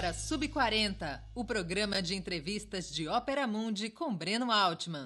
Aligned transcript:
agora 0.00 0.14
Sub 0.14 0.48
40, 0.48 1.22
o 1.34 1.44
programa 1.44 2.00
de 2.00 2.14
entrevistas 2.14 2.90
de 2.90 3.06
Ópera 3.06 3.46
Mundi 3.46 3.90
com 3.90 4.16
Breno 4.16 4.50
Altman. 4.50 5.04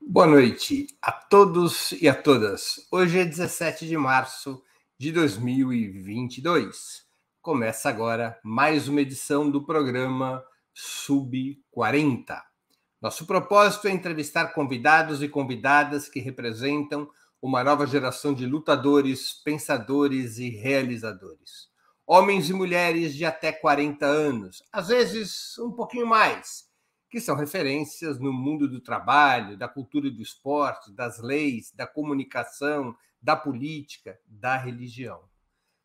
Boa 0.00 0.26
noite 0.26 0.86
a 1.02 1.12
todos 1.12 1.92
e 1.92 2.08
a 2.08 2.14
todas. 2.14 2.88
Hoje 2.90 3.18
é 3.18 3.24
17 3.26 3.86
de 3.86 3.98
março 3.98 4.62
de 4.98 5.12
2022. 5.12 7.04
Começa 7.42 7.90
agora 7.90 8.40
mais 8.42 8.88
uma 8.88 9.02
edição 9.02 9.50
do 9.50 9.62
programa 9.62 10.42
Sub 10.72 11.62
40. 11.70 12.42
Nosso 12.98 13.26
propósito 13.26 13.88
é 13.88 13.90
entrevistar 13.90 14.54
convidados 14.54 15.22
e 15.22 15.28
convidadas 15.28 16.08
que 16.08 16.18
representam 16.18 17.06
uma 17.42 17.62
nova 17.62 17.86
geração 17.86 18.32
de 18.32 18.46
lutadores, 18.46 19.34
pensadores 19.44 20.38
e 20.38 20.48
realizadores 20.48 21.71
homens 22.06 22.50
e 22.50 22.52
mulheres 22.52 23.14
de 23.14 23.24
até 23.24 23.52
40 23.52 24.04
anos, 24.04 24.62
às 24.72 24.88
vezes 24.88 25.56
um 25.58 25.72
pouquinho 25.72 26.06
mais, 26.06 26.70
que 27.10 27.20
são 27.20 27.36
referências 27.36 28.18
no 28.18 28.32
mundo 28.32 28.68
do 28.68 28.80
trabalho, 28.80 29.56
da 29.56 29.68
cultura 29.68 30.10
do 30.10 30.22
esporte, 30.22 30.92
das 30.92 31.20
leis, 31.20 31.70
da 31.72 31.86
comunicação, 31.86 32.96
da 33.20 33.36
política, 33.36 34.18
da 34.26 34.56
religião. 34.56 35.20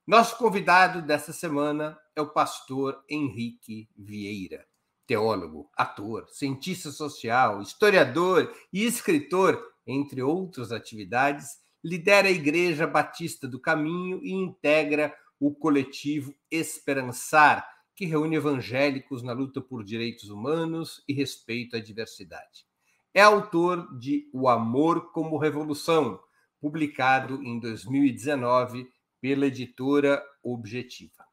Nosso 0.08 0.38
convidado 0.38 1.02
dessa 1.02 1.34
semana 1.34 2.00
é 2.16 2.22
o 2.22 2.30
pastor 2.30 3.04
Henrique 3.10 3.90
Vieira, 3.96 4.66
teólogo, 5.06 5.70
ator, 5.76 6.28
cientista 6.30 6.92
social, 6.92 7.62
historiador 7.62 8.50
e 8.72 8.86
escritor, 8.86 9.62
entre 9.86 10.22
outras 10.22 10.72
atividades, 10.72 11.58
lidera 11.84 12.30
a 12.30 12.32
Igreja 12.32 12.88
Batista 12.88 13.48
do 13.48 13.60
Caminho 13.60 14.20
e 14.24 14.32
integra 14.32 15.14
o 15.40 15.54
coletivo 15.54 16.34
Esperançar, 16.50 17.68
que 17.96 18.06
reúne 18.06 18.36
evangélicos 18.36 19.24
na 19.24 19.34
luta 19.34 19.62
por 19.62 19.84
direitos 19.84 20.30
humanos 20.30 21.04
e 21.08 21.14
respeito 21.14 21.76
à 21.76 21.80
diversidade. 21.80 22.66
É 23.14 23.22
autor 23.22 23.98
de 23.98 24.30
O 24.32 24.48
Amor 24.48 25.12
como 25.12 25.38
Revolução, 25.38 26.20
publicado 26.60 27.42
em 27.44 27.60
2019 27.60 28.88
pela 29.20 29.48
editora 29.48 30.24
Objetiva. 30.44 31.26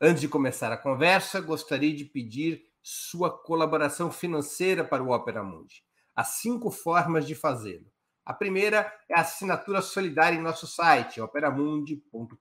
Antes 0.00 0.22
de 0.22 0.28
começar 0.28 0.72
a 0.72 0.78
conversa, 0.78 1.40
gostaria 1.40 1.94
de 1.94 2.06
pedir 2.06 2.62
sua 2.82 3.30
colaboração 3.30 4.10
financeira 4.10 4.82
para 4.82 5.02
o 5.02 5.10
Opera 5.10 5.42
Mundi. 5.42 5.84
Há 6.14 6.24
cinco 6.24 6.70
formas 6.70 7.26
de 7.26 7.34
fazê-lo. 7.34 7.90
A 8.30 8.32
primeira 8.32 8.90
é 9.08 9.18
a 9.18 9.22
assinatura 9.22 9.82
solidária 9.82 10.38
em 10.38 10.40
nosso 10.40 10.64
site, 10.64 11.20
operamundi.com.br 11.20 12.38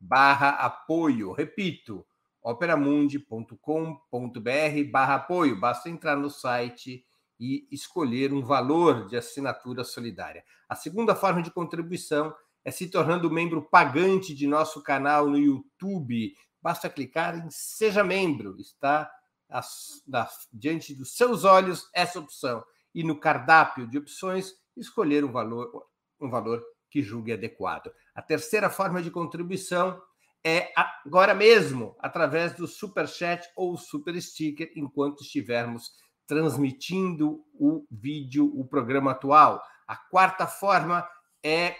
barra 0.00 0.48
apoio. 0.48 1.30
Repito, 1.30 2.04
operamundi.com.br 2.42 4.90
barra 4.90 5.14
apoio. 5.14 5.60
Basta 5.60 5.88
entrar 5.88 6.16
no 6.16 6.28
site 6.28 7.06
e 7.38 7.68
escolher 7.70 8.32
um 8.32 8.42
valor 8.42 9.06
de 9.06 9.16
assinatura 9.16 9.84
solidária. 9.84 10.42
A 10.68 10.74
segunda 10.74 11.14
forma 11.14 11.40
de 11.40 11.52
contribuição 11.52 12.34
é 12.64 12.72
se 12.72 12.90
tornando 12.90 13.30
membro 13.30 13.62
pagante 13.62 14.34
de 14.34 14.48
nosso 14.48 14.82
canal 14.82 15.28
no 15.28 15.38
YouTube. 15.38 16.34
Basta 16.60 16.90
clicar 16.90 17.38
em 17.38 17.48
Seja 17.48 18.02
Membro. 18.02 18.56
Está 18.58 19.08
diante 20.52 20.96
dos 20.96 21.16
seus 21.16 21.44
olhos 21.44 21.88
essa 21.94 22.18
opção 22.18 22.64
e 22.96 23.04
no 23.04 23.20
cardápio 23.20 23.86
de 23.86 23.98
opções 23.98 24.54
escolher 24.74 25.22
um 25.22 25.30
valor, 25.30 25.86
um 26.18 26.30
valor 26.30 26.64
que 26.90 27.02
julgue 27.02 27.30
adequado. 27.30 27.92
A 28.14 28.22
terceira 28.22 28.70
forma 28.70 29.02
de 29.02 29.10
contribuição 29.10 30.02
é 30.42 30.72
agora 30.74 31.34
mesmo, 31.34 31.94
através 31.98 32.54
do 32.54 32.66
Super 32.66 33.06
Chat 33.06 33.46
ou 33.54 33.76
Super 33.76 34.18
Sticker, 34.20 34.72
enquanto 34.74 35.22
estivermos 35.22 35.90
transmitindo 36.26 37.44
o 37.52 37.86
vídeo, 37.90 38.50
o 38.58 38.66
programa 38.66 39.10
atual. 39.10 39.62
A 39.86 39.94
quarta 39.94 40.46
forma 40.46 41.06
é 41.44 41.76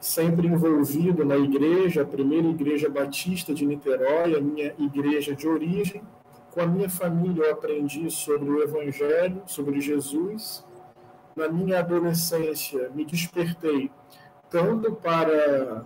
sempre 0.00 0.46
envolvido 0.46 1.24
na 1.24 1.36
igreja, 1.36 2.02
a 2.02 2.06
primeira 2.06 2.46
igreja 2.48 2.88
batista 2.88 3.52
de 3.52 3.66
Niterói, 3.66 4.36
a 4.36 4.40
minha 4.40 4.72
igreja 4.78 5.34
de 5.34 5.48
origem. 5.48 6.02
Com 6.52 6.60
a 6.60 6.66
minha 6.66 6.88
família 6.88 7.44
eu 7.44 7.52
aprendi 7.52 8.10
sobre 8.10 8.48
o 8.48 8.62
Evangelho, 8.62 9.42
sobre 9.46 9.80
Jesus. 9.80 10.64
Na 11.34 11.48
minha 11.48 11.80
adolescência 11.80 12.90
me 12.94 13.04
despertei 13.04 13.90
tanto 14.48 14.92
para 14.92 15.84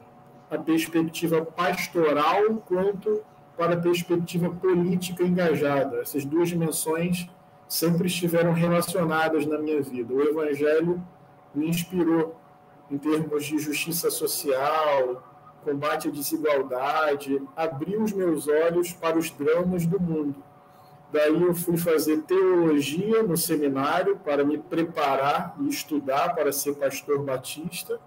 a 0.51 0.59
perspectiva 0.59 1.45
pastoral 1.45 2.63
quanto 2.67 3.23
para 3.57 3.75
a 3.75 3.81
perspectiva 3.81 4.51
política 4.51 5.25
engajada. 5.25 5.99
Essas 6.01 6.25
duas 6.25 6.49
dimensões 6.49 7.29
sempre 7.73 8.07
estiveram 8.07 8.53
relacionadas 8.53 9.47
na 9.47 9.57
minha 9.57 9.81
vida. 9.81 10.13
O 10.13 10.21
Evangelho 10.21 11.03
me 11.55 11.71
inspirou 11.71 12.37
em 12.91 12.99
termos 12.99 13.47
de 13.47 13.59
justiça 13.59 14.11
social, 14.11 15.27
combate 15.65 16.07
à 16.07 16.11
desigualdade, 16.11 17.41
abriu 17.57 18.03
os 18.03 18.13
meus 18.13 18.47
olhos 18.47 18.93
para 18.93 19.19
os 19.19 19.31
dramas 19.31 19.87
do 19.87 19.99
mundo. 19.99 20.45
Daí 21.11 21.43
eu 21.43 21.55
fui 21.55 21.79
fazer 21.79 22.21
teologia 22.25 23.23
no 23.23 23.39
seminário 23.39 24.19
para 24.19 24.45
me 24.45 24.59
preparar 24.59 25.57
e 25.59 25.67
estudar 25.67 26.35
para 26.35 26.53
ser 26.53 26.75
pastor 26.75 27.23
batista 27.23 27.99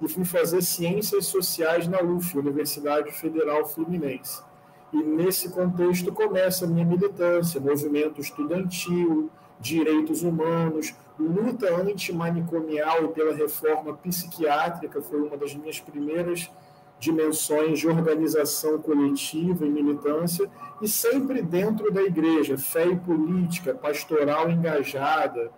e 0.00 0.08
fui 0.08 0.24
fazer 0.24 0.62
ciências 0.62 1.26
sociais 1.26 1.86
na 1.86 2.00
UF, 2.00 2.38
Universidade 2.38 3.12
Federal 3.12 3.66
Fluminense. 3.66 4.42
E 4.92 5.02
nesse 5.02 5.50
contexto 5.50 6.12
começa 6.12 6.64
a 6.64 6.68
minha 6.68 6.84
militância, 6.84 7.60
movimento 7.60 8.20
estudantil, 8.20 9.30
direitos 9.60 10.22
humanos, 10.22 10.94
luta 11.18 11.74
antimanicomial 11.76 13.04
e 13.04 13.08
pela 13.08 13.34
reforma 13.34 13.94
psiquiátrica 13.94 15.02
foi 15.02 15.20
uma 15.20 15.36
das 15.36 15.54
minhas 15.54 15.78
primeiras 15.78 16.50
dimensões 16.98 17.78
de 17.78 17.88
organização 17.88 18.78
coletiva 18.78 19.64
e 19.64 19.70
militância, 19.70 20.50
e 20.82 20.88
sempre 20.88 21.40
dentro 21.40 21.90
da 21.90 22.02
igreja, 22.02 22.58
fé 22.58 22.86
e 22.86 22.96
política, 22.96 23.74
pastoral 23.74 24.50
engajada, 24.50 25.50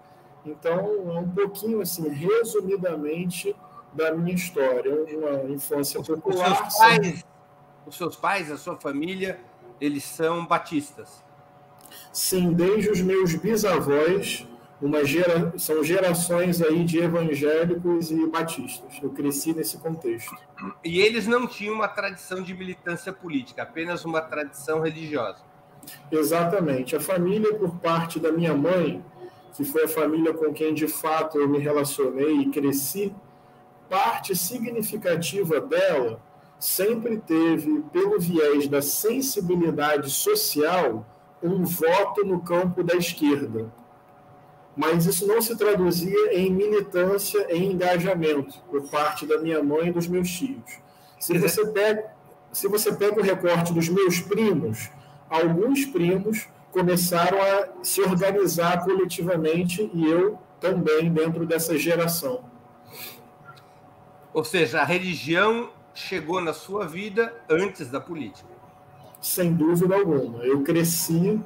Então, 0.44 0.78
é 1.14 1.18
um 1.20 1.28
pouquinho, 1.28 1.80
assim, 1.80 2.08
resumidamente, 2.08 3.54
da 3.92 4.14
minha 4.14 4.34
história. 4.34 4.92
Uma 4.92 5.50
infância 5.50 6.02
popular. 6.02 6.66
Os 6.66 6.74
seus 6.74 6.78
pais, 6.78 7.24
os 7.86 7.96
seus 7.96 8.16
pais 8.16 8.50
a 8.50 8.56
sua 8.56 8.76
família, 8.76 9.40
eles 9.80 10.04
são 10.04 10.46
batistas? 10.46 11.22
Sim, 12.12 12.52
desde 12.52 12.90
os 12.90 13.00
meus 13.00 13.34
bisavós, 13.34 14.46
uma 14.80 15.04
gera, 15.04 15.52
são 15.58 15.82
gerações 15.84 16.60
aí 16.60 16.84
de 16.84 16.98
evangélicos 16.98 18.10
e 18.10 18.26
batistas. 18.26 18.98
Eu 19.02 19.10
cresci 19.10 19.54
nesse 19.54 19.78
contexto. 19.78 20.36
E 20.84 21.00
eles 21.00 21.26
não 21.26 21.46
tinham 21.46 21.74
uma 21.74 21.88
tradição 21.88 22.42
de 22.42 22.52
militância 22.54 23.12
política, 23.12 23.62
apenas 23.62 24.04
uma 24.04 24.20
tradição 24.20 24.80
religiosa. 24.80 25.38
Exatamente. 26.10 26.96
A 26.96 27.00
família, 27.00 27.54
por 27.54 27.76
parte 27.76 28.18
da 28.18 28.32
minha 28.32 28.54
mãe, 28.54 29.04
que 29.54 29.64
foi 29.64 29.84
a 29.84 29.88
família 29.88 30.32
com 30.32 30.52
quem 30.52 30.74
de 30.74 30.88
fato 30.88 31.38
eu 31.38 31.48
me 31.48 31.58
relacionei 31.58 32.38
e 32.38 32.50
cresci, 32.50 33.14
parte 33.88 34.34
significativa 34.34 35.60
dela 35.60 36.20
sempre 36.64 37.18
teve, 37.18 37.82
pelo 37.92 38.20
viés 38.20 38.68
da 38.68 38.80
sensibilidade 38.80 40.08
social, 40.08 41.04
um 41.42 41.64
voto 41.64 42.24
no 42.24 42.40
campo 42.40 42.84
da 42.84 42.94
esquerda. 42.94 43.72
Mas 44.76 45.04
isso 45.04 45.26
não 45.26 45.42
se 45.42 45.56
traduzia 45.56 46.38
em 46.38 46.50
militância, 46.52 47.46
em 47.50 47.72
engajamento 47.72 48.60
por 48.70 48.88
parte 48.88 49.26
da 49.26 49.38
minha 49.38 49.60
mãe 49.60 49.88
e 49.88 49.92
dos 49.92 50.06
meus 50.06 50.30
tios. 50.30 50.78
Se 51.18 51.36
você 51.36 51.66
pega, 51.66 52.12
se 52.52 52.68
você 52.68 52.92
pega 52.92 53.20
o 53.20 53.24
recorte 53.24 53.72
dos 53.72 53.88
meus 53.88 54.20
primos, 54.20 54.88
alguns 55.28 55.84
primos 55.86 56.48
começaram 56.70 57.42
a 57.42 57.82
se 57.82 58.00
organizar 58.02 58.84
coletivamente 58.84 59.90
e 59.92 60.06
eu 60.06 60.38
também 60.60 61.12
dentro 61.12 61.44
dessa 61.44 61.76
geração. 61.76 62.44
Ou 64.32 64.44
seja, 64.44 64.80
a 64.80 64.84
religião 64.84 65.70
chegou 65.94 66.40
na 66.40 66.52
sua 66.52 66.86
vida 66.86 67.34
antes 67.48 67.90
da 67.90 68.00
política. 68.00 68.48
Sem 69.20 69.54
dúvida 69.54 69.94
alguma. 69.94 70.44
Eu 70.44 70.62
cresci 70.62 71.40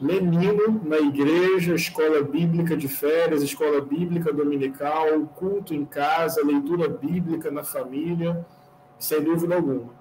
menino 0.00 0.80
na 0.84 0.98
igreja, 0.98 1.74
escola 1.74 2.22
bíblica 2.22 2.76
de 2.76 2.88
férias, 2.88 3.42
escola 3.42 3.80
bíblica 3.80 4.32
dominical, 4.32 5.20
culto 5.36 5.72
em 5.72 5.84
casa, 5.84 6.44
leitura 6.44 6.88
bíblica 6.88 7.50
na 7.50 7.62
família, 7.62 8.44
sem 8.98 9.22
dúvida 9.22 9.54
alguma. 9.54 9.92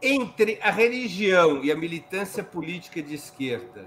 Entre 0.00 0.58
a 0.62 0.70
religião 0.70 1.64
e 1.64 1.72
a 1.72 1.76
militância 1.76 2.42
política 2.42 3.02
de 3.02 3.14
esquerda, 3.14 3.86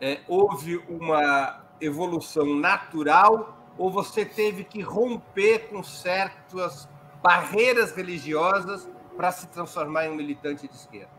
é, 0.00 0.20
houve 0.26 0.76
uma 0.88 1.64
evolução 1.80 2.54
natural 2.56 3.58
ou 3.78 3.90
você 3.90 4.24
teve 4.24 4.64
que 4.64 4.80
romper 4.80 5.68
com 5.68 5.82
certas 5.82 6.88
barreiras 7.22 7.92
religiosas 7.92 8.88
para 9.16 9.30
se 9.30 9.46
transformar 9.48 10.06
em 10.06 10.10
um 10.10 10.16
militante 10.16 10.66
de 10.66 10.74
esquerda? 10.74 11.10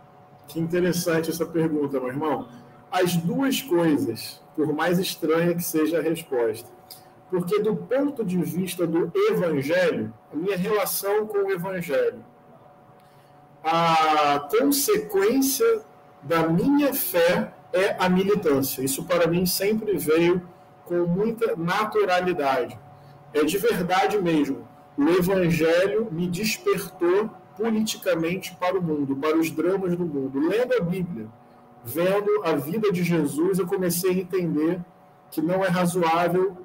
Que 0.48 0.60
interessante 0.60 1.30
essa 1.30 1.46
pergunta, 1.46 2.00
meu 2.00 2.10
irmão. 2.10 2.48
As 2.92 3.16
duas 3.16 3.62
coisas, 3.62 4.42
por 4.56 4.74
mais 4.74 5.00
estranha 5.00 5.56
que 5.56 5.64
seja 5.64 6.00
a 6.00 6.02
resposta. 6.02 6.70
Porque, 7.30 7.60
do 7.60 7.76
ponto 7.76 8.24
de 8.24 8.38
vista 8.38 8.86
do 8.86 9.12
evangelho, 9.16 10.14
a 10.32 10.36
minha 10.36 10.56
relação 10.56 11.26
com 11.26 11.40
o 11.40 11.52
evangelho, 11.52 12.24
a 13.64 14.48
consequência 14.60 15.82
da 16.22 16.48
minha 16.48 16.94
fé 16.94 17.54
é 17.72 17.96
a 17.98 18.08
militância. 18.08 18.84
Isso, 18.84 19.04
para 19.06 19.26
mim, 19.26 19.46
sempre 19.46 19.98
veio 19.98 20.48
com 20.86 21.08
muita 21.08 21.56
naturalidade. 21.56 22.78
É 23.34 23.44
de 23.44 23.58
verdade 23.58 24.22
mesmo. 24.22 24.68
O 24.98 25.10
Evangelho 25.10 26.07
me 26.12 26.28
despertou 26.28 27.30
politicamente 27.57 28.56
para 28.56 28.78
o 28.78 28.81
mundo, 28.81 29.16
para 29.16 29.38
os 29.38 29.50
dramas 29.50 29.95
do 29.95 30.06
mundo. 30.06 30.40
Lendo 30.40 30.74
a 30.75 30.80
Bíblia, 30.81 31.28
vendo 31.84 32.44
a 32.44 32.54
vida 32.54 32.92
de 32.92 33.04
Jesus, 33.04 33.60
eu 33.60 33.68
comecei 33.68 34.12
a 34.12 34.22
entender 34.22 34.80
que 35.31 35.42
não 35.42 35.63
é 35.63 35.68
razoável 35.68 36.57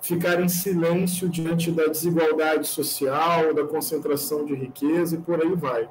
ficar 0.00 0.40
em 0.40 0.48
silêncio 0.48 1.28
diante 1.28 1.70
da 1.70 1.86
desigualdade 1.86 2.66
social, 2.66 3.54
da 3.54 3.64
concentração 3.64 4.44
de 4.44 4.54
riqueza 4.54 5.16
e 5.16 5.18
por 5.18 5.40
aí 5.40 5.54
vai. 5.54 5.88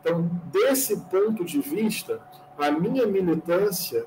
Então, 0.00 0.30
desse 0.52 0.98
ponto 1.10 1.44
de 1.44 1.60
vista, 1.60 2.20
a 2.58 2.70
minha 2.70 3.06
militância 3.06 4.04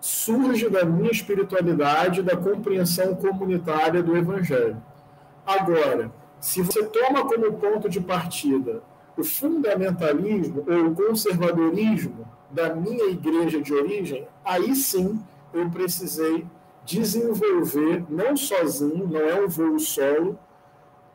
surge 0.00 0.68
da 0.68 0.84
minha 0.84 1.10
espiritualidade, 1.10 2.22
da 2.22 2.36
compreensão 2.36 3.14
comunitária 3.14 4.02
do 4.02 4.14
Evangelho. 4.14 4.76
Agora, 5.46 6.12
se 6.44 6.60
você 6.60 6.84
toma 6.84 7.24
como 7.24 7.54
ponto 7.54 7.88
de 7.88 8.02
partida 8.02 8.82
o 9.16 9.24
fundamentalismo 9.24 10.62
ou 10.68 10.88
o 10.88 10.94
conservadorismo 10.94 12.28
da 12.50 12.74
minha 12.74 13.06
igreja 13.06 13.62
de 13.62 13.72
origem, 13.72 14.28
aí 14.44 14.76
sim 14.76 15.18
eu 15.54 15.70
precisei 15.70 16.46
desenvolver, 16.84 18.04
não 18.10 18.36
sozinho, 18.36 19.08
não 19.08 19.20
é 19.22 19.40
um 19.40 19.48
voo 19.48 19.78
solo, 19.78 20.38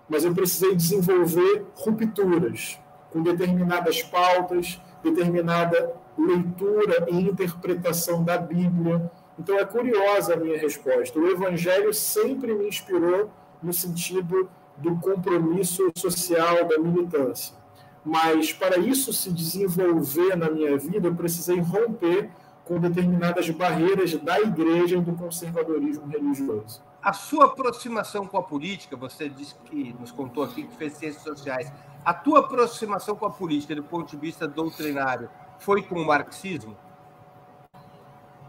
mas 0.10 0.26
eu 0.26 0.34
precisei 0.34 0.76
desenvolver 0.76 1.64
rupturas 1.76 2.80
com 3.12 3.22
determinadas 3.22 4.02
pautas, 4.02 4.82
determinada 5.04 5.94
leitura 6.18 7.06
e 7.08 7.16
interpretação 7.16 8.24
da 8.24 8.36
Bíblia. 8.36 9.12
Então 9.38 9.60
é 9.60 9.64
curiosa 9.64 10.34
a 10.34 10.38
minha 10.38 10.58
resposta. 10.58 11.20
O 11.20 11.28
Evangelho 11.28 11.94
sempre 11.94 12.52
me 12.56 12.68
inspirou 12.68 13.30
no 13.62 13.72
sentido 13.72 14.50
do 14.80 14.96
compromisso 14.98 15.92
social, 15.96 16.68
da 16.68 16.78
militância. 16.78 17.56
Mas 18.04 18.54
para 18.54 18.78
isso 18.78 19.12
se 19.12 19.32
desenvolver 19.32 20.36
na 20.36 20.50
minha 20.50 20.78
vida, 20.78 21.08
eu 21.08 21.16
precisei 21.16 21.60
romper 21.60 22.30
com 22.64 22.80
determinadas 22.80 23.50
barreiras 23.50 24.14
da 24.14 24.40
igreja 24.40 24.98
e 24.98 25.02
do 25.02 25.14
conservadorismo 25.14 26.08
religioso. 26.08 26.82
A 27.02 27.14
sua 27.14 27.46
aproximação 27.46 28.28
com 28.28 28.38
a 28.38 28.44
política, 28.44 28.96
você 28.96 29.28
disse 29.28 29.56
que 29.66 29.96
nos 30.00 30.12
contou 30.12 30.44
aqui 30.44 30.64
que 30.64 30.76
fez 30.76 30.94
ciências 30.94 31.24
sociais. 31.24 31.72
A 32.06 32.14
tua 32.14 32.40
aproximação 32.40 33.16
com 33.16 33.26
a 33.26 33.30
política, 33.30 33.76
do 33.76 33.84
ponto 33.84 34.10
de 34.10 34.18
vista 34.18 34.48
doutrinário, 34.48 35.30
foi 35.58 35.82
com 35.82 35.96
o 35.96 36.06
marxismo? 36.06 36.78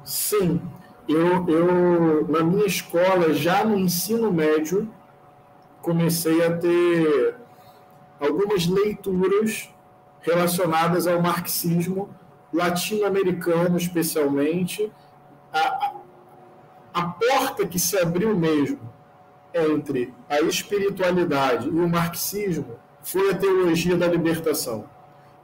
Sim. 0.04 0.60
Eu, 1.08 1.48
eu, 1.48 2.28
na 2.28 2.44
minha 2.44 2.66
escola, 2.66 3.32
já 3.32 3.64
no 3.64 3.78
ensino 3.78 4.32
médio, 4.32 4.88
comecei 5.82 6.44
a 6.44 6.56
ter 6.56 7.36
algumas 8.18 8.66
leituras 8.66 9.68
relacionadas 10.20 11.06
ao 11.06 11.20
marxismo 11.22 12.10
latino-americano, 12.52 13.76
especialmente. 13.76 14.92
A, 15.52 15.92
a 16.92 17.02
porta 17.02 17.66
que 17.66 17.78
se 17.78 17.98
abriu 17.98 18.36
mesmo 18.36 18.80
entre 19.54 20.12
a 20.28 20.40
espiritualidade 20.40 21.68
e 21.68 21.70
o 21.70 21.88
marxismo 21.88 22.78
foi 23.02 23.30
a 23.30 23.36
teologia 23.36 23.96
da 23.96 24.06
libertação 24.06 24.88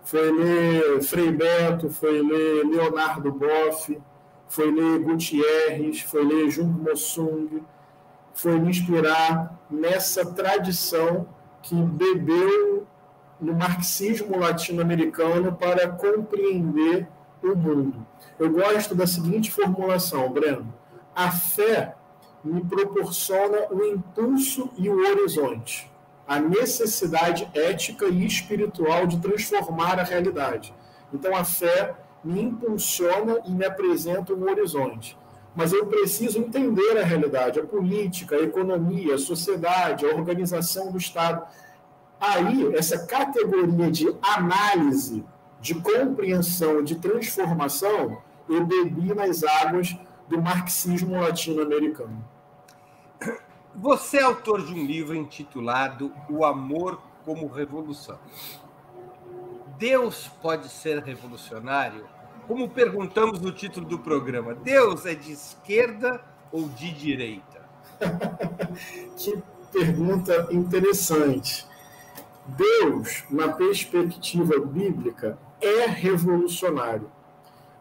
foi 0.06 0.30
ler 0.30 1.02
Frei 1.02 1.32
Beto, 1.32 1.90
foi 1.90 2.22
ler 2.22 2.64
Leonardo 2.64 3.32
Boff, 3.32 4.00
foi 4.46 4.70
ler 4.70 5.00
Gutierrez, 5.00 6.00
foi 6.02 6.24
ler 6.24 6.48
Jung 6.48 6.80
Mossung, 6.80 7.60
foi 8.36 8.58
me 8.58 8.70
inspirar 8.70 9.58
nessa 9.70 10.24
tradição 10.24 11.26
que 11.62 11.74
bebeu 11.74 12.86
no 13.40 13.52
marxismo 13.52 14.38
latino-americano 14.38 15.52
para 15.52 15.88
compreender 15.88 17.08
o 17.42 17.54
mundo. 17.54 18.06
Eu 18.38 18.50
gosto 18.50 18.94
da 18.94 19.06
seguinte 19.06 19.50
formulação, 19.50 20.32
Breno: 20.32 20.72
a 21.14 21.30
fé 21.30 21.96
me 22.44 22.64
proporciona 22.64 23.66
o 23.70 23.84
impulso 23.84 24.70
e 24.78 24.88
o 24.88 24.96
horizonte 24.96 25.90
a 26.26 26.40
necessidade 26.40 27.48
ética 27.54 28.06
e 28.06 28.26
espiritual 28.26 29.06
de 29.06 29.20
transformar 29.20 30.00
a 30.00 30.02
realidade. 30.02 30.74
Então 31.12 31.34
a 31.36 31.44
fé 31.44 31.94
me 32.24 32.42
impulsiona 32.42 33.38
e 33.46 33.50
me 33.52 33.64
apresenta 33.64 34.34
um 34.34 34.42
horizonte. 34.42 35.16
Mas 35.56 35.72
eu 35.72 35.86
preciso 35.86 36.38
entender 36.38 36.98
a 36.98 37.04
realidade, 37.04 37.58
a 37.58 37.64
política, 37.64 38.36
a 38.36 38.42
economia, 38.42 39.14
a 39.14 39.18
sociedade, 39.18 40.04
a 40.04 40.14
organização 40.14 40.92
do 40.92 40.98
Estado. 40.98 41.46
Aí, 42.20 42.76
essa 42.76 43.06
categoria 43.06 43.90
de 43.90 44.14
análise, 44.20 45.24
de 45.60 45.74
compreensão, 45.74 46.84
de 46.84 46.96
transformação, 46.96 48.22
eu 48.48 48.66
bebi 48.66 49.14
nas 49.14 49.42
águas 49.42 49.96
do 50.28 50.40
marxismo 50.40 51.18
latino-americano. 51.18 52.22
Você 53.74 54.18
é 54.18 54.22
autor 54.22 54.64
de 54.64 54.74
um 54.74 54.84
livro 54.84 55.14
intitulado 55.14 56.12
O 56.28 56.44
Amor 56.44 57.00
como 57.24 57.46
Revolução. 57.46 58.18
Deus 59.78 60.30
pode 60.40 60.68
ser 60.68 61.02
revolucionário? 61.02 62.06
Como 62.46 62.68
perguntamos 62.68 63.40
no 63.40 63.50
título 63.50 63.86
do 63.86 63.98
programa, 63.98 64.54
Deus 64.54 65.04
é 65.04 65.14
de 65.14 65.32
esquerda 65.32 66.20
ou 66.52 66.68
de 66.68 66.92
direita? 66.92 67.66
que 69.18 69.42
pergunta 69.72 70.48
interessante. 70.52 71.66
Deus, 72.46 73.24
na 73.28 73.48
perspectiva 73.48 74.60
bíblica, 74.60 75.36
é 75.60 75.86
revolucionário. 75.86 77.10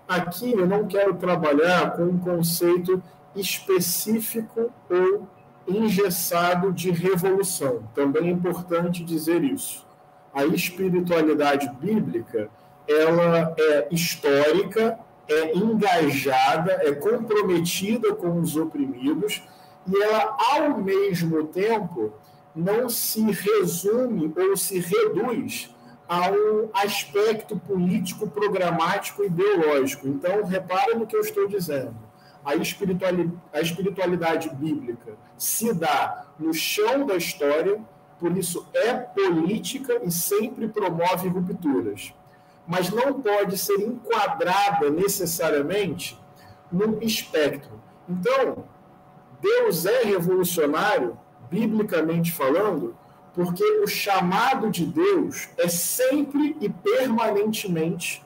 Aqui 0.08 0.52
eu 0.52 0.66
não 0.66 0.88
quero 0.88 1.16
trabalhar 1.16 1.96
com 1.96 2.04
um 2.04 2.18
conceito 2.18 3.02
específico 3.36 4.72
ou 4.90 5.28
engessado 5.68 6.72
de 6.72 6.90
revolução. 6.90 7.88
Também 7.94 8.30
é 8.30 8.32
importante 8.32 9.04
dizer 9.04 9.44
isso. 9.44 9.86
A 10.34 10.46
espiritualidade 10.46 11.70
bíblica, 11.80 12.50
ela 12.88 13.56
é 13.58 13.88
histórica, 13.92 15.00
é 15.28 15.56
engajada, 15.56 16.72
é 16.84 16.94
comprometida 16.94 18.14
com 18.14 18.40
os 18.40 18.56
oprimidos 18.56 19.44
e 19.88 20.02
ela, 20.02 20.36
ao 20.40 20.78
mesmo 20.80 21.46
tempo, 21.46 22.14
não 22.56 22.90
se 22.90 23.22
resume 23.22 24.34
ou 24.36 24.56
se 24.56 24.80
reduz 24.80 25.76
a 26.08 26.32
um 26.32 26.70
aspecto 26.74 27.58
político, 27.58 28.28
programático, 28.28 29.24
ideológico. 29.24 30.08
Então, 30.08 30.44
repara 30.44 30.96
no 30.96 31.08
que 31.08 31.16
eu 31.16 31.22
estou 31.22 31.48
dizendo. 31.48 31.96
A 32.44 32.56
espiritualidade, 32.56 33.32
a 33.52 33.60
espiritualidade 33.60 34.50
bíblica 34.50 35.18
se 35.36 35.74
dá 35.74 36.28
no 36.40 36.54
chão 36.54 37.04
da 37.04 37.16
história, 37.16 37.82
por 38.20 38.38
isso 38.38 38.68
é 38.72 38.94
política 38.94 40.00
e 40.04 40.12
sempre 40.12 40.68
promove 40.68 41.28
rupturas. 41.28 42.14
Mas 42.68 42.90
não 42.90 43.22
pode 43.22 43.58
ser 43.58 43.80
enquadrada 43.80 44.90
necessariamente 44.90 46.20
num 46.72 47.00
espectro. 47.02 47.80
Então, 48.10 48.66
Deus 49.42 49.86
é 49.86 50.04
revolucionário, 50.04 51.18
biblicamente 51.50 52.32
falando, 52.32 52.98
porque 53.34 53.64
o 53.82 53.88
chamado 53.88 54.70
de 54.70 54.86
Deus 54.86 55.50
é 55.58 55.68
sempre 55.68 56.56
e 56.60 56.70
permanentemente 56.70 58.26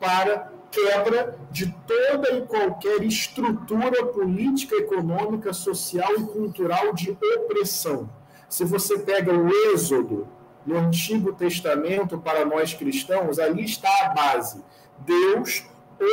para 0.00 0.50
quebra 0.70 1.38
de 1.50 1.74
toda 1.86 2.36
e 2.36 2.42
qualquer 2.42 3.02
estrutura 3.02 4.06
política, 4.06 4.76
econômica, 4.76 5.52
social 5.52 6.12
e 6.18 6.24
cultural 6.24 6.92
de 6.92 7.16
opressão. 7.36 8.08
Se 8.48 8.64
você 8.64 8.98
pega 8.98 9.32
o 9.32 9.48
Êxodo 9.72 10.28
no 10.66 10.76
Antigo 10.76 11.32
Testamento 11.32 12.18
para 12.18 12.44
nós 12.44 12.74
cristãos, 12.74 13.38
ali 13.38 13.64
está 13.64 13.88
a 14.06 14.08
base. 14.08 14.64
Deus 14.98 15.64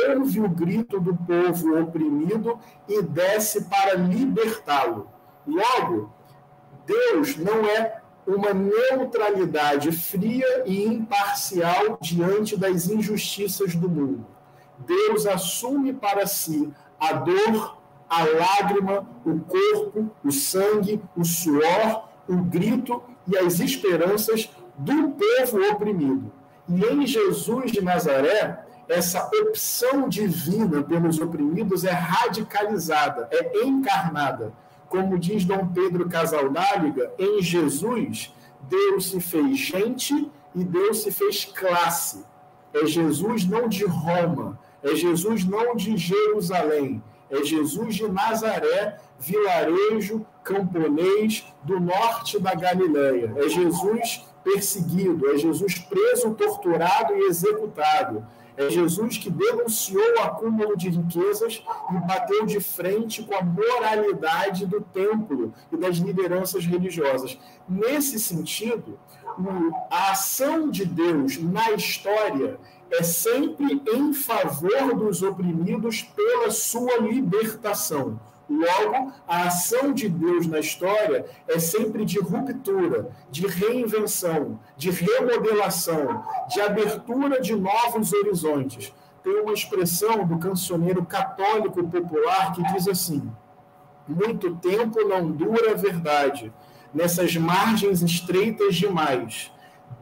ouve 0.08 0.40
o 0.40 0.48
grito 0.48 1.00
do 1.00 1.14
povo 1.14 1.80
oprimido 1.80 2.58
e 2.88 3.02
desce 3.02 3.64
para 3.64 3.94
libertá-lo. 3.94 5.08
Logo, 5.46 6.12
Deus 6.86 7.36
não 7.36 7.66
é 7.66 8.00
uma 8.26 8.54
neutralidade 8.54 9.92
fria 9.92 10.64
e 10.64 10.84
imparcial 10.86 11.98
diante 12.00 12.56
das 12.56 12.88
injustiças 12.88 13.74
do 13.74 13.88
mundo. 13.88 14.26
Deus 14.78 15.26
assume 15.26 15.92
para 15.92 16.26
si 16.26 16.72
a 16.98 17.12
dor, 17.12 17.78
a 18.08 18.24
lágrima, 18.24 19.06
o 19.24 19.40
corpo, 19.40 20.10
o 20.24 20.32
sangue, 20.32 21.02
o 21.16 21.24
suor, 21.24 22.08
o 22.26 22.36
grito 22.36 23.02
e 23.26 23.36
as 23.38 23.60
esperanças 23.60 24.50
do 24.76 25.10
povo 25.10 25.70
oprimido. 25.70 26.32
E 26.68 26.84
em 26.84 27.06
Jesus 27.06 27.70
de 27.70 27.82
Nazaré, 27.82 28.64
essa 28.88 29.30
opção 29.42 30.08
divina 30.08 30.82
pelos 30.82 31.18
oprimidos 31.18 31.84
é 31.84 31.92
radicalizada, 31.92 33.28
é 33.30 33.64
encarnada. 33.64 34.52
Como 34.88 35.18
diz 35.18 35.44
Dom 35.44 35.68
Pedro 35.68 36.08
Casaldáliga, 36.08 37.12
em 37.18 37.42
Jesus, 37.42 38.32
Deus 38.68 39.10
se 39.10 39.20
fez 39.20 39.58
gente 39.58 40.30
e 40.54 40.64
Deus 40.64 41.02
se 41.02 41.10
fez 41.10 41.44
classe. 41.44 42.24
É 42.72 42.86
Jesus 42.86 43.46
não 43.46 43.68
de 43.68 43.84
Roma, 43.84 44.58
é 44.82 44.94
Jesus 44.94 45.44
não 45.44 45.74
de 45.74 45.96
Jerusalém, 45.96 47.02
é 47.30 47.42
Jesus 47.42 47.94
de 47.94 48.06
Nazaré, 48.06 48.98
vilarejo 49.18 50.26
camponês 50.44 51.46
do 51.62 51.80
norte 51.80 52.38
da 52.38 52.54
Galileia. 52.54 53.32
É 53.36 53.48
Jesus 53.48 54.24
perseguido, 54.44 55.28
é 55.30 55.38
Jesus 55.38 55.78
preso, 55.78 56.34
torturado 56.34 57.14
e 57.14 57.28
executado. 57.28 58.24
É 58.56 58.70
Jesus 58.70 59.18
que 59.18 59.30
denunciou 59.30 60.14
o 60.16 60.20
acúmulo 60.20 60.76
de 60.76 60.88
riquezas 60.88 61.64
e 61.90 62.06
bateu 62.06 62.46
de 62.46 62.60
frente 62.60 63.22
com 63.24 63.34
a 63.34 63.42
moralidade 63.42 64.64
do 64.64 64.80
templo 64.80 65.52
e 65.72 65.76
das 65.76 65.96
lideranças 65.96 66.64
religiosas. 66.64 67.36
Nesse 67.68 68.20
sentido, 68.20 68.96
a 69.90 70.12
ação 70.12 70.70
de 70.70 70.84
Deus 70.84 71.36
na 71.42 71.72
história 71.72 72.60
é 72.92 73.02
sempre 73.02 73.82
em 73.92 74.12
favor 74.12 74.94
dos 74.94 75.20
oprimidos 75.22 76.02
pela 76.02 76.50
sua 76.52 76.98
libertação. 76.98 78.20
Logo, 78.48 79.12
a 79.26 79.44
ação 79.44 79.92
de 79.92 80.08
Deus 80.08 80.46
na 80.46 80.60
história 80.60 81.24
é 81.48 81.58
sempre 81.58 82.04
de 82.04 82.18
ruptura, 82.18 83.10
de 83.30 83.46
reinvenção, 83.46 84.60
de 84.76 84.90
remodelação, 84.90 86.24
de 86.48 86.60
abertura 86.60 87.40
de 87.40 87.56
novos 87.56 88.12
horizontes. 88.12 88.92
Tem 89.22 89.40
uma 89.40 89.54
expressão 89.54 90.26
do 90.26 90.38
cancioneiro 90.38 91.04
católico 91.06 91.82
popular 91.88 92.52
que 92.52 92.62
diz 92.74 92.86
assim: 92.86 93.32
muito 94.06 94.54
tempo 94.56 95.02
não 95.08 95.30
dura 95.30 95.72
a 95.72 95.74
verdade, 95.74 96.52
nessas 96.92 97.34
margens 97.36 98.02
estreitas 98.02 98.76
demais. 98.76 99.50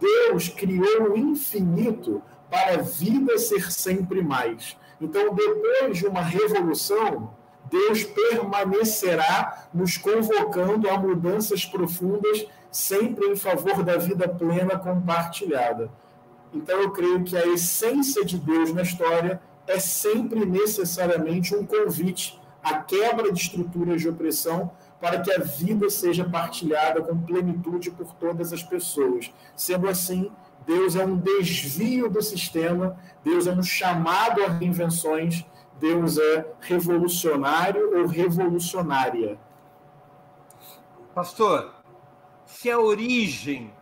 Deus 0.01 0.49
criou 0.49 1.13
o 1.13 1.17
infinito 1.17 2.21
para 2.51 2.75
a 2.75 2.83
vida 2.83 3.39
ser 3.39 3.71
sempre 3.71 4.21
mais. 4.21 4.77
Então, 5.01 5.33
depois 5.33 5.99
de 5.99 6.07
uma 6.07 6.23
revolução, 6.23 7.33
Deus 7.73 8.05
permanecerá 8.05 9.67
nos 9.73 9.97
convocando 9.97 10.91
a 10.91 10.99
mudanças 10.99 11.65
profundas, 11.65 12.47
sempre 12.71 13.27
em 13.29 13.35
favor 13.35 13.83
da 13.83 13.97
vida 13.97 14.29
plena 14.29 14.79
compartilhada. 14.79 15.91
Então, 16.53 16.79
eu 16.83 16.91
creio 16.91 17.25
que 17.25 17.35
a 17.35 17.47
essência 17.47 18.23
de 18.27 18.39
Deus 18.39 18.75
na 18.75 18.83
história 18.83 19.41
é 19.67 19.79
sempre 19.79 20.45
necessariamente 20.45 21.55
um 21.55 21.65
convite 21.65 22.39
à 22.63 22.75
quebra 22.75 23.33
de 23.33 23.41
estruturas 23.41 24.03
de 24.03 24.09
opressão 24.09 24.71
para 25.01 25.21
que 25.21 25.33
a 25.33 25.39
vida 25.39 25.89
seja 25.89 26.25
partilhada 26.25 27.01
com 27.01 27.19
plenitude 27.19 27.91
por 27.91 28.13
todas 28.15 28.53
as 28.53 28.63
pessoas. 28.63 29.33
Sendo 29.57 29.89
assim, 29.89 30.31
Deus 30.67 30.95
é 30.95 31.05
um 31.05 31.17
desvio 31.17 32.11
do 32.11 32.21
sistema, 32.21 32.97
Deus 33.25 33.47
é 33.47 33.53
um 33.53 33.63
chamado 33.63 34.45
a 34.45 34.49
reinvenções 34.49 35.45
Deus 35.83 36.17
é 36.17 36.47
revolucionário 36.61 37.99
ou 37.99 38.07
revolucionária? 38.07 39.37
Pastor, 41.13 41.75
se 42.47 42.71
a 42.71 42.79
origem 42.79 43.73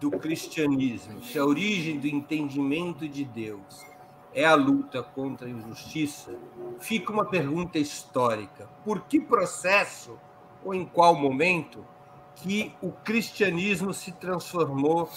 do 0.00 0.10
cristianismo, 0.10 1.22
se 1.22 1.38
a 1.38 1.44
origem 1.44 2.00
do 2.00 2.08
entendimento 2.08 3.08
de 3.08 3.24
Deus 3.24 3.86
é 4.34 4.44
a 4.44 4.56
luta 4.56 5.00
contra 5.00 5.46
a 5.46 5.50
injustiça, 5.50 6.36
fica 6.80 7.12
uma 7.12 7.24
pergunta 7.24 7.78
histórica: 7.78 8.68
por 8.84 9.02
que 9.02 9.20
processo 9.20 10.18
ou 10.64 10.74
em 10.74 10.84
qual 10.84 11.14
momento 11.14 11.86
que 12.34 12.74
o 12.82 12.90
cristianismo 12.90 13.94
se 13.94 14.10
transformou 14.10 15.08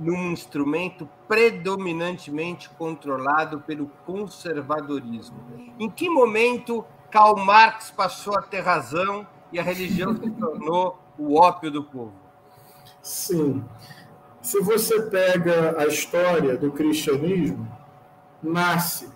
num 0.00 0.32
instrumento 0.32 1.06
predominantemente 1.28 2.70
controlado 2.70 3.60
pelo 3.60 3.86
conservadorismo. 4.06 5.36
Em 5.78 5.90
que 5.90 6.08
momento 6.08 6.84
Karl 7.10 7.36
Marx 7.36 7.90
passou 7.90 8.36
a 8.38 8.42
ter 8.42 8.60
razão 8.60 9.26
e 9.52 9.60
a 9.60 9.62
religião 9.62 10.16
se 10.16 10.30
tornou 10.30 10.98
o 11.18 11.38
ópio 11.38 11.70
do 11.70 11.84
povo? 11.84 12.14
Sim. 13.02 13.62
Se 14.40 14.58
você 14.62 15.02
pega 15.02 15.78
a 15.78 15.86
história 15.86 16.56
do 16.56 16.72
cristianismo, 16.72 17.68
nasce 18.42 19.10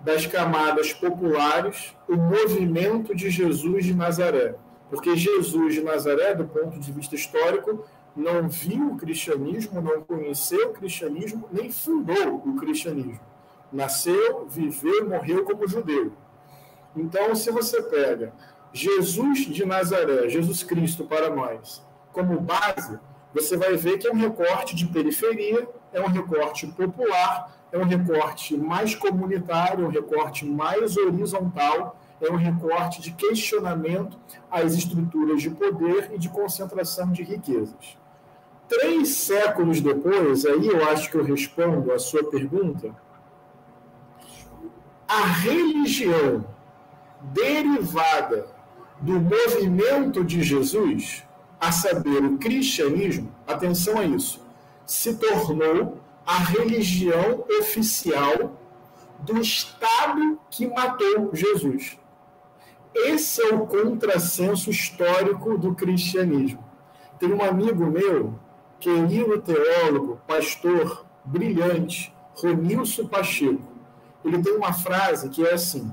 das 0.00 0.26
camadas 0.26 0.92
populares 0.92 1.96
o 2.06 2.14
movimento 2.14 3.14
de 3.14 3.30
Jesus 3.30 3.86
de 3.86 3.94
Nazaré. 3.94 4.54
Porque 4.90 5.16
Jesus 5.16 5.74
de 5.74 5.82
Nazaré, 5.82 6.34
do 6.34 6.44
ponto 6.44 6.78
de 6.78 6.92
vista 6.92 7.14
histórico, 7.14 7.84
não 8.16 8.48
viu 8.48 8.92
o 8.92 8.96
cristianismo, 8.96 9.82
não 9.82 10.00
conheceu 10.02 10.70
o 10.70 10.72
cristianismo, 10.72 11.46
nem 11.52 11.70
fundou 11.70 12.36
o 12.46 12.56
cristianismo. 12.56 13.20
Nasceu, 13.70 14.46
viveu, 14.48 15.08
morreu 15.08 15.44
como 15.44 15.68
judeu. 15.68 16.12
Então, 16.96 17.34
se 17.34 17.50
você 17.50 17.82
pega 17.82 18.32
Jesus 18.72 19.40
de 19.40 19.66
Nazaré, 19.66 20.28
Jesus 20.30 20.62
Cristo 20.62 21.04
para 21.04 21.28
nós, 21.28 21.84
como 22.10 22.40
base, 22.40 22.98
você 23.34 23.54
vai 23.54 23.76
ver 23.76 23.98
que 23.98 24.08
é 24.08 24.10
um 24.10 24.16
recorte 24.16 24.74
de 24.74 24.86
periferia, 24.86 25.68
é 25.92 26.00
um 26.00 26.08
recorte 26.08 26.66
popular, 26.68 27.54
é 27.70 27.76
um 27.76 27.84
recorte 27.84 28.56
mais 28.56 28.94
comunitário, 28.94 29.84
um 29.84 29.90
recorte 29.90 30.46
mais 30.46 30.96
horizontal, 30.96 32.00
é 32.18 32.30
um 32.30 32.36
recorte 32.36 33.02
de 33.02 33.12
questionamento 33.12 34.18
às 34.50 34.72
estruturas 34.72 35.42
de 35.42 35.50
poder 35.50 36.10
e 36.14 36.18
de 36.18 36.30
concentração 36.30 37.12
de 37.12 37.22
riquezas. 37.22 37.98
Três 38.68 39.08
séculos 39.08 39.80
depois, 39.80 40.44
aí 40.44 40.66
eu 40.66 40.84
acho 40.88 41.10
que 41.10 41.16
eu 41.16 41.24
respondo 41.24 41.92
a 41.92 41.98
sua 41.98 42.24
pergunta, 42.24 42.94
a 45.08 45.24
religião 45.24 46.44
derivada 47.32 48.48
do 49.00 49.20
movimento 49.20 50.24
de 50.24 50.42
Jesus, 50.42 51.24
a 51.60 51.70
saber, 51.70 52.24
o 52.24 52.38
cristianismo, 52.38 53.32
atenção 53.46 53.98
a 53.98 54.04
isso, 54.04 54.44
se 54.84 55.16
tornou 55.16 55.98
a 56.24 56.38
religião 56.38 57.44
oficial 57.60 58.60
do 59.20 59.38
Estado 59.38 60.38
que 60.50 60.66
matou 60.66 61.30
Jesus. 61.32 61.98
Esse 62.94 63.42
é 63.42 63.54
o 63.54 63.66
contrassenso 63.66 64.70
histórico 64.70 65.56
do 65.58 65.74
cristianismo. 65.74 66.64
Tem 67.18 67.32
um 67.32 67.42
amigo 67.42 67.86
meu, 67.86 68.38
querido 68.86 69.42
teólogo, 69.42 70.20
pastor, 70.28 71.04
brilhante, 71.24 72.14
Ronilson 72.36 73.08
Pacheco. 73.08 73.60
Ele 74.24 74.40
tem 74.40 74.56
uma 74.56 74.72
frase 74.72 75.28
que 75.28 75.44
é 75.44 75.54
assim: 75.54 75.92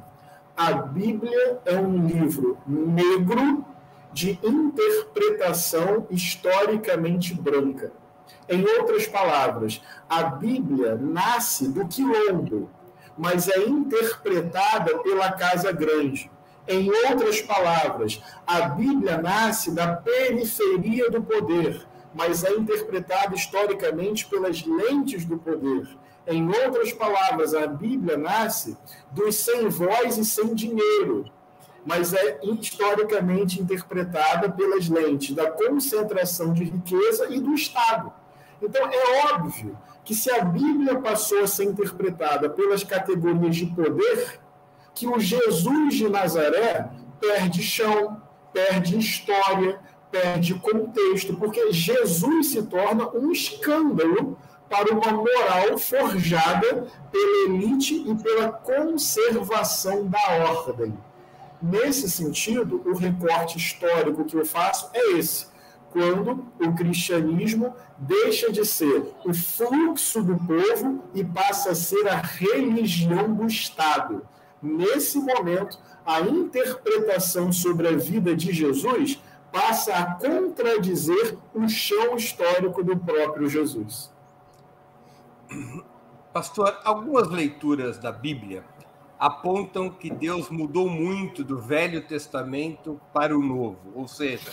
a 0.55 0.73
Bíblia 0.73 1.59
é 1.65 1.75
um 1.75 2.05
livro 2.05 2.55
negro 2.67 3.65
de 4.11 4.39
interpretação 4.43 6.05
historicamente 6.11 7.33
branca. 7.33 7.91
Em 8.47 8.63
outras 8.63 9.07
palavras, 9.07 9.81
a 10.07 10.23
Bíblia 10.25 10.93
nasce 10.95 11.69
do 11.69 11.87
quilombo, 11.87 12.69
mas 13.17 13.49
é 13.49 13.57
interpretada 13.57 14.99
pela 14.99 15.31
Casa 15.31 15.71
Grande. 15.71 16.29
Em 16.67 16.91
outras 17.09 17.41
palavras, 17.41 18.21
a 18.45 18.61
Bíblia 18.61 19.17
nasce 19.17 19.71
da 19.71 19.95
periferia 19.95 21.09
do 21.09 21.23
poder, 21.23 21.87
mas 22.13 22.43
é 22.43 22.51
interpretada 22.53 23.35
historicamente 23.35 24.25
pelas 24.27 24.63
lentes 24.65 25.25
do 25.25 25.37
poder. 25.37 25.87
Em 26.25 26.47
outras 26.47 26.93
palavras, 26.93 27.53
a 27.53 27.67
Bíblia 27.67 28.17
nasce 28.17 28.77
dos 29.11 29.35
sem 29.35 29.67
voz 29.67 30.17
e 30.17 30.23
sem 30.23 30.53
dinheiro, 30.53 31.25
mas 31.85 32.13
é 32.13 32.39
historicamente 32.43 33.61
interpretada 33.61 34.49
pelas 34.49 34.87
lentes 34.87 35.35
da 35.35 35.51
concentração 35.51 36.53
de 36.53 36.63
riqueza 36.63 37.27
e 37.29 37.39
do 37.39 37.53
Estado. 37.53 38.13
Então, 38.61 38.81
é 38.89 39.33
óbvio 39.33 39.77
que 40.05 40.15
se 40.15 40.31
a 40.31 40.43
Bíblia 40.43 40.99
passou 40.99 41.43
a 41.43 41.47
ser 41.47 41.65
interpretada 41.65 42.49
pelas 42.49 42.83
categorias 42.83 43.55
de 43.55 43.65
poder, 43.65 44.39
que 44.93 45.07
o 45.07 45.19
Jesus 45.19 45.95
de 45.95 46.07
Nazaré 46.07 46.89
perde 47.19 47.61
chão, 47.61 48.21
perde 48.53 48.97
história, 48.97 49.79
perde 50.13 50.53
contexto, 50.53 51.35
porque 51.35 51.73
Jesus 51.73 52.51
se 52.51 52.61
torna 52.61 53.09
um 53.09 53.31
escândalo 53.31 54.37
para 54.69 54.93
uma 54.93 55.11
moral 55.11 55.75
forjada 55.79 56.87
pela 57.11 57.47
elite 57.47 57.95
e 58.07 58.15
pela 58.15 58.51
conservação 58.51 60.07
da 60.07 60.19
ordem. 60.51 60.93
Nesse 61.59 62.11
sentido, 62.11 62.79
o 62.85 62.95
recorte 62.95 63.57
histórico 63.57 64.23
que 64.23 64.35
eu 64.35 64.45
faço 64.45 64.91
é 64.93 65.13
esse. 65.13 65.47
Quando 65.91 66.45
o 66.59 66.73
cristianismo 66.75 67.73
deixa 67.97 68.51
de 68.51 68.65
ser 68.65 69.13
o 69.25 69.33
fluxo 69.33 70.21
do 70.21 70.35
povo 70.37 71.03
e 71.15 71.23
passa 71.23 71.71
a 71.71 71.75
ser 71.75 72.07
a 72.07 72.17
religião 72.17 73.33
do 73.33 73.47
Estado. 73.47 74.21
Nesse 74.61 75.19
momento, 75.19 75.79
a 76.05 76.21
interpretação 76.21 77.51
sobre 77.51 77.87
a 77.87 77.95
vida 77.95 78.35
de 78.35 78.51
Jesus 78.51 79.19
passa 79.53 79.95
a 79.95 80.15
contradizer 80.15 81.37
o 81.53 81.69
chão 81.69 82.15
histórico 82.15 82.83
do 82.83 82.97
próprio 82.97 83.47
Jesus. 83.47 84.11
Pastor, 86.33 86.81
algumas 86.83 87.29
leituras 87.29 87.99
da 87.99 88.11
Bíblia 88.11 88.65
apontam 89.19 89.91
que 89.91 90.09
Deus 90.09 90.49
mudou 90.49 90.89
muito 90.89 91.43
do 91.43 91.61
Velho 91.61 92.01
Testamento 92.01 92.99
para 93.13 93.37
o 93.37 93.43
Novo, 93.43 93.91
ou 93.93 94.07
seja, 94.07 94.49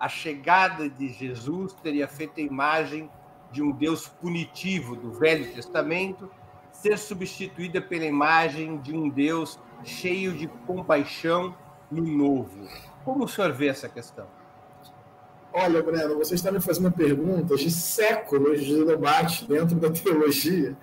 a 0.00 0.08
chegada 0.08 0.90
de 0.90 1.08
Jesus 1.10 1.72
teria 1.74 2.08
feito 2.08 2.40
a 2.40 2.42
imagem 2.42 3.08
de 3.52 3.62
um 3.62 3.70
Deus 3.70 4.08
punitivo 4.08 4.96
do 4.96 5.12
Velho 5.12 5.54
Testamento 5.54 6.28
ser 6.72 6.98
substituída 6.98 7.80
pela 7.80 8.04
imagem 8.04 8.78
de 8.78 8.96
um 8.96 9.08
Deus 9.08 9.60
cheio 9.84 10.32
de 10.32 10.48
compaixão 10.66 11.54
no 11.88 12.02
Novo. 12.02 12.68
Como 13.04 13.24
o 13.24 13.28
senhor 13.28 13.52
vê 13.52 13.68
essa 13.68 13.88
questão? 13.88 14.39
Olha, 15.52 15.82
Breno, 15.82 16.16
você 16.16 16.34
está 16.34 16.52
me 16.52 16.60
fazendo 16.60 16.92
perguntas 16.92 17.60
de 17.60 17.70
séculos 17.70 18.64
de 18.64 18.84
debate 18.84 19.44
dentro 19.46 19.74
da 19.76 19.90
teologia, 19.90 20.76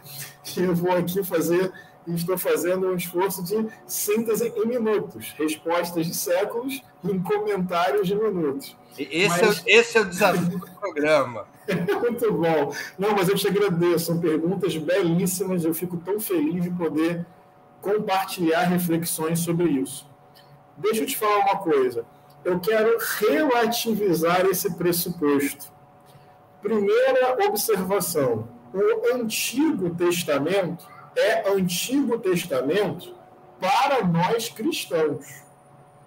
e 0.56 0.60
eu 0.62 0.76
vou 0.76 0.92
aqui 0.92 1.24
fazer, 1.24 1.72
estou 2.06 2.38
fazendo 2.38 2.88
um 2.88 2.96
esforço 2.96 3.42
de 3.44 3.66
síntese 3.86 4.54
em 4.56 4.66
minutos, 4.66 5.34
respostas 5.38 6.06
de 6.06 6.14
séculos 6.14 6.82
em 7.04 7.18
comentários 7.20 8.08
de 8.08 8.16
minutos. 8.16 8.76
Esse, 9.00 9.42
mas... 9.42 9.66
é, 9.66 9.72
esse 9.80 9.98
é 9.98 10.02
o 10.02 10.06
desafio 10.06 10.50
do 10.50 10.60
programa. 10.60 11.48
Muito 12.02 12.34
bom. 12.34 12.74
Não, 13.00 13.14
mas 13.14 13.30
eu 13.30 13.36
te 13.36 13.48
agradeço, 13.48 14.08
são 14.08 14.20
perguntas 14.20 14.76
belíssimas, 14.76 15.64
eu 15.64 15.74
fico 15.74 15.96
tão 15.98 16.20
feliz 16.20 16.64
de 16.64 16.72
poder 16.72 17.26
compartilhar 17.82 18.64
reflexões 18.64 19.40
sobre 19.40 19.70
isso. 19.70 20.06
Deixa 20.76 21.04
eu 21.04 21.08
te 21.08 21.18
falar 21.18 21.40
uma 21.40 21.58
coisa 21.58 22.06
eu 22.48 22.62
quero 22.62 22.98
relativizar 23.20 24.46
esse 24.46 24.74
pressuposto. 24.76 25.70
Primeira 26.62 27.36
observação: 27.46 28.48
o 28.74 29.16
Antigo 29.16 29.94
Testamento 29.94 30.88
é 31.14 31.50
Antigo 31.52 32.18
Testamento 32.18 33.14
para 33.60 34.02
nós 34.06 34.48
cristãos. 34.48 35.26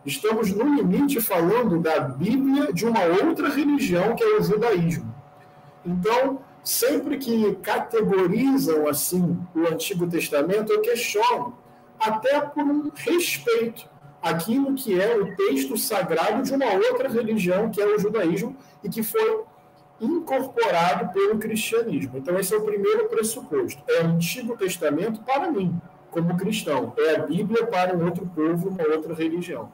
Estamos, 0.07 0.51
no 0.51 0.77
limite, 0.77 1.21
falando 1.21 1.79
da 1.79 2.01
Bíblia 2.01 2.73
de 2.73 2.87
uma 2.87 3.05
outra 3.05 3.51
religião, 3.51 4.17
que 4.17 4.25
é 4.25 4.39
o 4.39 4.43
judaísmo. 4.43 5.15
Então, 5.85 6.41
sempre 6.65 7.19
que 7.19 7.55
categorizam 7.57 8.89
assim 8.89 9.39
o 9.55 9.67
Antigo 9.67 10.09
Testamento, 10.09 10.73
eu 10.73 10.81
questiono, 10.81 11.59
até 11.99 12.41
por 12.41 12.65
um 12.65 12.91
respeito 12.95 13.90
aquilo 14.23 14.75
que 14.75 15.01
é 15.01 15.17
o 15.17 15.35
texto 15.35 15.77
sagrado 15.77 16.43
de 16.43 16.53
uma 16.53 16.67
outra 16.67 17.09
religião, 17.09 17.71
que 17.71 17.81
é 17.81 17.87
o 17.87 17.99
judaísmo, 17.99 18.57
e 18.83 18.89
que 18.89 19.03
foi 19.03 19.45
incorporado 20.01 21.13
pelo 21.13 21.39
cristianismo. 21.39 22.19
Então, 22.19 22.39
esse 22.39 22.55
é 22.55 22.57
o 22.57 22.65
primeiro 22.65 23.09
pressuposto. 23.09 23.83
É 23.89 24.03
o 24.03 24.07
Antigo 24.07 24.57
Testamento 24.57 25.21
para 25.23 25.51
mim, 25.51 25.81
como 26.11 26.37
cristão. 26.37 26.95
É 26.97 27.17
a 27.17 27.27
Bíblia 27.27 27.67
para 27.67 27.97
um 27.97 28.05
outro 28.05 28.27
povo, 28.27 28.69
uma 28.69 28.87
outra 28.95 29.15
religião. 29.15 29.71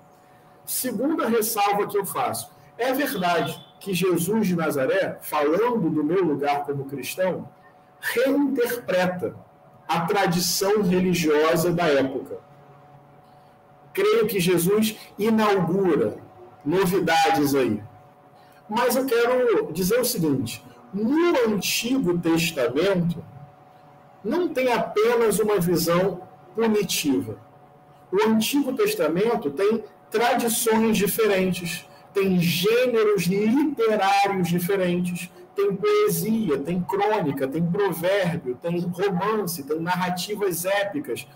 Segunda 0.64 1.28
ressalva 1.28 1.86
que 1.86 1.96
eu 1.96 2.04
faço. 2.04 2.50
É 2.76 2.92
verdade 2.92 3.64
que 3.78 3.94
Jesus 3.94 4.48
de 4.48 4.56
Nazaré, 4.56 5.18
falando 5.20 5.88
do 5.88 6.02
meu 6.02 6.24
lugar 6.24 6.64
como 6.64 6.86
cristão, 6.86 7.48
reinterpreta 8.00 9.34
a 9.88 10.00
tradição 10.00 10.82
religiosa 10.82 11.72
da 11.72 11.86
época 11.86 12.45
creio 13.96 14.26
que 14.26 14.38
Jesus 14.38 14.94
inaugura 15.18 16.18
novidades 16.62 17.54
aí. 17.54 17.82
Mas 18.68 18.94
eu 18.94 19.06
quero 19.06 19.72
dizer 19.72 19.98
o 19.98 20.04
seguinte: 20.04 20.62
no 20.92 21.54
Antigo 21.54 22.18
Testamento, 22.18 23.24
não 24.22 24.48
tem 24.48 24.70
apenas 24.70 25.38
uma 25.38 25.58
visão 25.58 26.20
punitiva. 26.54 27.38
O 28.12 28.28
Antigo 28.28 28.74
Testamento 28.74 29.50
tem 29.50 29.82
tradições 30.10 30.98
diferentes, 30.98 31.86
tem 32.12 32.38
gêneros 32.38 33.24
literários 33.24 34.48
diferentes, 34.48 35.30
tem 35.54 35.74
poesia, 35.74 36.58
tem 36.58 36.82
crônica, 36.82 37.48
tem 37.48 37.64
provérbio, 37.64 38.58
tem 38.60 38.78
romance, 38.80 39.62
tem 39.62 39.80
narrativas 39.80 40.66
épicas, 40.66 41.26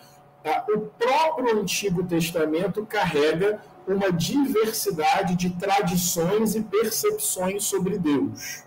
Tá? 0.42 0.64
O 0.68 0.80
próprio 0.80 1.60
Antigo 1.60 2.04
Testamento 2.04 2.84
carrega 2.86 3.60
uma 3.86 4.10
diversidade 4.10 5.34
de 5.36 5.50
tradições 5.50 6.54
e 6.54 6.62
percepções 6.62 7.64
sobre 7.64 7.98
Deus. 7.98 8.64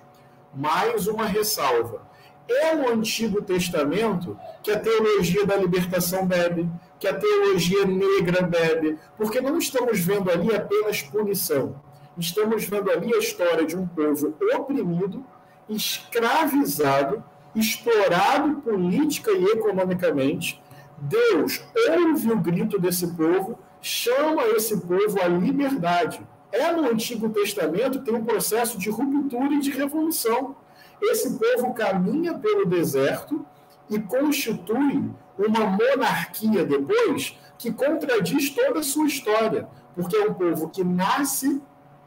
Mais 0.54 1.08
uma 1.08 1.26
ressalva. 1.26 2.02
É 2.48 2.76
no 2.76 2.90
Antigo 2.90 3.42
Testamento 3.42 4.38
que 4.62 4.70
a 4.70 4.80
teologia 4.80 5.46
da 5.46 5.56
libertação 5.56 6.26
bebe, 6.26 6.70
que 7.00 7.08
a 7.08 7.14
teologia 7.14 7.86
negra 7.86 8.44
bebe, 8.44 9.00
porque 9.18 9.42
não 9.42 9.58
estamos 9.58 10.00
vendo 10.00 10.30
ali 10.30 10.54
apenas 10.54 11.02
punição. 11.02 11.82
Estamos 12.18 12.66
vendo 12.66 12.92
ali 12.92 13.14
a 13.14 13.18
história 13.18 13.66
de 13.66 13.76
um 13.76 13.88
povo 13.88 14.36
oprimido, 14.56 15.26
escravizado, 15.68 17.24
explorado 17.56 18.62
política 18.62 19.32
e 19.32 19.46
economicamente, 19.46 20.62
Deus 21.04 21.62
ouve 21.90 22.32
o 22.32 22.40
grito 22.40 22.80
desse 22.80 23.08
povo, 23.08 23.60
chama 23.82 24.44
esse 24.56 24.80
povo 24.80 25.22
à 25.22 25.28
liberdade. 25.28 26.26
É 26.52 26.72
no 26.72 26.90
Antigo 26.90 27.30
Testamento 27.30 28.04
tem 28.04 28.16
um 28.16 28.24
processo 28.24 28.78
de 28.78 28.90
ruptura 28.90 29.54
e 29.54 29.60
de 29.60 29.72
revolução. 29.72 30.56
Esse 31.02 31.38
povo 31.38 31.74
caminha 31.74 32.38
pelo 32.38 32.66
deserto 32.66 33.46
e 33.90 34.00
constitui 34.00 35.12
uma 35.38 35.66
monarquia 35.66 36.64
depois 36.64 37.38
que 37.58 37.74
contradiz 37.74 38.52
toda 38.52 38.80
a 38.80 38.84
sua 38.84 39.08
história, 39.08 39.68
porque 39.96 40.16
é 40.16 40.30
um 40.30 40.34
povo 40.34 40.70
que 40.70 40.84
nasce 40.84 41.62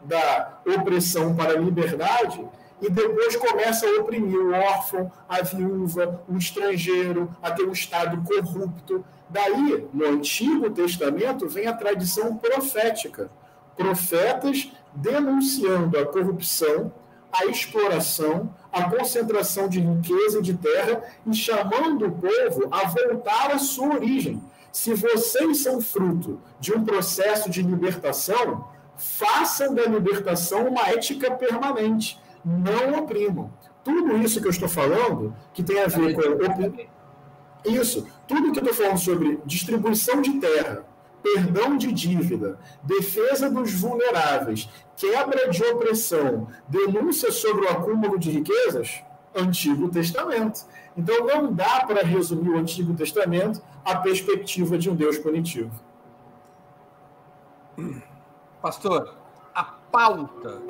da 0.04 0.60
opressão 0.64 1.34
para 1.34 1.52
a 1.52 1.60
liberdade 1.60 2.42
e 2.80 2.90
depois 2.90 3.36
começa 3.36 3.86
a 3.86 4.00
oprimir 4.00 4.38
o 4.38 4.52
órfão, 4.52 5.10
a 5.28 5.40
viúva, 5.42 6.22
o 6.28 6.36
estrangeiro, 6.36 7.34
a 7.42 7.50
ter 7.50 7.66
um 7.66 7.72
Estado 7.72 8.22
corrupto. 8.22 9.04
Daí, 9.28 9.88
no 9.92 10.06
Antigo 10.06 10.70
Testamento, 10.70 11.48
vem 11.48 11.66
a 11.66 11.72
tradição 11.72 12.36
profética. 12.36 13.30
Profetas 13.76 14.70
denunciando 14.94 15.98
a 15.98 16.06
corrupção, 16.06 16.92
a 17.32 17.46
exploração, 17.46 18.54
a 18.72 18.84
concentração 18.84 19.68
de 19.68 19.80
riqueza 19.80 20.38
e 20.38 20.42
de 20.42 20.54
terra 20.54 21.02
e 21.26 21.34
chamando 21.34 22.06
o 22.06 22.12
povo 22.12 22.68
a 22.70 22.86
voltar 22.86 23.50
à 23.52 23.58
sua 23.58 23.94
origem. 23.94 24.42
Se 24.70 24.94
vocês 24.94 25.62
são 25.62 25.80
fruto 25.80 26.40
de 26.60 26.72
um 26.72 26.84
processo 26.84 27.48
de 27.50 27.62
libertação, 27.62 28.68
façam 28.96 29.74
da 29.74 29.84
libertação 29.84 30.68
uma 30.68 30.88
ética 30.88 31.30
permanente 31.30 32.18
não 32.46 33.00
oprimam. 33.00 33.50
Tudo 33.82 34.16
isso 34.18 34.40
que 34.40 34.46
eu 34.46 34.52
estou 34.52 34.68
falando, 34.68 35.34
que 35.52 35.64
tem 35.64 35.82
a 35.82 35.88
ver 35.88 36.14
com. 36.14 36.96
Isso, 37.68 38.06
tudo 38.28 38.52
que 38.52 38.60
eu 38.60 38.64
estou 38.64 38.74
falando 38.74 38.98
sobre 38.98 39.40
distribuição 39.44 40.22
de 40.22 40.38
terra, 40.38 40.84
perdão 41.20 41.76
de 41.76 41.90
dívida, 41.90 42.60
defesa 42.84 43.50
dos 43.50 43.72
vulneráveis, 43.72 44.68
quebra 44.96 45.50
de 45.50 45.64
opressão, 45.64 46.46
denúncia 46.68 47.32
sobre 47.32 47.66
o 47.66 47.68
acúmulo 47.68 48.16
de 48.16 48.30
riquezas, 48.30 49.02
Antigo 49.34 49.88
Testamento. 49.88 50.64
Então 50.96 51.26
não 51.26 51.52
dá 51.52 51.84
para 51.84 52.02
resumir 52.04 52.50
o 52.50 52.58
Antigo 52.58 52.94
Testamento 52.94 53.60
a 53.84 53.96
perspectiva 53.96 54.78
de 54.78 54.88
um 54.88 54.94
Deus 54.94 55.18
punitivo. 55.18 55.72
Pastor, 58.62 59.16
a 59.52 59.64
pauta 59.64 60.62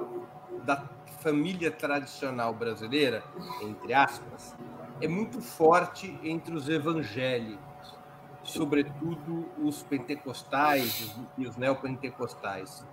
da 0.65 0.96
família 1.27 1.73
tradicional 1.73 2.55
brasileira, 2.55 3.21
entre 3.61 3.93
aspas, 3.93 4.55
é 5.01 5.09
muito 5.09 5.41
forte 5.41 6.17
entre 6.23 6.55
os 6.55 6.69
evangélicos, 6.69 7.99
sobretudo 8.45 9.45
os 9.61 9.83
pentecostais 9.83 11.17
e 11.37 11.45
os 11.45 11.57
neopentecostais. 11.57 12.87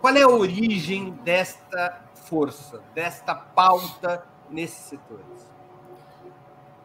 Qual 0.00 0.16
é 0.16 0.22
a 0.22 0.28
origem 0.28 1.12
desta 1.22 2.02
força, 2.12 2.82
desta 2.92 3.36
pauta 3.36 4.26
nesses 4.50 4.86
setores? 4.86 5.46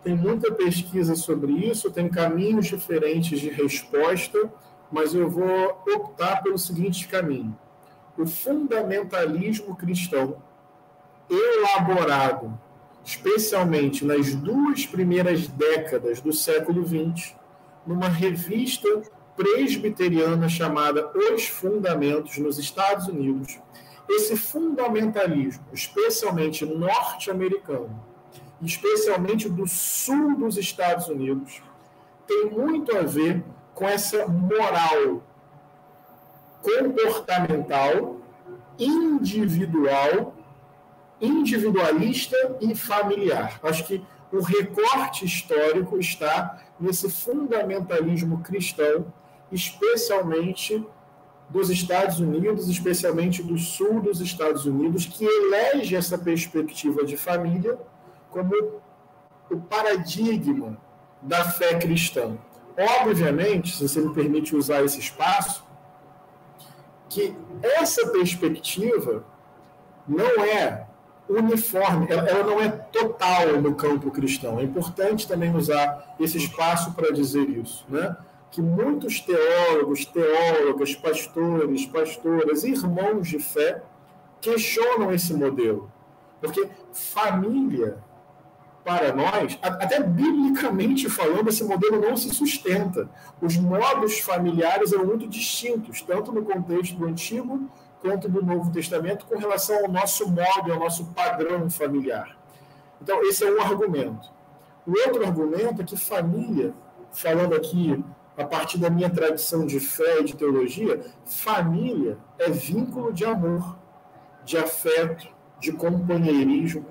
Tem 0.04 0.16
muita 0.16 0.54
pesquisa 0.54 1.16
sobre 1.16 1.52
isso, 1.52 1.90
tem 1.90 2.08
caminhos 2.08 2.68
diferentes 2.68 3.40
de 3.40 3.50
resposta, 3.50 4.54
mas 4.92 5.16
eu 5.16 5.28
vou 5.28 5.82
optar 5.88 6.44
pelo 6.44 6.60
seguinte 6.60 7.08
caminho 7.08 7.58
o 8.18 8.26
fundamentalismo 8.26 9.76
cristão, 9.76 10.38
elaborado 11.30 12.58
especialmente 13.06 14.06
nas 14.06 14.34
duas 14.34 14.86
primeiras 14.86 15.48
décadas 15.48 16.22
do 16.22 16.32
século 16.32 16.86
XX, 16.88 17.36
numa 17.86 18.08
revista 18.08 18.88
presbiteriana 19.36 20.48
chamada 20.48 21.12
Os 21.14 21.48
Fundamentos, 21.48 22.38
nos 22.38 22.58
Estados 22.58 23.08
Unidos. 23.08 23.60
Esse 24.10 24.38
fundamentalismo, 24.38 25.66
especialmente 25.74 26.66
norte-americano, 26.66 28.02
especialmente 28.62 29.50
do 29.50 29.68
sul 29.68 30.38
dos 30.38 30.58
Estados 30.58 31.08
Unidos, 31.08 31.62
tem 32.26 32.46
muito 32.46 32.96
a 32.96 33.02
ver 33.02 33.44
com 33.74 33.86
essa 33.86 34.28
moral 34.28 35.24
comportamental, 36.64 38.18
individual, 38.80 40.34
individualista 41.22 42.36
e 42.60 42.74
familiar. 42.74 43.60
Acho 43.62 43.86
que 43.86 44.04
o 44.32 44.42
recorte 44.42 45.26
histórico 45.26 46.00
está 46.00 46.64
nesse 46.80 47.10
fundamentalismo 47.10 48.42
cristão, 48.42 49.14
especialmente 49.52 50.84
dos 51.50 51.70
Estados 51.70 52.20
Unidos, 52.20 52.68
especialmente 52.68 53.44
do 53.44 53.58
sul 53.58 54.02
dos 54.02 54.22
Estados 54.22 54.66
Unidos, 54.66 55.06
que 55.06 55.24
elege 55.24 55.96
essa 55.96 56.18
perspectiva 56.18 57.06
de 57.06 57.16
família 57.16 57.78
como 58.32 58.82
o 59.52 59.58
paradigma 59.58 60.78
da 61.22 61.44
fé 61.44 61.78
cristã. 61.78 62.36
Obviamente, 63.02 63.76
se 63.76 63.88
você 63.88 64.02
me 64.02 64.14
permite 64.16 64.56
usar 64.56 64.84
esse 64.84 65.00
espaço, 65.00 65.63
que 67.14 67.36
essa 67.62 68.08
perspectiva 68.08 69.24
não 70.08 70.44
é 70.44 70.88
uniforme, 71.30 72.08
ela, 72.10 72.44
não 72.44 72.60
é 72.60 72.68
total 72.70 73.62
no 73.62 73.76
campo 73.76 74.12
cristão. 74.12 74.60
É 74.60 74.64
importante 74.64 75.28
também 75.28 75.56
usar 75.56 76.16
esse 76.20 76.38
espaço 76.38 76.94
para 76.94 77.12
dizer 77.12 77.48
isso, 77.50 77.86
né? 77.88 78.18
Que 78.52 78.62
muitos 78.62 79.20
teólogos, 79.20 80.06
teólogas, 80.06 80.96
pastores, 80.96 81.86
pastoras, 81.86 82.64
irmãos 82.64 83.28
de 83.28 83.40
fé 83.40 83.82
questionam 84.42 85.12
esse 85.12 85.34
modelo. 85.34 85.90
Porque 86.42 86.68
família 86.92 87.98
para 88.84 89.14
nós, 89.14 89.58
até 89.62 90.02
biblicamente 90.02 91.10
falando, 91.10 91.48
esse 91.48 91.64
modelo 91.64 92.02
não 92.02 92.18
se 92.18 92.30
sustenta. 92.34 93.10
Os 93.42 93.58
modos 93.58 94.20
familiares 94.20 94.92
eram 94.92 95.06
muito 95.06 95.28
distintos, 95.28 96.02
tanto 96.02 96.32
no 96.32 96.44
contexto 96.44 96.96
do 96.96 97.06
Antigo 97.06 97.70
quanto 98.02 98.28
do 98.28 98.44
Novo 98.44 98.70
Testamento, 98.72 99.26
com 99.26 99.38
relação 99.38 99.86
ao 99.86 99.90
nosso 99.90 100.30
modo, 100.30 100.74
ao 100.74 100.80
nosso 100.80 101.06
padrão 101.14 101.70
familiar. 101.70 102.38
Então, 103.02 103.24
esse 103.24 103.46
é 103.46 103.52
um 103.52 103.62
argumento. 103.62 104.30
O 104.86 104.92
outro 104.92 105.26
argumento 105.26 105.82
é 105.82 105.86
que 105.86 105.96
família, 105.96 106.74
falando 107.14 107.56
aqui 107.56 108.04
a 108.38 108.44
partir 108.44 108.78
da 108.78 108.90
minha 108.90 109.10
tradição 109.10 109.66
de 109.66 109.80
fé 109.80 110.20
e 110.20 110.24
de 110.26 110.36
teologia, 110.36 111.00
família 111.26 112.18
é 112.38 112.50
vínculo 112.50 113.14
de 113.14 113.24
amor, 113.24 113.78
de 114.44 114.58
afeto, 114.58 115.30
de 115.60 115.72
companheirismo, 115.72 116.86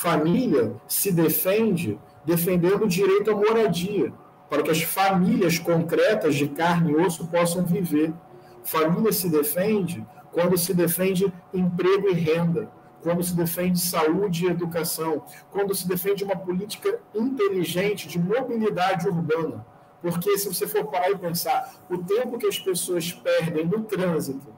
Família 0.00 0.76
se 0.86 1.10
defende 1.10 1.98
defendendo 2.24 2.84
o 2.84 2.88
direito 2.88 3.32
à 3.32 3.34
moradia, 3.34 4.12
para 4.48 4.62
que 4.62 4.70
as 4.70 4.80
famílias 4.80 5.58
concretas 5.58 6.36
de 6.36 6.46
carne 6.46 6.92
e 6.92 6.94
osso 6.94 7.26
possam 7.26 7.64
viver. 7.64 8.14
Família 8.62 9.12
se 9.12 9.28
defende 9.28 10.06
quando 10.30 10.56
se 10.56 10.72
defende 10.72 11.32
emprego 11.52 12.10
e 12.10 12.12
renda, 12.12 12.70
quando 13.02 13.24
se 13.24 13.34
defende 13.34 13.80
saúde 13.80 14.44
e 14.44 14.48
educação, 14.48 15.24
quando 15.50 15.74
se 15.74 15.88
defende 15.88 16.22
uma 16.22 16.36
política 16.36 17.00
inteligente 17.12 18.06
de 18.06 18.20
mobilidade 18.20 19.08
urbana. 19.08 19.66
Porque 20.00 20.38
se 20.38 20.46
você 20.46 20.68
for 20.68 20.84
parar 20.84 21.10
e 21.10 21.18
pensar, 21.18 21.74
o 21.90 21.98
tempo 21.98 22.38
que 22.38 22.46
as 22.46 22.56
pessoas 22.56 23.10
perdem 23.10 23.66
no 23.66 23.82
trânsito 23.82 24.57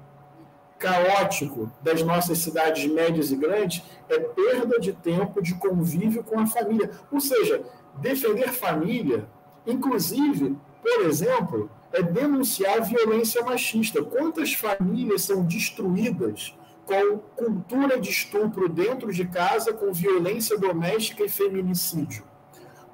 caótico 0.81 1.71
das 1.83 2.03
nossas 2.03 2.39
cidades 2.39 2.91
médias 2.91 3.31
e 3.31 3.37
grandes 3.37 3.85
é 4.09 4.19
perda 4.19 4.81
de 4.81 4.95
tempo 4.95 5.43
de 5.43 5.55
convívio 5.55 6.25
com 6.25 6.41
a 6.41 6.47
família. 6.47 6.91
Ou 7.13 7.21
seja, 7.21 7.63
defender 7.99 8.49
família, 8.49 9.29
inclusive, 9.67 10.57
por 10.83 11.03
exemplo, 11.03 11.71
é 11.93 12.03
denunciar 12.03 12.83
violência 12.83 13.45
machista. 13.45 14.03
Quantas 14.03 14.55
famílias 14.55 15.23
são 15.23 15.45
destruídas 15.45 16.57
com 16.87 17.19
cultura 17.37 18.01
de 18.01 18.09
estupro 18.09 18.67
dentro 18.67 19.13
de 19.13 19.27
casa, 19.27 19.75
com 19.75 19.93
violência 19.93 20.59
doméstica 20.59 21.23
e 21.23 21.29
feminicídio? 21.29 22.25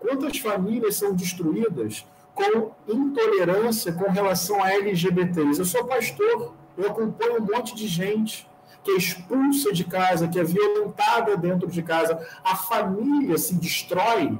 Quantas 0.00 0.38
famílias 0.38 0.96
são 0.96 1.14
destruídas 1.14 2.04
com 2.34 2.72
intolerância 2.88 3.92
com 3.92 4.10
relação 4.10 4.60
a 4.62 4.72
LGBTs? 4.72 5.60
Eu 5.60 5.64
sou 5.64 5.84
pastor 5.84 6.52
eu 6.76 6.90
acompanho 6.90 7.42
um 7.42 7.46
monte 7.46 7.74
de 7.74 7.86
gente 7.86 8.48
que 8.82 8.92
é 8.92 8.96
expulsa 8.96 9.72
de 9.72 9.84
casa, 9.84 10.28
que 10.28 10.38
é 10.38 10.44
violentada 10.44 11.36
dentro 11.36 11.68
de 11.68 11.82
casa. 11.82 12.24
A 12.44 12.54
família 12.54 13.36
se 13.36 13.56
destrói 13.56 14.38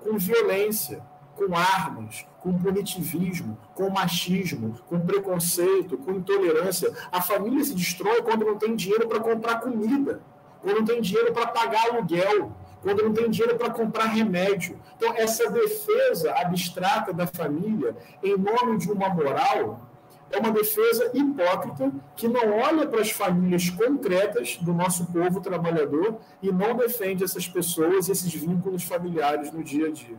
com 0.00 0.16
violência, 0.16 1.02
com 1.34 1.56
armas, 1.56 2.24
com 2.40 2.56
punitivismo, 2.56 3.58
com 3.74 3.90
machismo, 3.90 4.78
com 4.86 5.00
preconceito, 5.00 5.98
com 5.98 6.12
intolerância. 6.12 6.92
A 7.10 7.20
família 7.20 7.64
se 7.64 7.74
destrói 7.74 8.22
quando 8.22 8.44
não 8.44 8.56
tem 8.56 8.76
dinheiro 8.76 9.08
para 9.08 9.18
comprar 9.18 9.60
comida, 9.60 10.20
quando 10.62 10.76
não 10.78 10.84
tem 10.84 11.00
dinheiro 11.00 11.32
para 11.32 11.48
pagar 11.48 11.88
aluguel, 11.90 12.52
quando 12.80 13.02
não 13.02 13.12
tem 13.12 13.28
dinheiro 13.28 13.56
para 13.56 13.70
comprar 13.70 14.06
remédio. 14.06 14.78
Então, 14.96 15.12
essa 15.16 15.50
defesa 15.50 16.32
abstrata 16.34 17.12
da 17.12 17.26
família, 17.26 17.96
em 18.22 18.36
nome 18.36 18.78
de 18.78 18.90
uma 18.90 19.08
moral, 19.08 19.87
é 20.30 20.38
uma 20.38 20.50
defesa 20.50 21.10
hipócrita 21.14 21.92
que 22.16 22.28
não 22.28 22.58
olha 22.58 22.86
para 22.86 23.00
as 23.00 23.10
famílias 23.10 23.70
concretas 23.70 24.56
do 24.58 24.72
nosso 24.72 25.06
povo 25.06 25.40
trabalhador 25.40 26.18
e 26.42 26.52
não 26.52 26.76
defende 26.76 27.24
essas 27.24 27.48
pessoas, 27.48 28.08
esses 28.08 28.32
vínculos 28.34 28.84
familiares 28.84 29.50
no 29.52 29.62
dia 29.64 29.88
a 29.88 29.90
dia. 29.90 30.18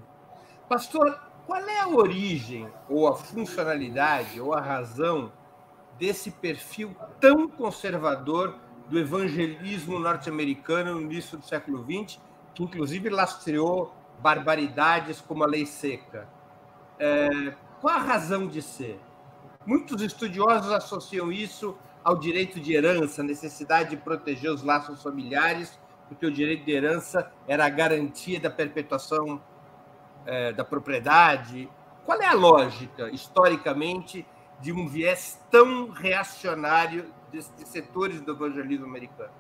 Pastor, 0.68 1.20
qual 1.46 1.62
é 1.62 1.80
a 1.80 1.90
origem, 1.90 2.68
ou 2.88 3.08
a 3.08 3.16
funcionalidade, 3.16 4.40
ou 4.40 4.54
a 4.54 4.62
razão 4.62 5.32
desse 5.98 6.32
perfil 6.32 6.96
tão 7.20 7.48
conservador 7.48 8.56
do 8.88 8.98
evangelismo 8.98 10.00
norte-americano 10.00 10.96
no 10.96 11.02
início 11.02 11.38
do 11.38 11.46
século 11.46 11.84
XX, 11.84 12.20
que 12.54 12.64
inclusive 12.64 13.10
lastreou 13.10 13.94
barbaridades 14.20 15.22
como 15.22 15.44
a 15.44 15.48
lei 15.48 15.66
seca? 15.66 16.28
É, 16.98 17.54
qual 17.80 17.96
a 17.96 18.00
razão 18.00 18.48
de 18.48 18.62
ser? 18.62 19.00
Muitos 19.66 20.02
estudiosos 20.02 20.72
associam 20.72 21.32
isso 21.32 21.78
ao 22.04 22.18
direito 22.18 22.60
de 22.60 22.74
herança, 22.74 23.22
necessidade 23.22 23.92
de 23.92 23.98
proteger 23.98 24.52
os 24.52 24.64
laços 24.64 25.04
familiares, 25.04 25.78
porque 26.08 26.26
o 26.26 26.32
direito 26.32 26.66
de 26.66 26.72
herança 26.72 27.32
era 27.48 27.66
a 27.66 27.70
garantia 27.70 28.40
da 28.40 28.50
perpetuação 28.50 29.42
é, 30.26 30.54
da 30.54 30.64
propriedade. 30.64 31.70
Qual 32.06 32.20
é 32.22 32.26
a 32.26 32.34
lógica, 32.34 33.10
historicamente, 33.12 34.26
de 34.60 34.72
um 34.72 34.88
viés 34.88 35.40
tão 35.52 35.90
reacionário 35.90 37.14
de 37.32 37.42
setores 37.68 38.22
do 38.22 38.32
evangelismo 38.32 38.86
americano? 38.86 39.32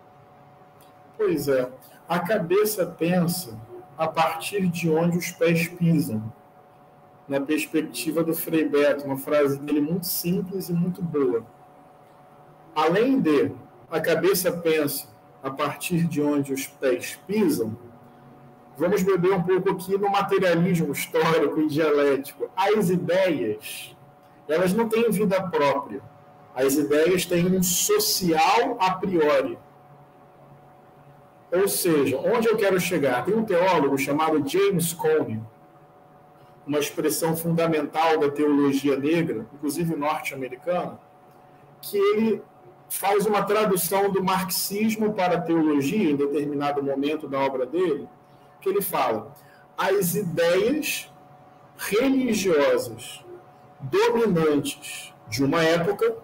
Pois 1.18 1.48
é, 1.48 1.72
a 2.08 2.20
cabeça 2.20 2.86
pensa 2.86 3.60
a 3.98 4.08
partir 4.08 4.68
de 4.68 4.90
onde 4.90 5.18
os 5.18 5.32
pés 5.32 5.68
pisam 5.68 6.32
na 7.30 7.40
perspectiva 7.40 8.24
do 8.24 8.34
Frei 8.34 8.68
Beto, 8.68 9.06
uma 9.06 9.16
frase 9.16 9.60
dele 9.60 9.80
muito 9.80 10.08
simples 10.08 10.68
e 10.68 10.74
muito 10.74 11.00
boa. 11.02 11.46
Além 12.76 13.22
de 13.22 13.52
a 13.90 14.02
cabeça 14.02 14.52
pensa 14.52 15.08
a 15.44 15.52
partir 15.52 16.06
de 16.06 16.22
onde 16.22 16.52
os 16.52 16.66
pés 16.66 17.20
pisam, 17.28 17.78
vamos 18.76 19.04
beber 19.04 19.32
um 19.34 19.44
pouco 19.44 19.70
aqui 19.72 19.96
no 19.96 20.10
materialismo 20.10 20.92
histórico 20.92 21.62
e 21.62 21.68
dialético. 21.68 22.50
As 22.56 22.90
ideias, 22.90 23.96
elas 24.48 24.74
não 24.74 24.90
têm 24.90 25.12
vida 25.12 25.40
própria. 25.44 26.02
As 26.56 26.74
ideias 26.74 27.26
têm 27.26 27.46
um 27.46 27.62
social 27.62 28.76
a 28.80 28.92
priori. 28.92 29.58
Ou 31.52 31.68
seja, 31.68 32.18
onde 32.18 32.48
eu 32.48 32.58
quero 32.58 32.80
chegar? 32.80 33.24
Tem 33.24 33.36
um 33.36 33.46
teólogo 33.46 33.98
chamado 33.98 34.48
James 34.48 34.94
Cone, 34.94 35.44
uma 36.70 36.78
expressão 36.78 37.36
fundamental 37.36 38.20
da 38.20 38.30
teologia 38.30 38.96
negra, 38.96 39.48
inclusive 39.56 39.96
norte-americana, 39.96 41.00
que 41.82 41.98
ele 41.98 42.44
faz 42.88 43.26
uma 43.26 43.42
tradução 43.42 44.12
do 44.12 44.24
marxismo 44.24 45.16
para 45.16 45.38
a 45.38 45.42
teologia 45.42 46.12
em 46.12 46.16
determinado 46.16 46.84
momento 46.84 47.28
da 47.28 47.40
obra 47.40 47.66
dele, 47.66 48.08
que 48.62 48.70
ele 48.70 48.84
fala: 48.84 49.34
as 49.76 50.14
ideias 50.14 51.12
religiosas 51.76 53.26
dominantes 53.80 55.12
de 55.28 55.44
uma 55.44 55.64
época 55.64 56.18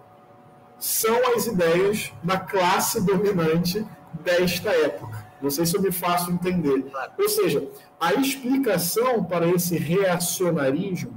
são 0.77 1.33
as 1.35 1.47
ideias 1.47 2.13
da 2.21 2.37
classe 2.37 3.03
dominante 3.03 3.83
desta 4.13 4.69
época. 4.69 5.24
Não 5.45 5.51
sei 5.51 5.63
se 5.63 5.77
eu 5.77 5.81
me 5.83 5.91
faço 5.91 6.31
entender. 6.31 6.91
Ou 7.19 7.29
seja, 7.29 7.69
a 7.99 8.15
explicação 8.15 9.23
para 9.23 9.47
esse 9.47 9.77
reacionarismo 9.77 11.13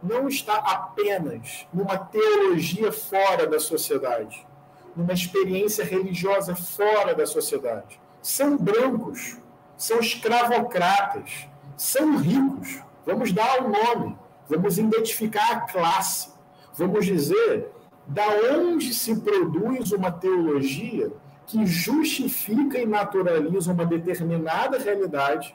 não 0.00 0.28
está 0.28 0.54
apenas 0.54 1.66
numa 1.74 1.98
teologia 1.98 2.92
fora 2.92 3.44
da 3.44 3.58
sociedade, 3.58 4.46
numa 4.94 5.12
experiência 5.12 5.84
religiosa 5.84 6.54
fora 6.54 7.12
da 7.12 7.26
sociedade. 7.26 8.00
São 8.22 8.56
brancos, 8.56 9.36
são 9.76 9.98
escravocratas, 9.98 11.48
são 11.76 12.18
ricos. 12.18 12.80
Vamos 13.04 13.32
dar 13.32 13.62
o 13.62 13.66
um 13.66 13.72
nome, 13.72 14.16
vamos 14.48 14.78
identificar 14.78 15.50
a 15.50 15.60
classe, 15.62 16.28
vamos 16.72 17.04
dizer 17.04 17.72
da 18.06 18.28
onde 18.54 18.94
se 18.94 19.16
produz 19.16 19.90
uma 19.90 20.12
teologia 20.12 21.10
que 21.46 21.64
justifica 21.64 22.78
e 22.78 22.86
naturaliza 22.86 23.72
uma 23.72 23.86
determinada 23.86 24.78
realidade 24.78 25.54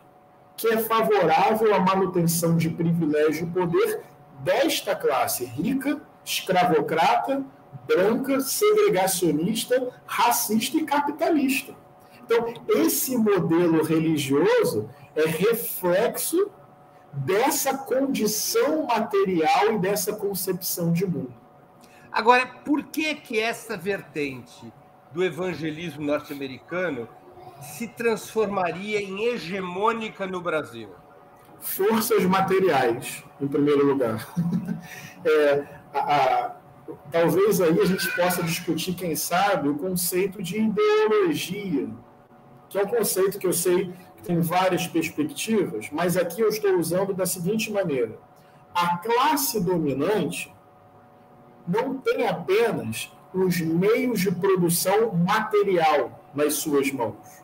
que 0.56 0.68
é 0.68 0.78
favorável 0.78 1.74
à 1.74 1.80
manutenção 1.80 2.56
de 2.56 2.70
privilégio 2.70 3.48
e 3.48 3.50
poder 3.50 4.02
desta 4.40 4.96
classe 4.96 5.46
rica, 5.46 6.02
escravocrata, 6.24 7.44
branca, 7.88 8.40
segregacionista, 8.40 9.92
racista 10.06 10.78
e 10.78 10.86
capitalista. 10.86 11.74
Então, 12.24 12.54
esse 12.70 13.18
modelo 13.18 13.84
religioso 13.84 14.90
é 15.16 15.26
reflexo 15.26 16.50
dessa 17.12 17.78
condição 17.78 18.86
material 18.86 19.74
e 19.74 19.80
dessa 19.80 20.14
concepção 20.14 20.94
de 20.94 21.06
mundo. 21.06 21.34
Agora, 22.12 22.46
por 22.46 22.84
que 22.84 23.16
que 23.16 23.40
essa 23.40 23.76
vertente 23.76 24.72
do 25.14 25.24
evangelismo 25.24 26.06
norte-americano 26.06 27.08
se 27.62 27.88
transformaria 27.88 29.02
em 29.02 29.26
hegemônica 29.26 30.26
no 30.26 30.42
Brasil? 30.42 30.90
Forças 31.60 32.24
materiais, 32.24 33.24
em 33.40 33.48
primeiro 33.48 33.86
lugar. 33.86 34.28
É, 35.24 35.68
a, 35.94 36.00
a, 36.00 36.56
talvez 37.12 37.62
aí 37.62 37.80
a 37.80 37.86
gente 37.86 38.10
possa 38.16 38.42
discutir, 38.42 38.96
quem 38.96 39.16
sabe, 39.16 39.70
o 39.70 39.78
conceito 39.78 40.42
de 40.42 40.58
ideologia, 40.58 41.88
que 42.68 42.80
é 42.80 42.84
um 42.84 42.88
conceito 42.88 43.38
que 43.38 43.46
eu 43.46 43.54
sei 43.54 43.94
que 44.18 44.24
tem 44.24 44.40
várias 44.40 44.88
perspectivas, 44.88 45.90
mas 45.92 46.18
aqui 46.18 46.42
eu 46.42 46.50
estou 46.50 46.76
usando 46.76 47.14
da 47.14 47.28
seguinte 47.28 47.72
maneira: 47.72 48.18
a 48.74 48.98
classe 48.98 49.60
dominante 49.60 50.52
não 51.68 52.00
tem 52.00 52.28
apenas 52.28 53.12
os 53.34 53.60
meios 53.62 54.20
de 54.20 54.32
produção 54.32 55.14
material 55.14 56.20
nas 56.34 56.56
suas 56.56 56.92
mãos 56.92 57.42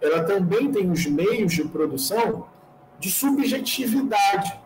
ela 0.00 0.22
também 0.24 0.70
tem 0.70 0.90
os 0.90 1.06
meios 1.06 1.52
de 1.52 1.64
produção 1.64 2.46
de 2.98 3.10
subjetividade. 3.10 4.58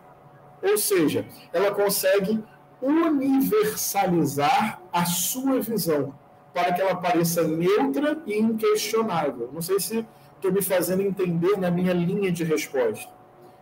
Ou 0.61 0.77
seja, 0.77 1.25
ela 1.51 1.71
consegue 1.71 2.41
universalizar 2.81 4.79
a 4.91 5.05
sua 5.05 5.59
visão 5.59 6.13
para 6.53 6.73
que 6.73 6.81
ela 6.81 6.95
pareça 6.95 7.43
neutra 7.43 8.21
e 8.25 8.37
inquestionável. 8.37 9.49
Não 9.53 9.61
sei 9.61 9.79
se 9.79 10.05
estou 10.35 10.51
me 10.51 10.61
fazendo 10.61 11.01
entender 11.01 11.57
na 11.57 11.71
minha 11.71 11.93
linha 11.93 12.31
de 12.31 12.43
resposta. 12.43 13.09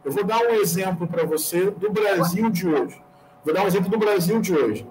Eu 0.04 0.12
vou 0.12 0.24
dar 0.24 0.40
um 0.40 0.56
exemplo 0.56 1.08
para 1.08 1.24
você 1.26 1.70
do 1.72 1.92
Brasil 1.92 2.50
de 2.50 2.68
hoje. 2.68 3.02
Vou 3.44 3.54
dar 3.54 3.64
um 3.64 3.68
exemplo 3.68 3.90
do 3.90 3.98
Brasil 3.98 4.42
de 4.42 4.54
hoje. 4.54 4.88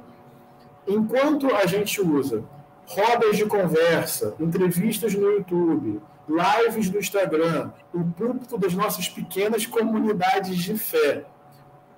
Enquanto 0.88 1.54
a 1.54 1.66
gente 1.66 2.00
usa 2.00 2.42
rodas 2.86 3.36
de 3.36 3.44
conversa, 3.44 4.34
entrevistas 4.40 5.14
no 5.14 5.30
YouTube, 5.32 6.00
lives 6.28 6.90
no 6.90 6.98
Instagram, 6.98 7.70
o 7.92 8.04
púlpito 8.04 8.56
das 8.56 8.72
nossas 8.72 9.08
pequenas 9.08 9.66
comunidades 9.66 10.56
de 10.56 10.76
fé. 10.76 11.24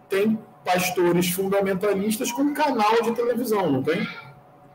Tem 0.09 0.37
pastores 0.65 1.31
fundamentalistas 1.31 2.33
com 2.33 2.53
canal 2.53 3.01
de 3.03 3.13
televisão, 3.13 3.71
não 3.71 3.83
tem? 3.83 4.07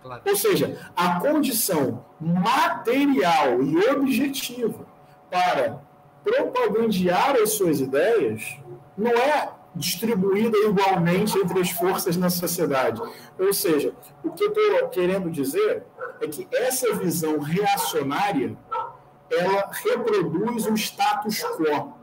Claro. 0.02 0.22
Ou 0.26 0.36
seja, 0.36 0.90
a 0.96 1.20
condição 1.20 2.06
material 2.20 3.62
e 3.62 3.78
objetiva 3.90 4.86
para 5.30 5.82
propagandear 6.24 7.36
as 7.36 7.52
suas 7.54 7.82
ideias 7.82 8.58
não 8.98 9.12
é 9.12 9.50
distribuída 9.76 10.58
igualmente 10.58 11.38
entre 11.38 11.60
as 11.60 11.70
forças 11.72 12.16
na 12.18 12.30
sociedade. 12.30 13.02
Ou 13.38 13.54
seja, 13.54 13.94
o 14.24 14.32
que 14.32 14.44
eu 14.44 14.50
estou 14.50 14.90
querendo 14.90 15.30
dizer 15.30 15.84
é 16.22 16.28
que 16.28 16.48
essa 16.52 16.94
visão 16.96 17.40
reacionária 17.40 18.58
ela 19.32 19.70
reproduz 19.72 20.66
o 20.66 20.74
status 20.76 21.42
quo, 21.58 21.94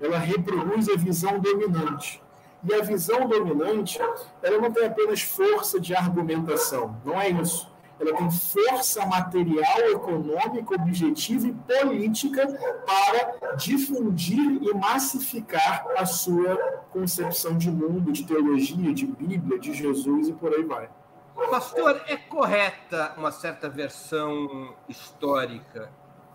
ela 0.00 0.18
reproduz 0.18 0.88
a 0.88 0.96
visão 0.96 1.38
dominante. 1.38 2.22
E 2.68 2.74
a 2.74 2.82
visão 2.82 3.28
dominante, 3.28 3.98
ela 4.42 4.58
não 4.58 4.72
tem 4.72 4.86
apenas 4.86 5.22
força 5.22 5.78
de 5.78 5.94
argumentação, 5.94 7.00
não 7.04 7.20
é 7.20 7.28
isso. 7.28 7.70
Ela 7.98 8.14
tem 8.14 8.30
força 8.30 9.06
material, 9.06 9.78
econômica, 9.90 10.74
objetiva 10.74 11.46
e 11.46 11.52
política 11.52 12.46
para 12.84 13.56
difundir 13.56 14.62
e 14.62 14.74
massificar 14.74 15.86
a 15.96 16.04
sua 16.04 16.56
concepção 16.90 17.56
de 17.56 17.70
mundo, 17.70 18.12
de 18.12 18.24
teologia, 18.24 18.92
de 18.92 19.06
Bíblia, 19.06 19.58
de 19.58 19.72
Jesus 19.72 20.28
e 20.28 20.32
por 20.32 20.52
aí 20.52 20.62
vai. 20.62 20.90
Pastor, 21.50 22.02
é 22.06 22.16
correta 22.16 23.14
uma 23.16 23.30
certa 23.30 23.68
versão 23.68 24.74
histórica 24.88 25.90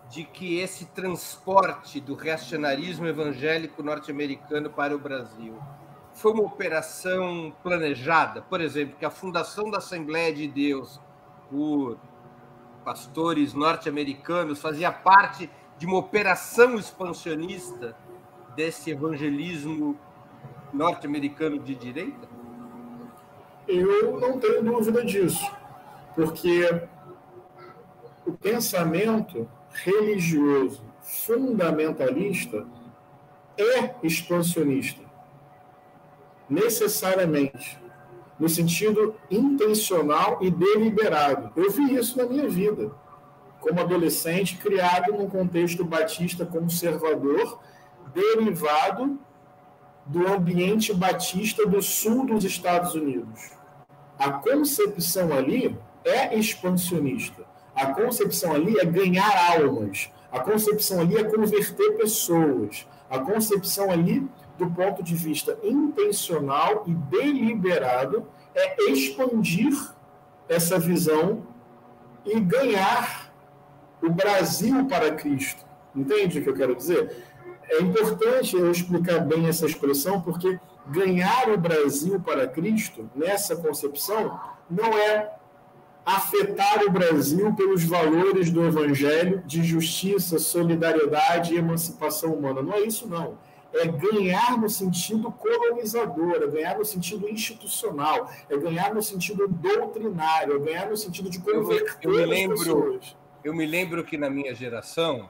de 0.08 0.24
que 0.24 0.58
esse 0.58 0.86
transporte 0.86 2.00
do 2.00 2.14
reacionarismo 2.14 3.06
evangélico 3.06 3.82
norte-americano 3.82 4.68
para 4.68 4.94
o 4.94 4.98
Brasil 4.98 5.58
foi 6.12 6.32
uma 6.32 6.42
operação 6.42 7.54
planejada? 7.62 8.42
Por 8.42 8.60
exemplo, 8.60 8.96
que 8.98 9.04
a 9.04 9.10
fundação 9.10 9.70
da 9.70 9.78
Assembleia 9.78 10.34
de 10.34 10.46
Deus 10.46 11.00
por 11.52 11.98
pastores 12.82 13.52
norte-americanos 13.52 14.58
fazia 14.58 14.90
parte 14.90 15.50
de 15.76 15.84
uma 15.84 15.98
operação 15.98 16.76
expansionista 16.76 17.94
desse 18.56 18.90
evangelismo 18.90 19.98
norte-americano 20.72 21.58
de 21.58 21.74
direita? 21.74 22.26
Eu 23.68 24.18
não 24.18 24.40
tenho 24.40 24.62
dúvida 24.64 25.04
disso, 25.04 25.46
porque 26.14 26.88
o 28.26 28.32
pensamento 28.32 29.46
religioso 29.70 30.82
fundamentalista 31.02 32.66
é 33.58 33.94
expansionista, 34.02 35.02
necessariamente, 36.48 37.78
no 38.42 38.48
sentido 38.48 39.14
intencional 39.30 40.38
e 40.40 40.50
deliberado. 40.50 41.52
Eu 41.54 41.70
vi 41.70 41.94
isso 41.94 42.18
na 42.18 42.26
minha 42.26 42.48
vida, 42.48 42.90
como 43.60 43.80
adolescente, 43.80 44.56
criado 44.56 45.12
num 45.12 45.30
contexto 45.30 45.84
batista 45.84 46.44
conservador, 46.44 47.60
derivado 48.12 49.16
do 50.04 50.26
ambiente 50.26 50.92
batista 50.92 51.64
do 51.64 51.80
sul 51.80 52.26
dos 52.26 52.44
Estados 52.44 52.96
Unidos. 52.96 53.52
A 54.18 54.32
concepção 54.32 55.32
ali 55.32 55.78
é 56.04 56.36
expansionista. 56.36 57.44
A 57.76 57.94
concepção 57.94 58.52
ali 58.54 58.76
é 58.76 58.84
ganhar 58.84 59.56
almas. 59.56 60.10
A 60.32 60.40
concepção 60.40 61.00
ali 61.00 61.16
é 61.16 61.22
converter 61.22 61.96
pessoas. 61.96 62.88
A 63.08 63.20
concepção 63.20 63.88
ali, 63.88 64.28
do 64.62 64.70
ponto 64.70 65.02
de 65.02 65.16
vista 65.16 65.58
intencional 65.62 66.84
e 66.86 66.94
deliberado, 66.94 68.28
é 68.54 68.90
expandir 68.90 69.74
essa 70.48 70.78
visão 70.78 71.42
e 72.24 72.38
ganhar 72.38 73.32
o 74.00 74.08
Brasil 74.08 74.86
para 74.86 75.12
Cristo. 75.12 75.64
Entende 75.96 76.38
o 76.38 76.42
que 76.42 76.48
eu 76.48 76.54
quero 76.54 76.76
dizer? 76.76 77.24
É 77.68 77.80
importante 77.80 78.54
eu 78.54 78.70
explicar 78.70 79.20
bem 79.20 79.48
essa 79.48 79.66
expressão, 79.66 80.20
porque 80.20 80.60
ganhar 80.86 81.48
o 81.50 81.58
Brasil 81.58 82.20
para 82.20 82.46
Cristo, 82.46 83.10
nessa 83.16 83.56
concepção, 83.56 84.40
não 84.70 84.96
é 84.96 85.32
afetar 86.06 86.84
o 86.84 86.90
Brasil 86.90 87.52
pelos 87.54 87.82
valores 87.84 88.50
do 88.50 88.64
Evangelho 88.64 89.42
de 89.44 89.64
justiça, 89.64 90.38
solidariedade 90.38 91.54
e 91.54 91.58
emancipação 91.58 92.34
humana. 92.34 92.62
Não 92.62 92.74
é 92.74 92.80
isso, 92.82 93.08
não. 93.08 93.38
É 93.74 93.86
ganhar 93.86 94.58
no 94.58 94.68
sentido 94.68 95.30
colonizador, 95.32 96.42
é 96.42 96.46
ganhar 96.46 96.78
no 96.78 96.84
sentido 96.84 97.28
institucional, 97.28 98.30
é 98.48 98.56
ganhar 98.56 98.94
no 98.94 99.02
sentido 99.02 99.48
doutrinário, 99.48 100.56
é 100.56 100.58
ganhar 100.58 100.90
no 100.90 100.96
sentido 100.96 101.30
de 101.30 101.40
converter 101.40 101.98
eu, 102.02 102.12
eu 102.12 102.18
me 102.18 102.26
lembro, 102.26 102.58
pessoas. 102.58 103.16
Eu 103.42 103.54
me 103.54 103.66
lembro 103.66 104.04
que 104.04 104.18
na 104.18 104.28
minha 104.28 104.54
geração, 104.54 105.28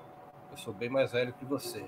eu 0.50 0.58
sou 0.58 0.74
bem 0.74 0.88
mais 0.88 1.12
velho 1.12 1.32
que 1.38 1.44
você, 1.44 1.84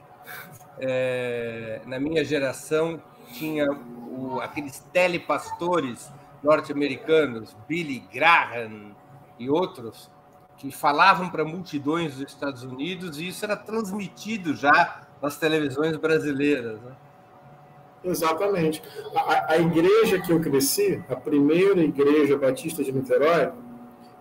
é, 0.79 1.81
na 1.87 1.99
minha 1.99 2.25
geração 2.25 3.03
tinha 3.33 3.71
o, 3.71 4.41
aqueles 4.41 4.79
telepastores 4.93 6.11
norte-americanos, 6.43 7.57
Billy 7.67 8.01
Graham 8.13 8.95
e 9.39 9.51
outros, 9.51 10.11
que 10.57 10.71
falavam 10.71 11.29
para 11.29 11.45
multidões 11.45 12.15
dos 12.15 12.33
Estados 12.33 12.63
Unidos 12.63 13.19
e 13.19 13.29
isso 13.29 13.45
era 13.45 13.57
transmitido 13.57 14.55
já 14.55 15.04
nas 15.25 15.39
televisões 15.39 15.97
brasileiras. 15.97 16.79
Né? 16.83 16.93
Exatamente. 18.05 18.83
A, 19.15 19.55
a, 19.55 19.59
igreja 19.59 20.21
que 20.21 20.31
eu 20.31 20.39
cresci, 20.39 21.03
a 21.09 21.17
primeira 21.17 21.81
igreja 21.83 22.37
batista 22.37 22.85
de 22.85 22.93
Niterói, 22.93 23.51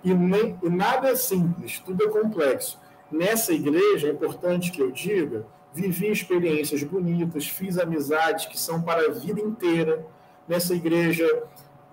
e, 0.01 0.13
nem, 0.13 0.57
e 0.63 0.69
nada 0.69 1.09
é 1.09 1.15
simples, 1.15 1.79
tudo 1.79 2.05
é 2.05 2.07
complexo. 2.07 2.79
Nessa 3.11 3.51
igreja, 3.51 4.07
é 4.07 4.11
importante 4.11 4.71
que 4.71 4.81
eu 4.81 4.91
diga, 4.91 5.45
vivi 5.73 6.09
experiências 6.09 6.81
bonitas, 6.83 7.47
fiz 7.47 7.77
amizades 7.77 8.45
que 8.45 8.57
são 8.57 8.81
para 8.81 9.05
a 9.05 9.11
vida 9.11 9.41
inteira. 9.41 10.05
Nessa 10.47 10.73
igreja 10.73 11.27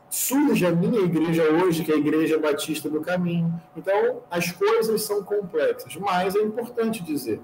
surge 0.09 0.65
a 0.65 0.71
minha 0.71 1.01
igreja 1.01 1.43
hoje, 1.51 1.83
que 1.83 1.91
é 1.91 1.97
a 1.97 1.99
Igreja 1.99 2.39
Batista 2.39 2.89
do 2.89 3.01
Caminho. 3.01 3.61
Então, 3.77 4.23
as 4.31 4.53
coisas 4.53 5.03
são 5.03 5.23
complexas, 5.23 5.97
mas 5.97 6.35
é 6.37 6.41
importante 6.41 7.03
dizer: 7.03 7.41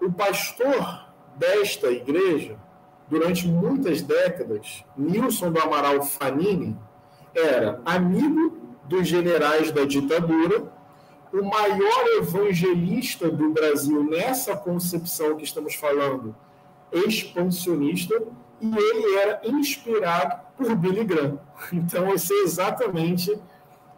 o 0.00 0.12
pastor 0.12 1.06
desta 1.36 1.90
igreja, 1.90 2.56
durante 3.08 3.46
muitas 3.46 4.02
décadas, 4.02 4.84
Nilson 4.96 5.50
do 5.50 5.60
Amaral 5.60 6.02
Fanini, 6.02 6.76
era 7.34 7.80
amigo 7.84 8.58
dos 8.84 9.06
generais 9.06 9.70
da 9.70 9.84
ditadura, 9.84 10.72
o 11.32 11.42
maior 11.42 12.06
evangelista 12.18 13.30
do 13.30 13.50
Brasil 13.50 14.02
nessa 14.02 14.56
concepção 14.56 15.36
que 15.36 15.44
estamos 15.44 15.74
falando, 15.74 16.34
expansionista, 16.92 18.22
e 18.60 18.76
ele 18.76 19.14
era 19.16 19.40
inspirado 19.44 20.40
por 20.56 20.74
Billy 20.74 21.04
Graham. 21.04 21.38
Então, 21.72 22.08
eu 22.08 22.18
sei 22.18 22.42
exatamente 22.42 23.38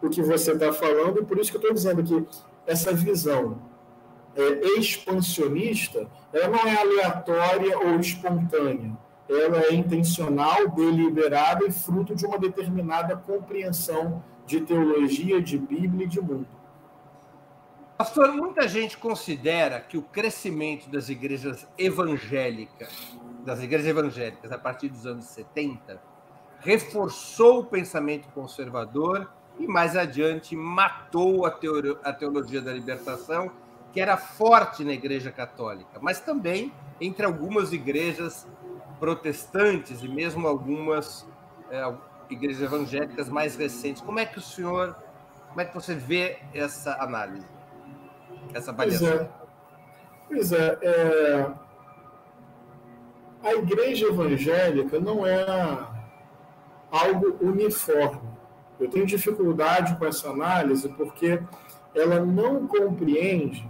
o 0.01 0.09
que 0.09 0.21
você 0.21 0.51
está 0.51 0.73
falando, 0.73 1.19
e 1.19 1.25
por 1.25 1.39
isso 1.39 1.49
que 1.51 1.57
eu 1.57 1.61
estou 1.61 1.73
dizendo 1.73 2.03
que 2.03 2.27
essa 2.67 2.93
visão 2.93 3.70
é, 4.35 4.79
expansionista, 4.79 6.07
ela 6.33 6.47
não 6.49 6.59
é 6.59 6.75
aleatória 6.75 7.77
ou 7.77 7.99
espontânea. 7.99 8.97
Ela 9.29 9.63
é 9.63 9.73
intencional, 9.73 10.69
deliberada 10.69 11.65
e 11.65 11.71
fruto 11.71 12.15
de 12.15 12.25
uma 12.25 12.37
determinada 12.37 13.15
compreensão 13.15 14.23
de 14.45 14.61
teologia, 14.61 15.41
de 15.41 15.57
Bíblia 15.57 16.05
e 16.05 16.09
de 16.09 16.19
mundo. 16.19 16.47
Pastor, 17.97 18.33
muita 18.33 18.67
gente 18.67 18.97
considera 18.97 19.79
que 19.79 19.95
o 19.95 20.01
crescimento 20.01 20.89
das 20.89 21.07
igrejas 21.07 21.67
evangélicas, 21.77 23.15
das 23.45 23.61
igrejas 23.61 23.87
evangélicas 23.87 24.51
a 24.51 24.57
partir 24.57 24.89
dos 24.89 25.05
anos 25.05 25.25
70, 25.25 26.01
reforçou 26.61 27.59
o 27.59 27.65
pensamento 27.65 28.27
conservador 28.29 29.31
e 29.59 29.67
mais 29.67 29.95
adiante 29.95 30.55
matou 30.55 31.45
a, 31.45 31.55
a 32.03 32.13
teologia 32.13 32.61
da 32.61 32.73
libertação, 32.73 33.51
que 33.93 33.99
era 33.99 34.17
forte 34.17 34.83
na 34.83 34.93
Igreja 34.93 35.31
Católica, 35.31 35.99
mas 36.01 36.19
também 36.19 36.71
entre 36.99 37.25
algumas 37.25 37.73
igrejas 37.73 38.47
protestantes 38.99 40.03
e 40.03 40.07
mesmo 40.07 40.47
algumas 40.47 41.27
é, 41.69 41.93
igrejas 42.29 42.61
evangélicas 42.61 43.29
mais 43.29 43.55
recentes. 43.55 44.01
Como 44.01 44.19
é 44.19 44.25
que 44.25 44.37
o 44.37 44.41
senhor, 44.41 44.95
como 45.49 45.61
é 45.61 45.65
que 45.65 45.73
você 45.73 45.95
vê 45.95 46.39
essa 46.53 46.95
análise? 47.01 47.45
essa 48.53 48.71
avaliação? 48.71 49.29
Pois 50.27 50.51
é. 50.51 50.51
Pois 50.51 50.51
é, 50.51 50.77
é... 50.81 51.51
A 53.43 53.53
igreja 53.55 54.07
evangélica 54.07 54.99
não 54.99 55.25
é 55.25 55.43
algo 56.91 57.37
uniforme. 57.41 58.29
Eu 58.79 58.89
tenho 58.89 59.05
dificuldade 59.05 59.95
com 59.95 60.05
essa 60.05 60.29
análise 60.29 60.87
porque 60.89 61.41
ela 61.95 62.19
não 62.19 62.67
compreende 62.67 63.67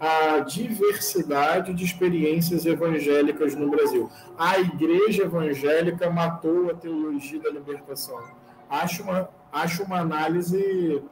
a 0.00 0.38
diversidade 0.40 1.74
de 1.74 1.84
experiências 1.84 2.64
evangélicas 2.64 3.56
no 3.56 3.68
Brasil. 3.68 4.08
A 4.38 4.60
igreja 4.60 5.24
evangélica 5.24 6.08
matou 6.08 6.70
a 6.70 6.74
teologia 6.74 7.40
da 7.40 7.50
libertação. 7.50 8.22
Acho 8.70 9.02
uma, 9.02 9.28
acho 9.52 9.82
uma 9.82 9.98
análise 9.98 11.02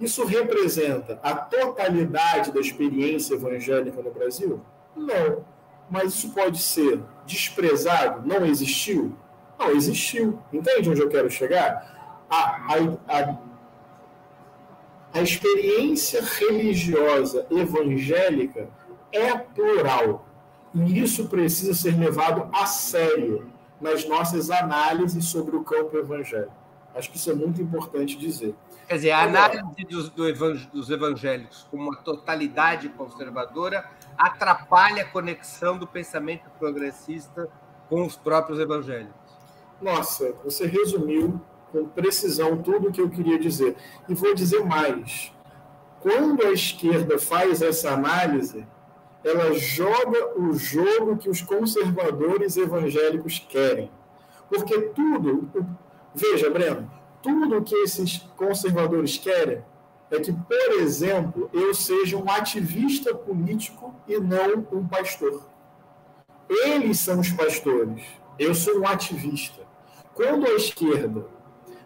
Isso 0.00 0.24
representa 0.24 1.18
a 1.22 1.34
totalidade 1.34 2.52
da 2.52 2.60
experiência 2.60 3.34
evangélica 3.34 4.00
no 4.02 4.10
Brasil? 4.10 4.60
Não. 4.96 5.44
Mas 5.90 6.14
isso 6.14 6.30
pode 6.30 6.60
ser 6.60 7.00
desprezado? 7.26 8.26
Não 8.26 8.44
existiu? 8.44 9.16
Não 9.58 9.70
existiu. 9.70 10.38
Entende 10.52 10.90
onde 10.90 11.00
eu 11.00 11.08
quero 11.08 11.30
chegar? 11.30 12.26
A, 12.28 12.36
a, 12.36 13.18
a, 13.18 13.38
a 15.14 15.22
experiência 15.22 16.20
religiosa 16.20 17.46
evangélica 17.48 18.68
é 19.12 19.32
plural. 19.38 20.26
E 20.74 20.98
isso 21.00 21.28
precisa 21.28 21.72
ser 21.72 21.96
levado 21.96 22.50
a 22.52 22.66
sério 22.66 23.48
nas 23.80 24.04
nossas 24.08 24.50
análises 24.50 25.24
sobre 25.26 25.54
o 25.54 25.62
campo 25.62 25.96
evangélico. 25.96 26.52
Acho 26.96 27.10
que 27.10 27.16
isso 27.16 27.30
é 27.30 27.34
muito 27.34 27.62
importante 27.62 28.18
dizer. 28.18 28.56
Quer 28.88 28.96
dizer, 28.96 29.10
a 29.12 29.22
análise 29.22 29.84
dos, 29.88 30.10
dos 30.66 30.90
evangélicos 30.90 31.66
como 31.70 31.84
uma 31.84 31.96
totalidade 31.98 32.88
conservadora 32.88 33.88
atrapalha 34.18 35.02
a 35.02 35.06
conexão 35.06 35.78
do 35.78 35.86
pensamento 35.86 36.50
progressista 36.58 37.48
com 37.88 38.04
os 38.04 38.16
próprios 38.16 38.58
evangélicos. 38.58 39.14
Nossa, 39.80 40.34
você 40.44 40.66
resumiu 40.66 41.40
com 41.74 41.88
precisão 41.88 42.62
tudo 42.62 42.88
o 42.88 42.92
que 42.92 43.00
eu 43.00 43.10
queria 43.10 43.36
dizer. 43.36 43.74
E 44.08 44.14
vou 44.14 44.32
dizer 44.32 44.64
mais. 44.64 45.32
Quando 46.00 46.46
a 46.46 46.52
esquerda 46.52 47.18
faz 47.18 47.60
essa 47.62 47.90
análise, 47.90 48.64
ela 49.24 49.52
joga 49.54 50.38
o 50.38 50.52
jogo 50.54 51.16
que 51.16 51.28
os 51.28 51.42
conservadores 51.42 52.56
evangélicos 52.56 53.44
querem. 53.48 53.90
Porque 54.48 54.78
tudo, 54.90 55.50
veja, 56.14 56.48
Breno, 56.48 56.88
tudo 57.20 57.62
que 57.62 57.74
esses 57.76 58.18
conservadores 58.36 59.18
querem 59.18 59.64
é 60.10 60.20
que, 60.20 60.32
por 60.32 60.72
exemplo, 60.80 61.50
eu 61.52 61.74
seja 61.74 62.16
um 62.16 62.30
ativista 62.30 63.12
político 63.14 63.92
e 64.06 64.20
não 64.20 64.64
um 64.70 64.86
pastor. 64.86 65.48
Eles 66.48 67.00
são 67.00 67.18
os 67.18 67.30
pastores, 67.30 68.04
eu 68.38 68.54
sou 68.54 68.80
um 68.80 68.86
ativista. 68.86 69.62
Quando 70.12 70.46
a 70.46 70.50
esquerda 70.50 71.26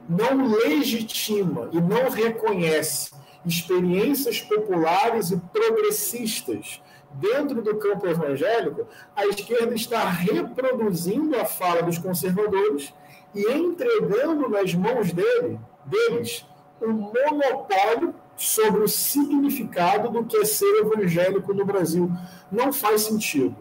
não 0.09 0.47
legitima 0.47 1.69
e 1.73 1.81
não 1.81 2.09
reconhece 2.09 3.13
experiências 3.45 4.41
populares 4.41 5.31
e 5.31 5.37
progressistas 5.37 6.81
dentro 7.13 7.63
do 7.63 7.77
campo 7.77 8.07
evangélico, 8.07 8.87
a 9.15 9.27
esquerda 9.27 9.75
está 9.75 10.09
reproduzindo 10.09 11.37
a 11.37 11.45
fala 11.45 11.83
dos 11.83 11.99
conservadores 11.99 12.93
e 13.35 13.53
entregando 13.53 14.49
nas 14.49 14.75
mãos 14.75 15.13
dele, 15.13 15.59
deles 15.85 16.45
um 16.81 16.93
monopólio 16.93 18.15
sobre 18.37 18.83
o 18.83 18.89
significado 18.89 20.11
do 20.11 20.25
que 20.25 20.37
é 20.37 20.45
ser 20.45 20.81
evangélico 20.81 21.53
no 21.53 21.65
Brasil. 21.65 22.11
Não 22.51 22.73
faz 22.73 23.03
sentido, 23.03 23.57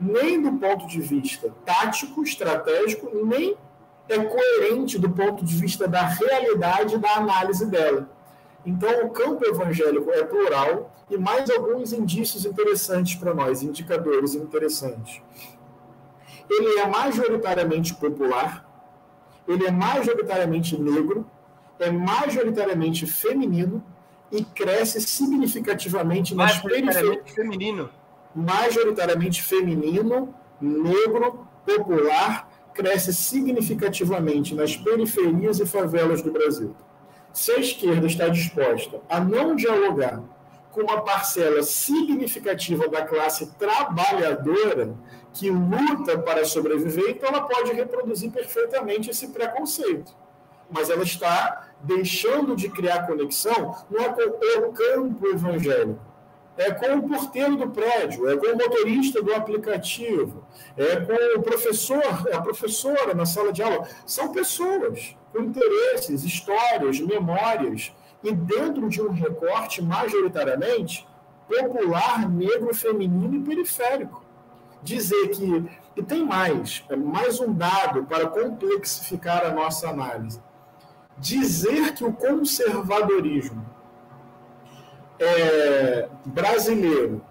nem 0.00 0.40
do 0.40 0.52
ponto 0.52 0.86
de 0.86 1.00
vista 1.00 1.52
tático, 1.64 2.22
estratégico, 2.22 3.10
nem 3.24 3.56
é 4.12 4.24
coerente 4.24 4.98
do 4.98 5.10
ponto 5.10 5.44
de 5.44 5.56
vista 5.56 5.88
da 5.88 6.02
realidade 6.02 6.98
da 6.98 7.16
análise 7.16 7.66
dela. 7.66 8.08
Então, 8.64 9.06
o 9.06 9.10
campo 9.10 9.44
evangélico 9.44 10.10
é 10.10 10.22
plural 10.24 10.94
e 11.10 11.16
mais 11.18 11.50
alguns 11.50 11.92
indícios 11.92 12.44
interessantes 12.44 13.16
para 13.16 13.34
nós, 13.34 13.62
indicadores 13.62 14.34
interessantes. 14.34 15.20
Ele 16.48 16.78
é 16.78 16.86
majoritariamente 16.86 17.94
popular, 17.94 18.68
ele 19.48 19.66
é 19.66 19.70
majoritariamente 19.70 20.80
negro, 20.80 21.26
é 21.78 21.90
majoritariamente 21.90 23.06
feminino 23.06 23.82
e 24.30 24.44
cresce 24.44 25.00
significativamente 25.00 26.34
nas 26.34 26.58
periferias. 26.58 27.30
feminino. 27.32 27.90
Majoritariamente 28.34 29.42
feminino, 29.42 30.34
negro, 30.60 31.46
popular, 31.66 32.48
cresce 32.74 33.12
significativamente 33.12 34.54
nas 34.54 34.76
periferias 34.76 35.60
e 35.60 35.66
favelas 35.66 36.22
do 36.22 36.32
Brasil. 36.32 36.74
Se 37.32 37.52
a 37.52 37.58
esquerda 37.58 38.06
está 38.06 38.28
disposta 38.28 39.00
a 39.08 39.20
não 39.20 39.54
dialogar 39.56 40.22
com 40.70 40.82
uma 40.82 41.02
parcela 41.02 41.62
significativa 41.62 42.88
da 42.88 43.02
classe 43.02 43.46
trabalhadora 43.54 44.94
que 45.32 45.50
luta 45.50 46.18
para 46.18 46.44
sobreviver, 46.44 47.10
então 47.10 47.28
ela 47.28 47.42
pode 47.42 47.72
reproduzir 47.72 48.30
perfeitamente 48.30 49.10
esse 49.10 49.28
preconceito. 49.28 50.14
Mas 50.70 50.88
ela 50.88 51.02
está 51.02 51.68
deixando 51.82 52.56
de 52.56 52.68
criar 52.70 53.06
conexão 53.06 53.76
não 53.90 54.00
é 54.00 54.08
com 54.08 54.22
o 54.22 54.72
campo 54.72 55.26
evangélico, 55.26 56.00
é 56.56 56.70
com 56.70 56.96
o 56.96 57.08
porteiro 57.08 57.56
do 57.56 57.68
prédio, 57.70 58.28
é 58.28 58.36
com 58.36 58.46
o 58.46 58.56
motorista 58.56 59.22
do 59.22 59.34
aplicativo, 59.34 60.44
é 60.76 60.96
com 60.96 61.38
o 61.38 61.42
professor, 61.42 62.02
a 62.32 62.40
professora 62.40 63.14
na 63.14 63.24
sala 63.24 63.52
de 63.52 63.62
aula. 63.62 63.88
São 64.04 64.32
pessoas 64.32 65.16
com 65.32 65.40
interesses, 65.40 66.24
histórias, 66.24 67.00
memórias, 67.00 67.92
e 68.22 68.32
dentro 68.32 68.88
de 68.88 69.02
um 69.02 69.10
recorte 69.10 69.82
majoritariamente 69.82 71.08
popular, 71.48 72.28
negro, 72.30 72.74
feminino 72.74 73.34
e 73.34 73.40
periférico. 73.40 74.22
Dizer 74.82 75.28
que. 75.28 75.82
E 75.94 76.02
tem 76.02 76.24
mais, 76.24 76.84
é 76.88 76.96
mais 76.96 77.38
um 77.38 77.52
dado 77.52 78.04
para 78.04 78.26
complexificar 78.26 79.44
a 79.44 79.52
nossa 79.52 79.90
análise. 79.90 80.40
Dizer 81.18 81.92
que 81.94 82.02
o 82.02 82.12
conservadorismo 82.12 83.71
é, 85.18 86.08
brasileiro 86.24 87.22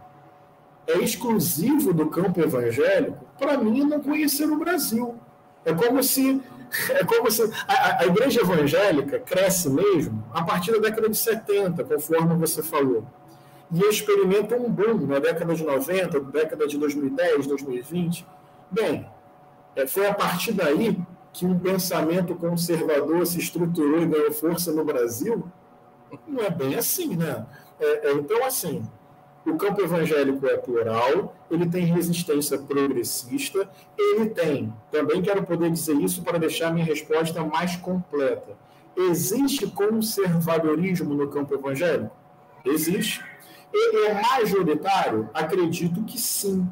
é 0.87 0.97
exclusivo 0.99 1.93
do 1.93 2.07
campo 2.07 2.39
evangélico, 2.41 3.25
para 3.39 3.57
mim, 3.57 3.83
não 3.83 3.99
conhecer 3.99 4.45
o 4.45 4.57
Brasil. 4.57 5.15
É 5.63 5.73
como 5.73 6.03
se, 6.03 6.41
é 6.89 7.03
como 7.03 7.29
se 7.29 7.43
a, 7.67 8.01
a, 8.01 8.05
igreja 8.05 8.41
evangélica 8.41 9.19
cresce 9.19 9.69
mesmo 9.69 10.23
a 10.33 10.43
partir 10.43 10.71
da 10.71 10.79
década 10.79 11.09
de 11.09 11.17
70, 11.17 11.83
conforme 11.83 12.35
você 12.35 12.61
falou. 12.63 13.05
E 13.71 13.79
experimenta 13.85 14.55
um 14.55 14.69
boom 14.69 15.05
na 15.07 15.19
década 15.19 15.55
de 15.55 15.63
90, 15.63 16.19
década 16.19 16.67
de 16.67 16.77
2010, 16.77 17.47
2020. 17.47 18.25
Bem, 18.69 19.07
é, 19.75 19.87
foi 19.87 20.07
a 20.07 20.13
partir 20.13 20.51
daí 20.51 20.99
que 21.31 21.45
um 21.45 21.57
pensamento 21.57 22.35
conservador 22.35 23.25
se 23.25 23.39
estruturou 23.39 24.01
e 24.01 24.05
ganhou 24.05 24.31
força 24.33 24.73
no 24.73 24.83
Brasil. 24.83 25.45
Não 26.27 26.43
é 26.43 26.49
bem 26.49 26.75
assim, 26.75 27.15
né? 27.15 27.45
É, 27.81 28.09
é, 28.09 28.13
então, 28.13 28.45
assim, 28.45 28.87
o 29.43 29.57
campo 29.57 29.81
evangélico 29.81 30.45
é 30.45 30.55
plural, 30.55 31.35
ele 31.49 31.67
tem 31.67 31.85
resistência 31.85 32.59
progressista, 32.59 33.67
ele 33.97 34.29
tem, 34.29 34.71
também 34.91 35.19
quero 35.21 35.43
poder 35.43 35.71
dizer 35.71 35.95
isso 35.95 36.21
para 36.21 36.37
deixar 36.37 36.71
minha 36.71 36.85
resposta 36.85 37.43
mais 37.43 37.75
completa. 37.75 38.55
Existe 38.95 39.65
conservadorismo 39.67 41.15
no 41.15 41.27
campo 41.27 41.55
evangélico? 41.55 42.15
Existe. 42.63 43.25
Ele 43.73 44.07
é 44.07 44.21
majoritário? 44.21 45.29
Acredito 45.33 46.03
que 46.03 46.19
sim. 46.19 46.69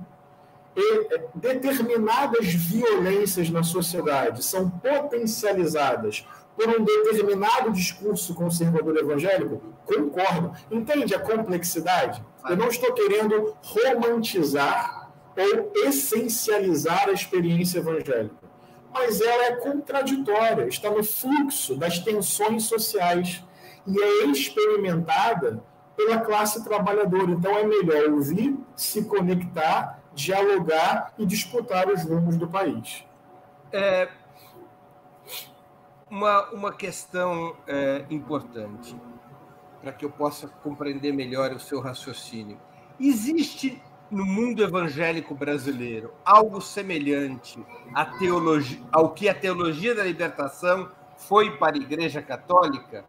E 0.76 1.16
é, 1.16 1.26
determinadas 1.34 2.46
violências 2.54 3.50
na 3.50 3.64
sociedade 3.64 4.44
são 4.44 4.70
potencializadas 4.70 6.26
por 6.60 6.68
um 6.78 6.84
determinado 6.84 7.72
discurso 7.72 8.36
conservador 8.36 8.98
evangélico? 8.98 9.62
Concordo. 9.86 10.52
Entende 10.70 11.16
a 11.16 11.20
complexidade? 11.20 12.22
Eu 12.50 12.58
não 12.58 12.68
estou 12.68 12.94
querendo 12.94 13.56
romantizar 13.64 15.10
ou 15.38 15.72
essencializar 15.88 17.08
a 17.08 17.14
experiência 17.14 17.80
evangélica, 17.80 18.36
mas 18.94 19.22
ela 19.22 19.46
é 19.46 19.56
contraditória, 19.56 20.68
está 20.68 20.90
no 20.90 21.02
fluxo 21.02 21.78
das 21.78 22.00
tensões 22.00 22.64
sociais 22.64 23.42
e 23.88 23.98
é 23.98 24.26
experimentada 24.26 25.64
pela 25.96 26.20
classe 26.20 26.62
trabalhadora. 26.66 27.32
Então 27.32 27.58
é 27.58 27.64
melhor 27.64 28.10
ouvir, 28.10 28.58
se 28.76 29.06
conectar, 29.06 30.04
dialogar 30.14 31.14
e 31.18 31.26
disputar 31.26 31.88
os 31.88 32.04
rumos 32.04 32.36
do 32.36 32.50
país. 32.50 33.06
É, 33.72 34.10
uma, 36.10 36.50
uma 36.50 36.74
questão 36.74 37.56
é, 37.68 38.06
importante 38.10 38.96
para 39.82 39.92
que 39.92 40.04
eu 40.04 40.10
possa 40.10 40.48
compreender 40.48 41.14
melhor 41.14 41.52
o 41.52 41.60
seu 41.60 41.80
raciocínio. 41.80 42.60
Existe 43.00 43.82
no 44.12 44.26
mundo 44.26 44.64
evangélico 44.64 45.36
brasileiro 45.36 46.14
algo 46.26 46.60
semelhante 46.60 47.64
à 47.94 48.06
teologia, 48.06 48.80
ao 48.92 49.12
que 49.14 49.30
a 49.30 49.34
teologia 49.34 49.94
da 49.94 50.04
libertação 50.04 50.90
foi 51.16 51.58
para 51.58 51.76
a 51.76 51.80
Igreja 51.80 52.22
Católica, 52.22 53.06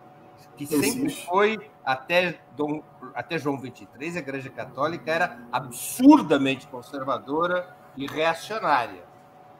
que 0.56 0.66
sempre 0.66 1.10
foi 1.10 1.70
até, 1.84 2.38
Dom, 2.54 2.82
até 3.14 3.38
João 3.38 3.58
23, 3.58 4.16
a 4.16 4.18
Igreja 4.18 4.50
Católica 4.50 5.10
era 5.10 5.38
absurdamente 5.50 6.66
conservadora 6.66 7.74
e 7.96 8.06
reacionária. 8.06 9.02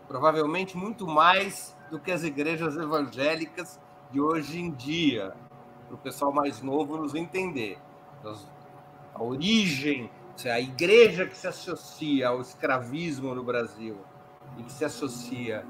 Provavelmente 0.07 0.77
muito 0.77 1.07
mais 1.07 1.75
do 1.91 1.99
que 1.99 2.13
as 2.13 2.23
igrejas 2.23 2.77
evangélicas 2.77 3.79
de 4.11 4.21
hoje 4.21 4.61
em 4.61 4.71
dia, 4.71 5.35
para 5.87 5.95
o 5.95 5.99
pessoal 5.99 6.33
mais 6.33 6.63
novo 6.63 6.97
nos 6.97 7.15
entender. 7.15 7.79
A 9.15 9.23
origem, 9.23 10.11
a 10.45 10.61
igreja 10.61 11.27
que 11.27 11.37
se 11.37 11.47
associa 11.47 12.29
ao 12.29 12.41
escravismo 12.41 13.35
no 13.35 13.43
Brasil 13.43 13.99
e 14.57 14.63
que 14.63 14.73
se 14.73 14.85
associa 14.85 15.65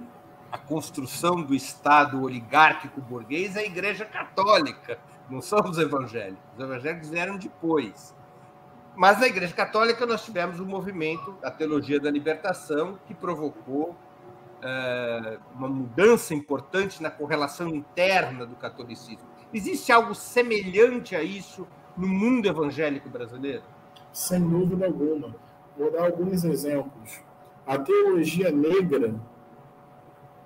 à 0.52 0.58
construção 0.58 1.42
do 1.42 1.54
Estado 1.54 2.22
oligárquico 2.22 3.00
burguês 3.00 3.56
é 3.56 3.60
a 3.60 3.66
Igreja 3.66 4.04
Católica, 4.04 4.98
não 5.28 5.40
são 5.40 5.60
os 5.60 5.78
evangélicos. 5.78 6.42
Os 6.54 6.64
evangélicos 6.64 7.08
vieram 7.08 7.36
depois. 7.36 8.14
Mas 8.96 9.20
na 9.20 9.28
Igreja 9.28 9.54
Católica 9.54 10.04
nós 10.04 10.24
tivemos 10.24 10.58
um 10.58 10.66
movimento, 10.66 11.36
a 11.42 11.50
Teologia 11.50 12.00
da 12.00 12.10
Libertação, 12.10 12.98
que 13.06 13.14
provocou 13.14 13.96
uma 15.54 15.68
mudança 15.68 16.34
importante 16.34 17.02
na 17.02 17.10
correlação 17.10 17.68
interna 17.68 18.46
do 18.46 18.56
catolicismo. 18.56 19.28
Existe 19.52 19.90
algo 19.90 20.14
semelhante 20.14 21.16
a 21.16 21.22
isso 21.22 21.66
no 21.96 22.06
mundo 22.06 22.46
evangélico 22.46 23.08
brasileiro? 23.08 23.62
Sem 24.12 24.40
dúvida 24.40 24.86
alguma. 24.86 25.34
Vou 25.76 25.90
dar 25.90 26.04
alguns 26.04 26.44
exemplos. 26.44 27.20
A 27.66 27.78
teologia 27.78 28.50
negra, 28.50 29.14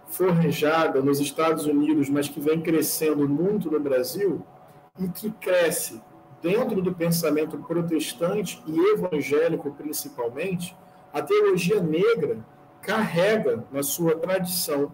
forjada 0.06 1.00
nos 1.00 1.20
Estados 1.20 1.66
Unidos, 1.66 2.08
mas 2.08 2.28
que 2.28 2.40
vem 2.40 2.60
crescendo 2.60 3.28
muito 3.28 3.70
no 3.70 3.80
Brasil, 3.80 4.44
e 4.98 5.08
que 5.08 5.30
cresce 5.32 6.00
dentro 6.40 6.80
do 6.80 6.94
pensamento 6.94 7.58
protestante 7.58 8.62
e 8.66 8.78
evangélico 8.92 9.72
principalmente, 9.72 10.76
a 11.12 11.22
teologia 11.22 11.80
negra 11.80 12.44
carrega 12.84 13.64
na 13.72 13.82
sua 13.82 14.16
tradição, 14.16 14.92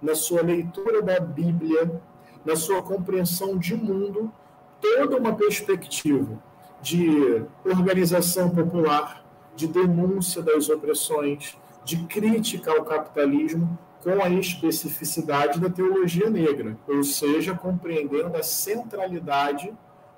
na 0.00 0.14
sua 0.14 0.42
leitura 0.42 1.02
da 1.02 1.18
Bíblia, 1.18 2.00
na 2.44 2.54
sua 2.54 2.82
compreensão 2.82 3.58
de 3.58 3.74
mundo, 3.74 4.32
toda 4.80 5.16
uma 5.16 5.34
perspectiva 5.34 6.38
de 6.80 7.44
organização 7.64 8.50
popular, 8.50 9.24
de 9.54 9.66
denúncia 9.66 10.42
das 10.42 10.68
opressões, 10.68 11.56
de 11.84 11.96
crítica 12.06 12.70
ao 12.70 12.84
capitalismo, 12.84 13.78
com 14.02 14.22
a 14.22 14.30
especificidade 14.30 15.60
da 15.60 15.68
teologia 15.68 16.30
negra, 16.30 16.78
ou 16.88 17.04
seja, 17.04 17.54
compreendendo 17.54 18.34
a 18.36 18.42
centralidade 18.42 19.72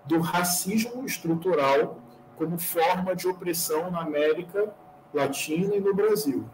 do 0.05 0.21
racismo 0.21 1.05
estrutural 1.05 1.99
como 2.37 2.59
forma 2.59 3.15
de 3.15 3.27
opressão 3.27 3.91
na 3.91 4.03
América 4.03 4.73
Latina 5.13 5.75
e 5.75 5.81
no 5.81 5.95
Brasil. 5.95 6.45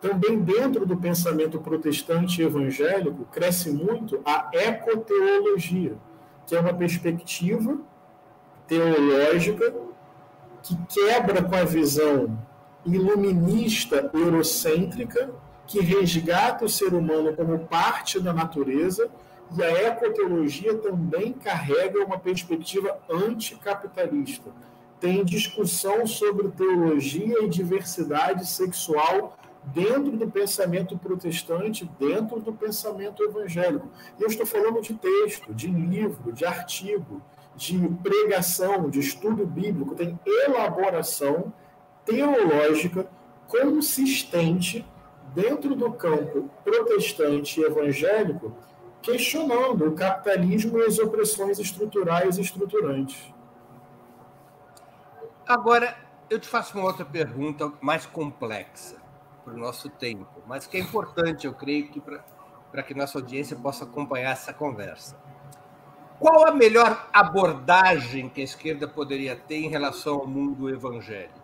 Também 0.00 0.40
dentro 0.40 0.86
do 0.86 0.96
pensamento 0.96 1.58
protestante 1.60 2.40
evangélico 2.40 3.24
cresce 3.32 3.70
muito 3.70 4.20
a 4.24 4.48
ecoteologia, 4.52 5.96
que 6.46 6.54
é 6.54 6.60
uma 6.60 6.72
perspectiva 6.72 7.78
teológica 8.66 9.74
que 10.62 10.76
quebra 10.88 11.42
com 11.42 11.54
a 11.56 11.64
visão 11.64 12.38
iluminista 12.86 14.10
eurocêntrica 14.14 15.30
que 15.66 15.80
resgata 15.80 16.64
o 16.64 16.68
ser 16.68 16.94
humano 16.94 17.34
como 17.34 17.58
parte 17.66 18.18
da 18.20 18.32
natureza 18.32 19.10
e 19.56 19.62
a 19.62 19.70
ecoteologia 19.88 20.76
também 20.78 21.32
carrega 21.32 22.04
uma 22.04 22.18
perspectiva 22.18 22.98
anticapitalista. 23.10 24.50
Tem 25.00 25.24
discussão 25.24 26.06
sobre 26.06 26.48
teologia 26.48 27.44
e 27.44 27.48
diversidade 27.48 28.46
sexual 28.46 29.36
dentro 29.74 30.16
do 30.16 30.30
pensamento 30.30 30.96
protestante, 30.96 31.88
dentro 31.98 32.40
do 32.40 32.52
pensamento 32.52 33.22
evangélico. 33.22 33.88
E 34.18 34.22
eu 34.22 34.28
estou 34.28 34.46
falando 34.46 34.80
de 34.80 34.94
texto, 34.94 35.54
de 35.54 35.68
livro, 35.68 36.32
de 36.32 36.44
artigo, 36.44 37.22
de 37.56 37.76
pregação, 38.02 38.88
de 38.88 39.00
estudo 39.00 39.44
bíblico, 39.46 39.94
tem 39.94 40.18
elaboração 40.24 41.52
teológica 42.04 43.08
consistente 43.48 44.86
dentro 45.34 45.74
do 45.74 45.92
campo 45.92 46.48
protestante 46.64 47.60
e 47.60 47.64
evangélico 47.64 48.56
questionando 49.02 49.86
o 49.86 49.92
capitalismo 49.92 50.78
e 50.78 50.84
as 50.84 50.98
opressões 50.98 51.58
estruturais 51.58 52.38
e 52.38 52.42
estruturantes. 52.42 53.32
Agora, 55.46 55.96
eu 56.28 56.38
te 56.38 56.46
faço 56.46 56.76
uma 56.76 56.86
outra 56.86 57.04
pergunta 57.04 57.72
mais 57.80 58.04
complexa 58.06 59.07
o 59.54 59.58
nosso 59.58 59.88
tempo, 59.88 60.42
mas 60.46 60.66
que 60.66 60.76
é 60.76 60.80
importante, 60.80 61.46
eu 61.46 61.54
creio, 61.54 61.88
que 61.88 62.00
para 62.00 62.82
que 62.82 62.94
nossa 62.94 63.18
audiência 63.18 63.56
possa 63.56 63.84
acompanhar 63.84 64.32
essa 64.32 64.52
conversa. 64.52 65.16
Qual 66.18 66.46
a 66.48 66.52
melhor 66.52 67.08
abordagem 67.12 68.28
que 68.28 68.40
a 68.40 68.44
esquerda 68.44 68.88
poderia 68.88 69.36
ter 69.36 69.58
em 69.58 69.68
relação 69.68 70.16
ao 70.16 70.26
mundo 70.26 70.68
evangélico? 70.68 71.38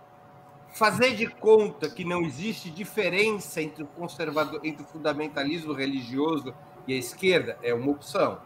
Fazer 0.72 1.14
de 1.14 1.28
conta 1.28 1.88
que 1.88 2.04
não 2.04 2.22
existe 2.22 2.68
diferença 2.68 3.62
entre 3.62 3.84
o 3.84 3.86
conservador, 3.86 4.60
entre 4.64 4.82
o 4.82 4.86
fundamentalismo 4.86 5.72
religioso 5.72 6.52
e 6.88 6.92
a 6.92 6.96
esquerda 6.96 7.56
é 7.62 7.72
uma 7.72 7.92
opção. 7.92 8.40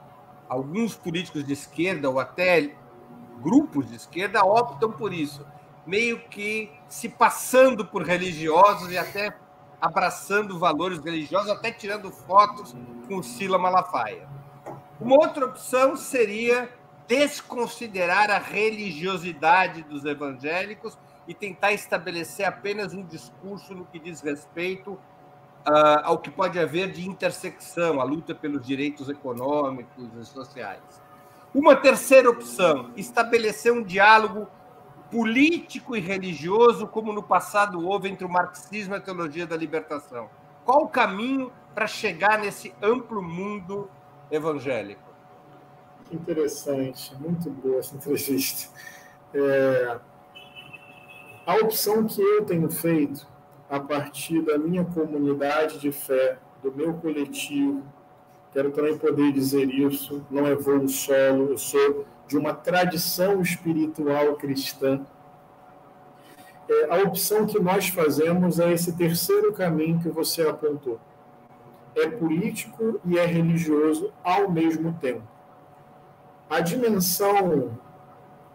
Alguns 0.46 0.94
políticos 0.94 1.46
de 1.46 1.54
esquerda 1.54 2.10
ou 2.10 2.20
até 2.20 2.74
grupos 3.40 3.88
de 3.88 3.96
esquerda 3.96 4.44
optam 4.44 4.92
por 4.92 5.14
isso, 5.14 5.46
meio 5.86 6.20
que 6.28 6.70
se 6.86 7.08
passando 7.08 7.86
por 7.86 8.02
religiosos 8.02 8.92
e 8.92 8.98
até 8.98 9.34
abraçando 9.80 10.58
valores 10.58 10.98
religiosos, 10.98 11.50
até 11.50 11.70
tirando 11.70 12.10
fotos 12.10 12.74
com 13.06 13.22
Sila 13.22 13.58
Malafaia. 13.58 14.28
Uma 15.00 15.14
outra 15.14 15.46
opção 15.46 15.96
seria 15.96 16.68
desconsiderar 17.06 18.30
a 18.30 18.38
religiosidade 18.38 19.82
dos 19.82 20.04
evangélicos 20.04 20.98
e 21.26 21.34
tentar 21.34 21.72
estabelecer 21.72 22.46
apenas 22.46 22.92
um 22.92 23.04
discurso 23.04 23.74
no 23.74 23.84
que 23.84 23.98
diz 23.98 24.20
respeito 24.20 24.92
uh, 24.92 26.00
ao 26.02 26.18
que 26.18 26.30
pode 26.30 26.58
haver 26.58 26.90
de 26.90 27.06
intersecção, 27.08 28.00
a 28.00 28.04
luta 28.04 28.34
pelos 28.34 28.66
direitos 28.66 29.08
econômicos 29.08 30.08
e 30.20 30.24
sociais. 30.24 30.82
Uma 31.54 31.74
terceira 31.76 32.28
opção, 32.28 32.90
estabelecer 32.96 33.72
um 33.72 33.82
diálogo 33.82 34.48
político 35.10 35.96
e 35.96 36.00
religioso, 36.00 36.86
como 36.86 37.12
no 37.12 37.22
passado 37.22 37.86
houve 37.86 38.08
entre 38.08 38.24
o 38.24 38.28
marxismo 38.28 38.94
e 38.94 38.98
a 38.98 39.00
teologia 39.00 39.46
da 39.46 39.56
libertação. 39.56 40.28
Qual 40.64 40.84
o 40.84 40.88
caminho 40.88 41.52
para 41.74 41.86
chegar 41.86 42.38
nesse 42.38 42.74
amplo 42.82 43.22
mundo 43.22 43.90
evangélico? 44.30 45.08
Que 46.04 46.16
interessante, 46.16 47.14
muito 47.16 47.50
boa 47.50 47.78
essa 47.78 47.96
entrevista. 47.96 48.72
É... 49.32 49.98
A 51.46 51.54
opção 51.56 52.04
que 52.04 52.20
eu 52.20 52.44
tenho 52.44 52.70
feito 52.70 53.26
a 53.68 53.78
partir 53.78 54.42
da 54.42 54.58
minha 54.58 54.84
comunidade 54.84 55.78
de 55.78 55.92
fé, 55.92 56.38
do 56.62 56.72
meu 56.72 56.94
coletivo. 56.94 57.82
Quero 58.52 58.70
também 58.70 58.96
poder 58.96 59.32
dizer 59.32 59.68
isso, 59.68 60.24
não 60.30 60.46
é 60.46 60.54
voo 60.54 60.88
solo, 60.88 61.50
eu 61.50 61.58
sou 61.58 62.06
de 62.28 62.36
uma 62.36 62.52
tradição 62.52 63.40
espiritual 63.40 64.36
cristã. 64.36 65.00
É, 66.68 66.94
a 66.94 67.02
opção 67.02 67.46
que 67.46 67.58
nós 67.58 67.88
fazemos 67.88 68.60
é 68.60 68.70
esse 68.70 68.92
terceiro 68.92 69.52
caminho 69.54 69.98
que 70.00 70.10
você 70.10 70.42
apontou. 70.42 71.00
É 71.96 72.06
político 72.08 73.00
e 73.04 73.18
é 73.18 73.24
religioso 73.24 74.12
ao 74.22 74.50
mesmo 74.50 74.92
tempo. 75.00 75.26
A 76.48 76.60
dimensão 76.60 77.78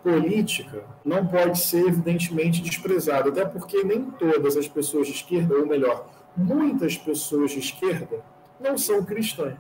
política 0.04 0.84
não 1.04 1.26
pode 1.26 1.60
ser 1.60 1.88
evidentemente 1.88 2.62
desprezada, 2.62 3.30
até 3.30 3.44
porque 3.44 3.84
nem 3.84 4.12
todas 4.12 4.56
as 4.56 4.68
pessoas 4.68 5.08
de 5.08 5.14
esquerda, 5.14 5.56
ou 5.56 5.66
melhor, 5.66 6.08
muitas 6.38 6.98
pessoas 6.98 7.52
de 7.52 7.60
esquerda, 7.60 8.24
não 8.60 8.78
são 8.78 9.04
cristãs. 9.04 9.58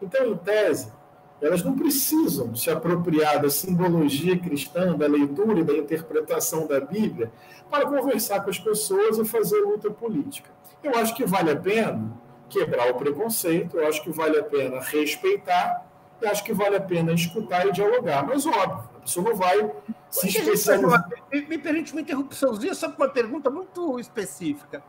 Então, 0.00 0.26
em 0.26 0.36
tese, 0.36 0.92
elas 1.40 1.62
não 1.62 1.76
precisam 1.76 2.54
se 2.54 2.70
apropriar 2.70 3.40
da 3.40 3.50
simbologia 3.50 4.38
cristã, 4.38 4.96
da 4.96 5.06
leitura 5.06 5.60
e 5.60 5.64
da 5.64 5.76
interpretação 5.76 6.66
da 6.66 6.80
Bíblia 6.80 7.30
para 7.70 7.86
conversar 7.86 8.40
com 8.42 8.50
as 8.50 8.58
pessoas 8.58 9.18
e 9.18 9.24
fazer 9.24 9.60
luta 9.60 9.90
política. 9.90 10.50
Eu 10.82 10.96
acho 10.96 11.14
que 11.14 11.24
vale 11.24 11.50
a 11.50 11.56
pena 11.56 12.12
quebrar 12.48 12.90
o 12.90 12.94
preconceito, 12.94 13.76
eu 13.76 13.88
acho 13.88 14.02
que 14.02 14.10
vale 14.10 14.38
a 14.38 14.42
pena 14.42 14.80
respeitar, 14.80 15.86
eu 16.20 16.30
acho 16.30 16.44
que 16.44 16.52
vale 16.52 16.76
a 16.76 16.80
pena 16.80 17.12
escutar 17.12 17.66
e 17.66 17.72
dialogar. 17.72 18.26
Mas, 18.26 18.46
óbvio, 18.46 18.88
pessoa 19.06 19.30
não 19.30 19.36
vai 19.36 19.72
se 20.10 20.28
especializar. 20.28 21.08
Me 21.32 21.58
permite 21.58 21.92
uma 21.92 22.00
interrupçãozinha 22.00 22.74
só 22.74 22.90
para 22.90 23.06
uma 23.06 23.12
pergunta 23.12 23.48
muito 23.48 23.98
específica. 23.98 24.82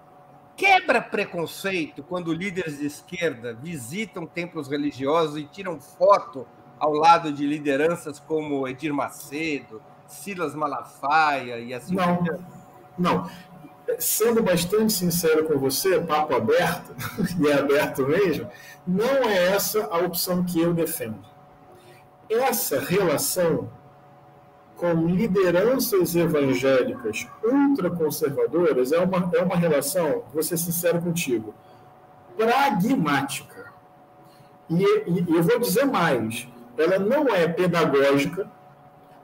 Quebra 0.57 0.99
preconceito 0.99 2.01
quando 2.01 2.33
líderes 2.33 2.79
de 2.79 2.87
esquerda 2.87 3.53
visitam 3.53 4.25
templos 4.25 4.67
religiosos 4.67 5.37
e 5.37 5.43
tiram 5.43 5.79
foto 5.79 6.47
ao 6.79 6.93
lado 6.93 7.31
de 7.31 7.45
lideranças 7.45 8.19
como 8.19 8.67
Edir 8.67 8.91
Macedo, 8.91 9.79
Silas 10.07 10.55
Malafaia 10.55 11.59
e 11.59 11.75
assim 11.75 11.93
Não, 11.93 12.23
não. 12.97 13.29
Sendo 13.99 14.41
bastante 14.41 14.93
sincero 14.93 15.45
com 15.45 15.59
você, 15.59 16.01
papo 16.01 16.35
aberto, 16.35 16.91
e 17.39 17.47
é 17.47 17.53
aberto 17.53 18.07
mesmo, 18.07 18.49
não 18.85 19.29
é 19.29 19.53
essa 19.53 19.85
a 19.85 19.99
opção 19.99 20.43
que 20.43 20.59
eu 20.59 20.73
defendo. 20.73 21.23
Essa 22.27 22.79
relação 22.79 23.69
com 24.78 25.07
lideranças 25.07 26.15
evangélicas 26.15 27.28
ultraconservadoras 27.43 28.91
é 28.91 28.99
uma, 28.99 29.30
é 29.34 29.41
uma 29.41 29.55
relação, 29.55 30.23
vou 30.32 30.43
ser 30.43 30.57
sincero 30.57 31.01
contigo, 31.01 31.53
pragmática. 32.38 33.73
E, 34.69 34.75
e, 34.75 35.36
eu 35.36 35.41
vou 35.41 35.59
dizer 35.59 35.86
mais, 35.86 36.47
ela 36.78 36.99
não 36.99 37.28
é 37.28 37.47
pedagógica, 37.47 38.49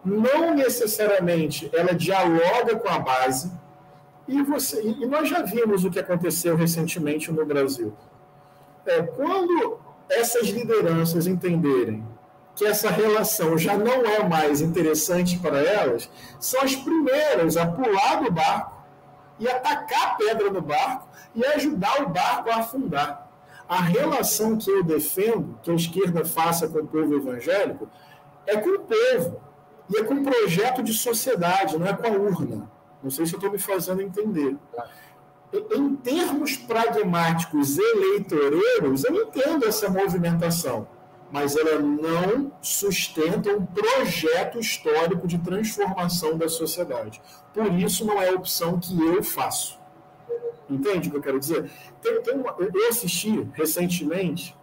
não 0.04 0.56
necessariamente 0.56 1.70
ela 1.72 1.94
dialoga 1.94 2.76
com 2.76 2.90
a 2.90 3.00
base, 3.00 3.52
e, 4.28 4.42
você, 4.42 4.82
e 4.82 5.06
nós 5.06 5.30
já 5.30 5.44
vimos 5.44 5.86
o 5.86 5.92
que 5.92 6.00
aconteceu 6.00 6.56
recentemente 6.56 7.32
no 7.32 7.46
Brasil. 7.46 7.94
É, 8.86 9.02
quando 9.04 9.80
essas 10.10 10.48
lideranças 10.48 11.28
entenderem 11.28 12.04
que 12.56 12.66
essa 12.66 12.90
relação 12.90 13.58
já 13.58 13.76
não 13.78 14.06
é 14.06 14.28
mais 14.28 14.62
interessante 14.62 15.40
para 15.40 15.58
elas, 15.58 16.10
são 16.40 16.62
as 16.62 16.76
primeiras 16.76 17.58
a 17.58 17.66
pular 17.66 18.24
do 18.24 18.32
barco 18.32 18.84
e 19.40 19.48
atacar 19.48 20.12
a 20.12 20.16
pedra 20.16 20.50
no 20.52 20.62
barco 20.62 21.08
e 21.34 21.44
ajudar 21.46 22.04
o 22.04 22.10
barco 22.10 22.50
a 22.50 22.58
afundar. 22.58 23.32
A 23.68 23.82
relação 23.82 24.58
que 24.58 24.70
eu 24.70 24.84
defendo, 24.84 25.58
que 25.64 25.72
a 25.72 25.74
esquerda 25.76 26.24
faça 26.24 26.68
com 26.68 26.80
o 26.80 26.88
povo 26.88 27.16
evangélico, 27.16 27.90
é 28.46 28.58
com 28.58 28.70
o 28.70 28.80
povo. 28.80 29.42
E 29.90 30.00
é 30.00 30.04
com 30.04 30.14
um 30.14 30.24
projeto 30.24 30.84
de 30.84 30.94
sociedade, 30.94 31.78
não 31.78 31.88
é 31.88 31.94
com 31.94 32.08
a 32.08 32.12
urna. 32.12 32.70
Não 33.02 33.10
sei 33.10 33.26
se 33.26 33.34
eu 33.34 33.38
estou 33.38 33.52
me 33.52 33.60
fazendo 33.60 34.02
entender. 34.02 34.56
Em 35.72 35.96
termos 35.98 36.58
pragmáticos 36.58 37.78
eleitoreiros, 37.78 39.04
eu 39.04 39.24
entendo 39.24 39.66
essa 39.66 39.90
movimentação, 39.90 40.88
mas 41.34 41.56
ela 41.56 41.80
não 41.80 42.52
sustenta 42.62 43.50
um 43.50 43.66
projeto 43.66 44.60
histórico 44.60 45.28
de 45.28 45.40
transformação 45.40 46.38
da 46.38 46.48
sociedade. 46.48 47.20
Por 47.52 47.74
isso, 47.74 48.06
não 48.06 48.22
é 48.22 48.30
a 48.30 48.34
opção 48.34 48.80
que 48.80 48.96
eu 49.02 49.24
faço. 49.24 49.80
Entende 50.70 51.08
o 51.08 51.12
que 51.12 51.18
eu 51.18 51.22
quero 51.24 51.40
dizer? 51.40 51.72
Tem, 52.04 52.22
tem 52.22 52.36
uma, 52.36 52.56
eu 52.60 52.88
assisti 52.88 53.50
recentemente, 53.54 54.56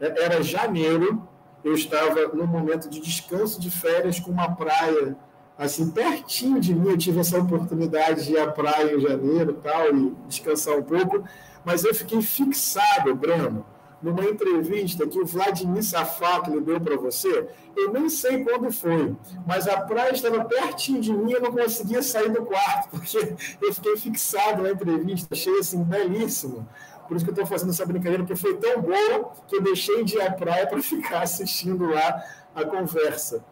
é, 0.00 0.24
era 0.24 0.42
janeiro, 0.42 1.28
eu 1.62 1.74
estava 1.74 2.28
no 2.28 2.46
momento 2.46 2.88
de 2.88 2.98
descanso 2.98 3.60
de 3.60 3.70
férias 3.70 4.18
com 4.18 4.30
uma 4.30 4.56
praia 4.56 5.14
assim 5.58 5.90
pertinho 5.90 6.58
de 6.58 6.74
mim. 6.74 6.88
Eu 6.88 6.96
tive 6.96 7.20
essa 7.20 7.38
oportunidade 7.38 8.24
de 8.24 8.32
ir 8.32 8.38
à 8.38 8.50
praia 8.50 8.96
em 8.96 8.98
janeiro 9.00 9.60
tal 9.62 9.94
e 9.94 10.10
descansar 10.26 10.74
um 10.74 10.82
pouco, 10.82 11.22
mas 11.62 11.84
eu 11.84 11.94
fiquei 11.94 12.22
fixado, 12.22 13.14
Breno, 13.14 13.66
numa 14.02 14.24
entrevista 14.24 15.06
que 15.06 15.18
o 15.18 15.24
Vladimir 15.24 15.82
Safato 15.82 16.50
lhe 16.50 16.60
deu 16.60 16.80
para 16.80 16.96
você, 16.96 17.48
eu 17.76 17.92
nem 17.92 18.08
sei 18.08 18.44
quando 18.44 18.72
foi, 18.72 19.14
mas 19.46 19.68
a 19.68 19.80
praia 19.80 20.12
estava 20.12 20.44
pertinho 20.44 21.00
de 21.00 21.12
mim 21.12 21.30
e 21.30 21.34
eu 21.34 21.40
não 21.40 21.52
conseguia 21.52 22.02
sair 22.02 22.30
do 22.30 22.44
quarto, 22.44 22.90
porque 22.96 23.34
eu 23.60 23.72
fiquei 23.72 23.96
fixado 23.96 24.62
na 24.62 24.70
entrevista, 24.70 25.28
achei 25.32 25.58
assim 25.58 25.82
belíssimo. 25.82 26.66
Por 27.06 27.16
isso 27.16 27.24
que 27.24 27.30
eu 27.30 27.34
estou 27.34 27.46
fazendo 27.46 27.70
essa 27.70 27.84
brincadeira, 27.84 28.24
porque 28.24 28.36
foi 28.36 28.56
tão 28.56 28.80
boa 28.80 29.32
que 29.46 29.56
eu 29.56 29.62
deixei 29.62 30.02
de 30.02 30.16
ir 30.16 30.22
à 30.22 30.32
praia 30.32 30.66
para 30.66 30.80
ficar 30.82 31.22
assistindo 31.22 31.86
lá 31.86 32.22
a 32.54 32.64
conversa. 32.64 33.44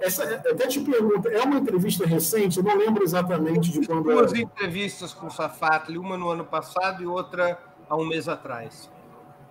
Essa, 0.00 0.24
até 0.24 0.66
te 0.66 0.80
pergunto, 0.80 1.28
é 1.28 1.42
uma 1.42 1.58
entrevista 1.58 2.06
recente? 2.06 2.58
Eu 2.58 2.64
não 2.64 2.76
lembro 2.76 3.04
exatamente 3.04 3.70
de 3.70 3.86
quando. 3.86 4.04
Duas 4.04 4.32
era. 4.32 4.40
entrevistas 4.40 5.12
com 5.12 5.26
o 5.26 5.30
Safatli, 5.30 5.98
uma 5.98 6.16
no 6.16 6.30
ano 6.30 6.44
passado 6.44 7.02
e 7.02 7.06
outra 7.06 7.58
há 7.88 7.94
um 7.94 8.06
mês 8.06 8.26
atrás. 8.26 8.90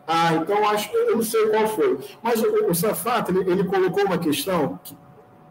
Ah, 0.06 0.34
então 0.36 0.68
acho 0.68 0.90
que 0.90 0.98
eu 0.98 1.16
não 1.16 1.24
sei 1.24 1.48
qual 1.48 1.68
foi. 1.68 2.00
Mas 2.22 2.42
o, 2.42 2.48
o 2.48 2.72
ele, 3.30 3.52
ele, 3.52 3.64
colocou 3.64 4.06
uma 4.06 4.18
questão 4.18 4.80
que 4.84 4.96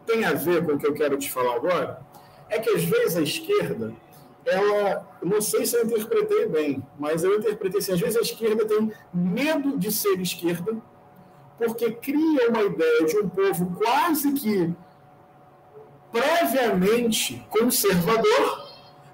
tem 0.05 0.25
a 0.25 0.33
ver 0.33 0.63
com 0.63 0.73
o 0.73 0.77
que 0.77 0.85
eu 0.85 0.93
quero 0.93 1.17
te 1.17 1.31
falar 1.31 1.55
agora. 1.55 2.01
É 2.49 2.59
que 2.59 2.69
às 2.69 2.83
vezes 2.83 3.17
a 3.17 3.21
esquerda, 3.21 3.93
ela, 4.45 5.07
não 5.23 5.41
sei 5.41 5.65
se 5.65 5.75
eu 5.75 5.85
interpretei 5.85 6.45
bem, 6.47 6.83
mas 6.99 7.23
eu 7.23 7.37
interpretei 7.39 7.79
assim, 7.79 7.93
às 7.93 7.99
vezes 7.99 8.17
a 8.17 8.21
esquerda 8.21 8.65
tem 8.65 8.91
medo 9.11 9.77
de 9.77 9.91
ser 9.91 10.19
esquerda, 10.19 10.77
porque 11.57 11.91
cria 11.91 12.49
uma 12.49 12.61
ideia 12.61 13.05
de 13.05 13.17
um 13.17 13.29
povo 13.29 13.75
quase 13.77 14.33
que 14.33 14.71
previamente 16.11 17.43
conservador 17.49 18.62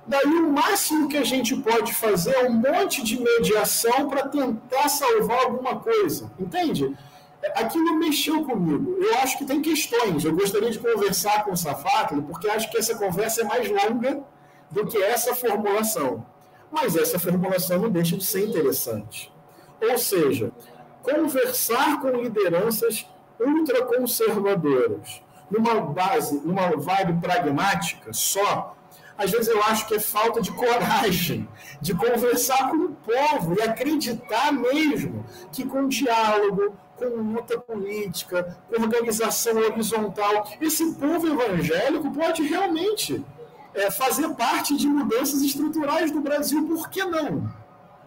Daí 0.09 0.25
o 0.25 0.51
máximo 0.51 1.07
que 1.07 1.17
a 1.17 1.23
gente 1.23 1.55
pode 1.55 1.93
fazer 1.93 2.33
é 2.33 2.49
um 2.49 2.53
monte 2.53 3.03
de 3.03 3.21
mediação 3.21 4.09
para 4.09 4.27
tentar 4.27 4.89
salvar 4.89 5.45
alguma 5.45 5.79
coisa. 5.79 6.31
Entende? 6.39 6.97
Aquilo 7.53 7.95
mexeu 7.95 8.43
comigo. 8.43 8.97
Eu 8.99 9.19
acho 9.19 9.37
que 9.37 9.45
tem 9.45 9.61
questões. 9.61 10.25
Eu 10.25 10.35
gostaria 10.35 10.71
de 10.71 10.79
conversar 10.79 11.43
com 11.43 11.51
o 11.51 11.55
Safatli, 11.55 12.23
porque 12.23 12.49
acho 12.49 12.71
que 12.71 12.79
essa 12.79 12.95
conversa 12.95 13.41
é 13.41 13.43
mais 13.43 13.69
longa 13.69 14.23
do 14.71 14.87
que 14.87 14.97
essa 14.97 15.35
formulação. 15.35 16.25
Mas 16.71 16.95
essa 16.95 17.19
formulação 17.19 17.77
não 17.77 17.91
deixa 17.91 18.17
de 18.17 18.25
ser 18.25 18.47
interessante. 18.47 19.31
Ou 19.79 19.95
seja, 19.99 20.51
conversar 21.03 22.01
com 22.01 22.09
lideranças 22.09 23.05
ultraconservadoras, 23.39 25.21
numa 25.51 25.79
base, 25.79 26.41
numa 26.43 26.75
vibe 26.75 27.21
pragmática 27.21 28.11
só, 28.11 28.75
às 29.19 29.31
vezes 29.31 29.49
eu 29.49 29.61
acho 29.63 29.85
que 29.85 29.95
é 29.95 29.99
falta 29.99 30.41
de 30.41 30.49
coragem 30.53 31.45
de 31.81 31.93
conversar 31.93 32.69
com 32.69 32.77
o 32.77 32.95
povo 32.95 33.53
e 33.59 33.61
acreditar 33.61 34.51
mesmo 34.53 35.25
que 35.51 35.65
com 35.65 35.89
diálogo, 35.89 36.73
com 36.95 37.05
luta 37.05 37.59
política, 37.59 38.57
com 38.69 38.81
organização 38.81 39.57
horizontal, 39.57 40.49
esse 40.61 40.93
povo 40.93 41.27
evangélico 41.27 42.09
pode 42.11 42.43
realmente 42.43 43.21
é, 43.73 43.91
fazer 43.91 44.29
parte 44.35 44.75
de 44.77 44.87
mudanças 44.87 45.41
estruturais 45.41 46.11
do 46.11 46.21
Brasil. 46.21 46.65
Por 46.65 46.89
que 46.89 47.03
não? 47.03 47.53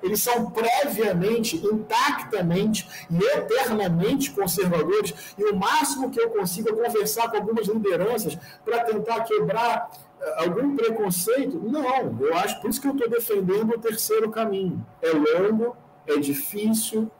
Eles 0.02 0.20
são 0.20 0.50
previamente, 0.50 1.56
intactamente 1.56 2.88
e 3.08 3.22
eternamente 3.36 4.30
conservadores, 4.30 5.14
e 5.38 5.44
o 5.44 5.54
máximo 5.54 6.10
que 6.10 6.20
eu 6.20 6.30
consigo 6.30 6.70
é 6.70 6.72
conversar 6.72 7.30
com 7.30 7.36
algumas 7.36 7.68
lideranças 7.68 8.36
para 8.64 8.82
tentar 8.82 9.20
quebrar 9.20 9.90
algum 10.36 10.76
preconceito? 10.76 11.58
Não, 11.58 12.16
eu 12.20 12.34
acho, 12.36 12.60
por 12.60 12.70
isso 12.70 12.80
que 12.80 12.86
eu 12.86 12.92
estou 12.92 13.08
defendendo 13.08 13.70
o 13.70 13.78
terceiro 13.78 14.30
caminho. 14.30 14.84
É 15.00 15.10
longo, 15.10 15.76
é 16.06 16.18
difícil, 16.18 17.10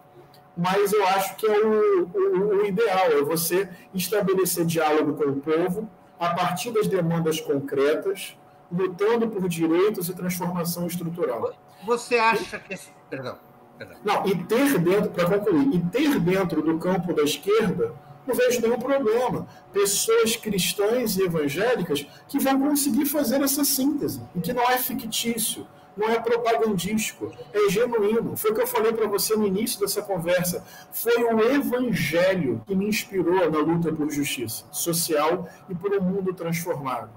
mas 0.56 0.92
eu 0.92 1.06
acho 1.08 1.36
que 1.36 1.46
é 1.46 1.58
o, 1.58 2.08
o, 2.12 2.58
o, 2.58 2.66
ideal, 2.66 3.06
é 3.06 3.22
você 3.22 3.68
estabelecer 3.94 4.64
diálogo 4.64 5.14
com 5.14 5.30
o 5.30 5.36
povo 5.40 5.88
a 6.18 6.34
partir 6.34 6.70
das 6.70 6.86
demandas 6.86 7.40
concretas, 7.40 8.36
lutando 8.70 9.28
por 9.28 9.48
direitos 9.48 10.08
e 10.08 10.14
transformação 10.14 10.86
estrutural. 10.86 11.54
Você 11.84 12.16
acha 12.16 12.58
que. 12.58 12.78
Perdão. 13.10 13.38
perdão. 13.76 13.96
Não, 14.04 14.26
e 14.26 14.36
ter 14.44 14.78
dentro, 14.78 15.10
para 15.10 15.26
concluir, 15.26 15.74
e 15.74 15.80
ter 15.90 16.20
dentro 16.20 16.62
do 16.62 16.78
campo 16.78 17.12
da 17.12 17.22
esquerda 17.22 17.92
não 18.26 18.34
vejo 18.34 18.60
nenhum 18.60 18.78
problema. 18.78 19.46
Pessoas 19.72 20.36
cristãs 20.36 21.16
e 21.16 21.22
evangélicas 21.22 22.06
que 22.28 22.38
vão 22.38 22.60
conseguir 22.60 23.06
fazer 23.06 23.42
essa 23.42 23.64
síntese, 23.64 24.20
e 24.34 24.40
que 24.40 24.52
não 24.52 24.62
é 24.62 24.78
fictício, 24.78 25.66
não 25.96 26.08
é 26.08 26.18
propagandístico, 26.18 27.32
é 27.52 27.68
genuíno. 27.70 28.36
Foi 28.36 28.50
o 28.50 28.54
que 28.54 28.62
eu 28.62 28.66
falei 28.66 28.92
para 28.92 29.06
você 29.06 29.36
no 29.36 29.46
início 29.46 29.78
dessa 29.80 30.02
conversa. 30.02 30.64
Foi 30.90 31.22
o 31.22 31.40
evangelho 31.40 32.62
que 32.66 32.74
me 32.74 32.86
inspirou 32.86 33.50
na 33.50 33.58
luta 33.58 33.92
por 33.92 34.10
justiça 34.10 34.64
social 34.70 35.48
e 35.68 35.74
por 35.74 35.92
um 35.92 36.00
mundo 36.00 36.32
transformado. 36.32 37.10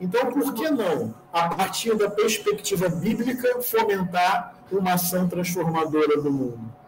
Então, 0.00 0.32
por 0.32 0.54
que 0.54 0.70
não, 0.70 1.14
a 1.30 1.48
partir 1.50 1.94
da 1.94 2.08
perspectiva 2.08 2.88
bíblica, 2.88 3.60
fomentar 3.60 4.54
uma 4.72 4.94
ação 4.94 5.28
transformadora 5.28 6.20
do 6.22 6.32
mundo? 6.32 6.79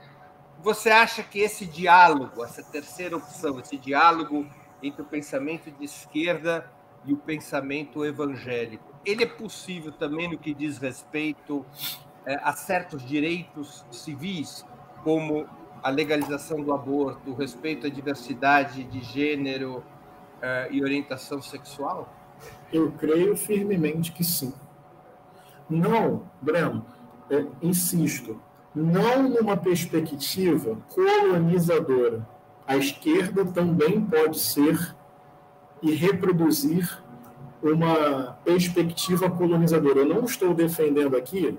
Você 0.62 0.90
acha 0.90 1.24
que 1.24 1.40
esse 1.40 1.66
diálogo, 1.66 2.44
essa 2.44 2.62
terceira 2.62 3.16
opção, 3.16 3.58
esse 3.58 3.76
diálogo 3.76 4.46
entre 4.80 5.02
o 5.02 5.04
pensamento 5.04 5.72
de 5.72 5.84
esquerda 5.84 6.70
e 7.04 7.12
o 7.12 7.16
pensamento 7.16 8.04
evangélico, 8.04 8.94
ele 9.04 9.24
é 9.24 9.26
possível 9.26 9.90
também 9.90 10.30
no 10.30 10.38
que 10.38 10.54
diz 10.54 10.78
respeito 10.78 11.66
é, 12.24 12.36
a 12.36 12.52
certos 12.52 13.04
direitos 13.04 13.84
civis, 13.90 14.64
como 15.02 15.48
a 15.82 15.90
legalização 15.90 16.62
do 16.62 16.72
aborto, 16.72 17.32
o 17.32 17.34
respeito 17.34 17.88
à 17.88 17.90
diversidade 17.90 18.84
de 18.84 19.00
gênero 19.00 19.82
é, 20.40 20.68
e 20.70 20.80
orientação 20.80 21.42
sexual? 21.42 22.08
Eu 22.72 22.92
creio 22.92 23.36
firmemente 23.36 24.12
que 24.12 24.22
sim. 24.22 24.54
Não, 25.68 26.30
Breno, 26.40 26.86
é, 27.28 27.44
insisto, 27.60 28.40
não 28.74 29.28
numa 29.28 29.56
perspectiva 29.56 30.78
colonizadora. 30.88 32.26
A 32.66 32.76
esquerda 32.76 33.44
também 33.44 34.00
pode 34.00 34.38
ser 34.38 34.94
e 35.82 35.94
reproduzir 35.94 37.02
uma 37.62 38.38
perspectiva 38.44 39.30
colonizadora. 39.30 40.00
Eu 40.00 40.06
não 40.06 40.24
estou 40.24 40.54
defendendo 40.54 41.16
aqui 41.16 41.58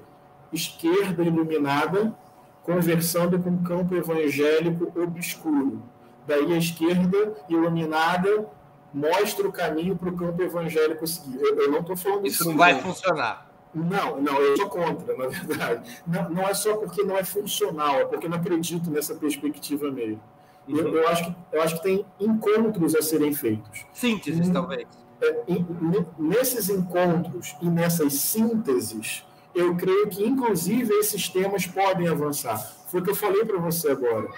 esquerda 0.52 1.24
iluminada 1.24 2.16
conversando 2.64 3.40
com 3.40 3.50
o 3.50 3.64
campo 3.64 3.96
evangélico 3.96 4.92
obscuro. 5.00 5.84
Daí 6.26 6.54
a 6.54 6.58
esquerda 6.58 7.34
iluminada 7.50 8.48
mostra 8.94 9.48
o 9.48 9.52
caminho 9.52 9.98
para 9.98 10.10
o 10.10 10.16
campo 10.16 10.42
evangélico 10.42 11.06
seguir. 11.06 11.42
Eu, 11.42 11.64
eu 11.64 11.72
não 11.72 11.80
estou 11.80 11.98
falando 11.98 12.26
isso. 12.26 12.44
Isso 12.44 12.50
não 12.50 12.58
vai 12.58 12.80
funcionar. 12.82 13.53
Não, 13.74 14.22
não, 14.22 14.40
eu 14.40 14.56
sou 14.56 14.70
contra, 14.70 15.18
na 15.18 15.28
verdade. 15.28 16.02
Não, 16.06 16.30
não 16.30 16.44
é 16.44 16.54
só 16.54 16.78
porque 16.78 17.04
não 17.04 17.18
é 17.18 17.24
funcional, 17.24 17.96
é 17.96 18.06
porque 18.06 18.28
não 18.28 18.38
acredito 18.38 18.92
nessa 18.92 19.16
perspectiva 19.16 19.90
mesmo. 19.90 20.22
Uhum. 20.68 20.78
Eu, 20.78 20.96
eu, 20.96 21.08
acho 21.08 21.26
que, 21.26 21.36
eu 21.52 21.62
acho 21.62 21.76
que 21.78 21.84
tem 21.84 22.06
encontros 22.20 22.96
a 22.96 23.02
serem 23.02 23.34
feitos. 23.34 23.86
Sínteses, 23.92 24.48
hum, 24.48 24.54
talvez. 24.54 24.88
É, 25.22 25.44
nesses 26.20 26.70
encontros 26.70 27.56
e 27.62 27.70
nessas 27.70 28.14
sínteses, 28.14 29.26
eu 29.56 29.76
creio 29.76 30.08
que, 30.10 30.26
inclusive, 30.26 30.94
esses 30.96 31.30
temas 31.30 31.66
podem 31.66 32.08
avançar. 32.08 32.58
Foi 32.88 33.02
o 33.02 33.04
que 33.04 33.12
eu 33.12 33.16
falei 33.16 33.44
para 33.46 33.58
você 33.58 33.92
agora. 33.92 34.30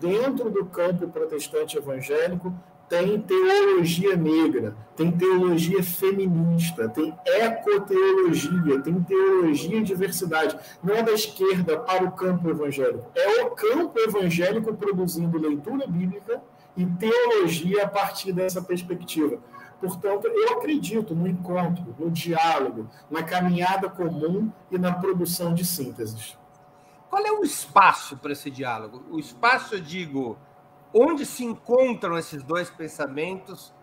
Dentro 0.00 0.50
do 0.50 0.64
campo 0.66 1.08
protestante 1.08 1.76
evangélico, 1.76 2.54
tem 2.88 3.20
teologia 3.20 4.16
negra, 4.16 4.76
tem 4.96 5.10
teologia 5.10 5.82
feminista, 5.82 6.88
tem 6.88 7.14
ecoteologia, 7.24 8.80
tem 8.80 9.02
teologia 9.02 9.78
e 9.78 9.82
diversidade. 9.82 10.58
Não 10.82 10.94
é 10.94 11.02
da 11.02 11.12
esquerda 11.12 11.78
para 11.78 12.04
o 12.04 12.12
campo 12.12 12.48
evangélico, 12.48 13.10
é 13.14 13.42
o 13.42 13.50
campo 13.50 13.98
evangélico 13.98 14.74
produzindo 14.74 15.38
leitura 15.38 15.86
bíblica 15.86 16.42
e 16.76 16.84
teologia 16.86 17.84
a 17.84 17.88
partir 17.88 18.32
dessa 18.32 18.60
perspectiva. 18.60 19.38
Portanto, 19.80 20.26
eu 20.26 20.58
acredito 20.58 21.14
no 21.14 21.26
encontro, 21.28 21.94
no 21.98 22.10
diálogo, 22.10 22.88
na 23.10 23.22
caminhada 23.22 23.88
comum 23.88 24.50
e 24.70 24.78
na 24.78 24.92
produção 24.92 25.52
de 25.52 25.64
sínteses. 25.64 26.38
Qual 27.10 27.24
é 27.24 27.30
o 27.30 27.44
espaço 27.44 28.16
para 28.16 28.32
esse 28.32 28.50
diálogo? 28.50 29.04
O 29.10 29.18
espaço, 29.18 29.74
eu 29.74 29.80
digo, 29.80 30.38
onde 30.94 31.26
se 31.26 31.44
encontram 31.44 32.16
esses 32.16 32.42
dois 32.42 32.70
pensamentos 32.70 33.74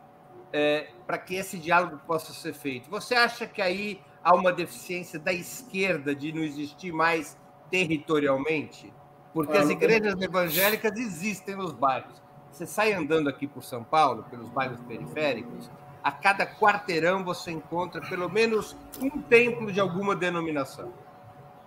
é, 0.53 0.89
para 1.05 1.17
que 1.17 1.35
esse 1.35 1.57
diálogo 1.57 1.99
possa 2.07 2.31
ser 2.31 2.53
feito? 2.53 2.89
Você 2.89 3.13
acha 3.13 3.45
que 3.45 3.61
aí 3.61 4.01
há 4.23 4.33
uma 4.33 4.53
deficiência 4.53 5.19
da 5.19 5.33
esquerda 5.33 6.15
de 6.15 6.31
não 6.31 6.41
existir 6.41 6.93
mais 6.93 7.37
territorialmente? 7.69 8.93
Porque 9.33 9.57
as 9.57 9.69
igrejas 9.69 10.19
evangélicas 10.21 10.97
existem 10.97 11.55
nos 11.55 11.73
bairros. 11.73 12.21
Você 12.51 12.65
sai 12.65 12.93
andando 12.93 13.29
aqui 13.29 13.47
por 13.47 13.63
São 13.63 13.83
Paulo, 13.83 14.25
pelos 14.29 14.49
bairros 14.49 14.79
periféricos, 14.81 15.69
a 16.03 16.11
cada 16.11 16.45
quarteirão 16.45 17.23
você 17.23 17.51
encontra 17.51 18.01
pelo 18.01 18.29
menos 18.29 18.75
um 18.99 19.21
templo 19.21 19.71
de 19.71 19.79
alguma 19.79 20.15
denominação. 20.15 20.91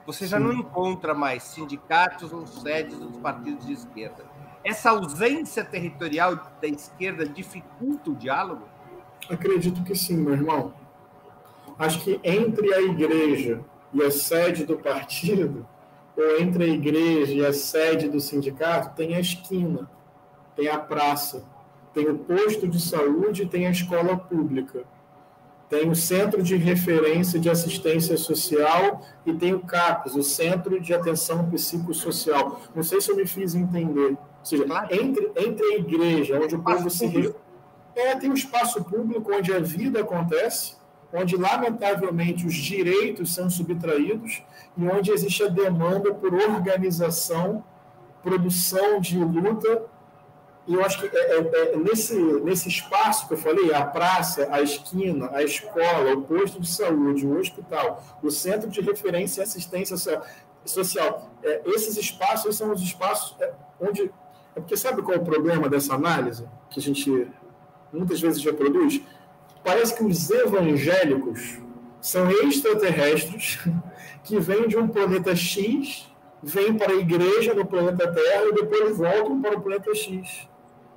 Você 0.06 0.26
já 0.26 0.38
Sim. 0.38 0.44
não 0.44 0.52
encontra 0.52 1.14
mais 1.14 1.42
sindicatos 1.44 2.32
ou 2.32 2.46
sedes 2.46 2.98
dos 2.98 3.16
partidos 3.16 3.66
de 3.66 3.72
esquerda. 3.72 4.33
Essa 4.64 4.90
ausência 4.90 5.62
territorial 5.62 6.50
da 6.60 6.66
esquerda 6.66 7.28
dificulta 7.28 8.10
o 8.10 8.14
diálogo? 8.14 8.66
Acredito 9.28 9.82
que 9.84 9.94
sim, 9.94 10.16
meu 10.16 10.32
irmão. 10.32 10.72
Acho 11.78 12.00
que 12.02 12.18
entre 12.24 12.72
a 12.72 12.80
igreja 12.80 13.62
e 13.92 14.02
a 14.02 14.10
sede 14.10 14.64
do 14.64 14.78
partido, 14.78 15.66
ou 16.16 16.40
entre 16.40 16.64
a 16.64 16.68
igreja 16.68 17.32
e 17.32 17.44
a 17.44 17.52
sede 17.52 18.08
do 18.08 18.20
sindicato, 18.20 18.96
tem 18.96 19.14
a 19.14 19.20
esquina, 19.20 19.90
tem 20.56 20.68
a 20.68 20.78
praça, 20.78 21.44
tem 21.92 22.08
o 22.08 22.18
posto 22.18 22.66
de 22.66 22.80
saúde, 22.80 23.46
tem 23.46 23.66
a 23.66 23.70
escola 23.70 24.16
pública, 24.16 24.84
tem 25.68 25.90
o 25.90 25.94
Centro 25.94 26.42
de 26.42 26.56
Referência 26.56 27.38
de 27.38 27.50
Assistência 27.50 28.16
Social 28.16 29.00
e 29.26 29.32
tem 29.32 29.54
o 29.54 29.60
CAPES, 29.60 30.14
o 30.14 30.22
Centro 30.22 30.80
de 30.80 30.94
Atenção 30.94 31.50
Psicossocial. 31.50 32.60
Não 32.74 32.82
sei 32.82 33.00
se 33.00 33.10
eu 33.10 33.16
me 33.16 33.26
fiz 33.26 33.54
entender. 33.54 34.16
Ou 34.44 34.46
seja, 34.46 34.64
entre, 34.90 35.32
entre 35.36 35.64
a 35.64 35.78
igreja, 35.78 36.38
onde 36.38 36.54
o 36.54 36.62
povo 36.62 36.90
se. 36.90 37.34
É, 37.96 38.16
tem 38.16 38.28
um 38.28 38.34
espaço 38.34 38.82
público 38.84 39.32
onde 39.32 39.52
a 39.52 39.60
vida 39.60 40.00
acontece, 40.00 40.74
onde, 41.12 41.36
lamentavelmente, 41.36 42.44
os 42.44 42.54
direitos 42.54 43.32
são 43.32 43.48
subtraídos 43.48 44.42
e 44.76 44.86
onde 44.86 45.12
existe 45.12 45.44
a 45.44 45.48
demanda 45.48 46.12
por 46.12 46.34
organização, 46.34 47.64
produção 48.22 49.00
de 49.00 49.16
luta 49.16 49.88
e 50.66 50.74
eu 50.74 50.84
acho 50.84 50.98
que 50.98 51.14
é, 51.14 51.20
é, 51.20 51.38
é, 51.38 51.76
nesse, 51.76 52.14
nesse 52.42 52.68
espaço 52.68 53.28
que 53.28 53.34
eu 53.34 53.38
falei, 53.38 53.72
a 53.74 53.84
praça, 53.84 54.48
a 54.50 54.62
esquina, 54.62 55.30
a 55.32 55.42
escola, 55.42 56.14
o 56.14 56.22
posto 56.22 56.58
de 56.58 56.66
saúde, 56.66 57.26
o 57.26 57.38
hospital, 57.38 58.02
o 58.22 58.30
centro 58.30 58.70
de 58.70 58.80
referência 58.80 59.42
e 59.42 59.44
assistência 59.44 59.96
social, 60.64 61.30
é, 61.42 61.62
esses 61.66 61.98
espaços 61.98 62.56
são 62.56 62.72
os 62.72 62.82
espaços 62.82 63.36
é, 63.40 63.52
onde. 63.80 64.10
É 64.56 64.60
porque 64.60 64.76
sabe 64.76 65.02
qual 65.02 65.16
é 65.16 65.20
o 65.20 65.24
problema 65.24 65.68
dessa 65.68 65.94
análise 65.94 66.46
que 66.70 66.78
a 66.78 66.82
gente 66.82 67.28
muitas 67.92 68.20
vezes 68.20 68.44
reproduz? 68.44 69.00
Parece 69.64 69.96
que 69.96 70.04
os 70.04 70.30
evangélicos 70.30 71.58
são 72.00 72.30
extraterrestres 72.30 73.58
que 74.22 74.38
vêm 74.38 74.68
de 74.68 74.76
um 74.76 74.86
planeta 74.86 75.34
X, 75.34 76.08
vêm 76.42 76.76
para 76.76 76.92
a 76.92 76.96
igreja 76.96 77.54
no 77.54 77.66
planeta 77.66 78.12
Terra 78.12 78.44
e 78.44 78.54
depois 78.54 78.96
voltam 78.96 79.40
para 79.40 79.58
o 79.58 79.60
planeta 79.60 79.94
X. 79.94 80.48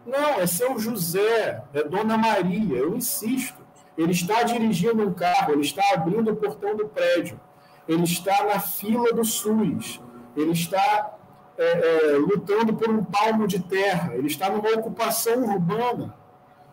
Não, 0.06 0.40
é 0.40 0.46
seu 0.48 0.78
José, 0.80 1.64
é 1.74 1.84
Dona 1.84 2.18
Maria, 2.18 2.78
eu 2.78 2.96
insisto. 2.96 3.66
Ele 3.98 4.12
está 4.12 4.44
dirigindo 4.44 5.02
um 5.02 5.14
carro, 5.14 5.54
ele 5.54 5.62
está 5.62 5.82
abrindo 5.94 6.32
o 6.32 6.36
portão 6.36 6.76
do 6.76 6.88
prédio, 6.88 7.40
ele 7.88 8.04
está 8.04 8.46
na 8.46 8.60
fila 8.60 9.12
do 9.12 9.26
SUS, 9.26 10.00
ele 10.36 10.52
está 10.52 11.17
é, 11.58 12.14
é, 12.14 12.18
lutando 12.18 12.74
por 12.76 12.90
um 12.90 13.04
palmo 13.04 13.48
de 13.48 13.60
terra, 13.60 14.16
ele 14.16 14.28
está 14.28 14.50
numa 14.50 14.70
ocupação 14.70 15.44
urbana. 15.44 16.16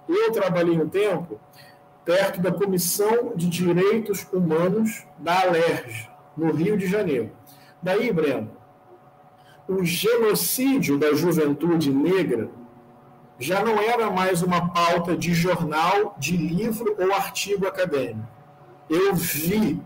Eu 0.08 0.30
trabalhei 0.30 0.78
um 0.78 0.88
tempo 0.88 1.40
perto 2.04 2.40
da 2.40 2.52
Comissão 2.52 3.32
de 3.34 3.48
Direitos 3.48 4.26
Humanos 4.30 5.06
da 5.18 5.40
Alerj, 5.40 6.10
no 6.36 6.52
Rio 6.52 6.76
de 6.76 6.86
Janeiro. 6.86 7.30
Daí, 7.82 8.12
Breno, 8.12 8.50
o 9.66 9.82
genocídio 9.82 10.98
da 10.98 11.14
juventude 11.14 11.90
negra 11.90 12.50
já 13.38 13.64
não 13.64 13.78
era 13.80 14.10
mais 14.10 14.42
uma 14.42 14.70
pauta 14.70 15.16
de 15.16 15.32
jornal, 15.32 16.14
de 16.18 16.36
livro 16.36 16.94
ou 16.98 17.12
artigo 17.14 17.66
acadêmico. 17.66 18.28
Eu 18.88 19.14
vi 19.14 19.80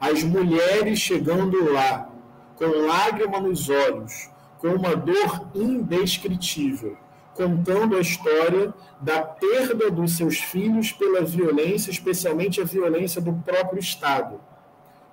as 0.00 0.22
mulheres 0.22 0.98
chegando 0.98 1.72
lá, 1.72 2.10
com 2.56 2.66
lágrima 2.86 3.40
nos 3.40 3.68
olhos, 3.70 4.30
com 4.64 4.76
uma 4.76 4.96
dor 4.96 5.50
indescritível, 5.54 6.96
contando 7.34 7.98
a 7.98 8.00
história 8.00 8.72
da 8.98 9.20
perda 9.20 9.90
dos 9.90 10.16
seus 10.16 10.38
filhos 10.38 10.90
pela 10.90 11.20
violência, 11.20 11.90
especialmente 11.90 12.62
a 12.62 12.64
violência 12.64 13.20
do 13.20 13.34
próprio 13.34 13.78
Estado. 13.78 14.40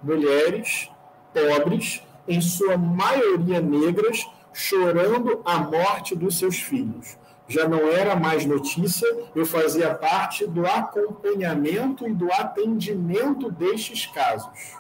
Mulheres 0.02 0.90
pobres, 1.34 2.02
em 2.26 2.40
sua 2.40 2.78
maioria 2.78 3.60
negras, 3.60 4.26
chorando 4.54 5.42
a 5.44 5.58
morte 5.58 6.16
dos 6.16 6.38
seus 6.38 6.56
filhos 6.56 7.18
já 7.46 7.68
não 7.68 7.90
era 7.90 8.16
mais 8.16 8.46
notícia, 8.46 9.06
eu 9.36 9.46
fazia 9.46 9.94
parte 9.94 10.48
do 10.48 10.66
acompanhamento 10.66 12.08
e 12.08 12.14
do 12.14 12.32
atendimento 12.32 13.52
destes 13.52 14.06
casos. 14.06 14.78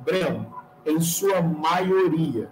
Breno, 0.00 0.52
em 0.84 1.00
sua 1.00 1.40
maioria, 1.40 2.50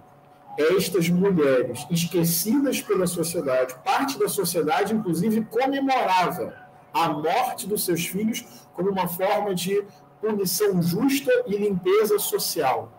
estas 0.58 1.08
mulheres 1.08 1.86
esquecidas 1.90 2.80
pela 2.80 3.06
sociedade, 3.06 3.74
parte 3.84 4.18
da 4.18 4.28
sociedade, 4.28 4.94
inclusive, 4.94 5.44
comemorava 5.44 6.54
a 6.92 7.08
morte 7.08 7.66
dos 7.66 7.84
seus 7.84 8.06
filhos 8.06 8.44
como 8.72 8.90
uma 8.90 9.08
forma 9.08 9.54
de 9.54 9.84
punição 10.20 10.82
justa 10.82 11.30
e 11.46 11.56
limpeza 11.56 12.18
social. 12.18 12.92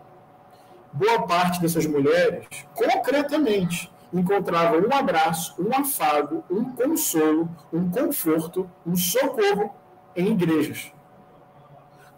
Boa 0.92 1.22
parte 1.22 1.60
dessas 1.60 1.86
mulheres, 1.86 2.46
concretamente, 2.74 3.92
encontrava 4.12 4.78
um 4.78 4.92
abraço, 4.92 5.54
um 5.58 5.74
afago, 5.74 6.44
um 6.50 6.64
consolo, 6.72 7.48
um 7.72 7.90
conforto, 7.90 8.70
um 8.86 8.96
socorro 8.96 9.74
em 10.14 10.28
igrejas. 10.28 10.92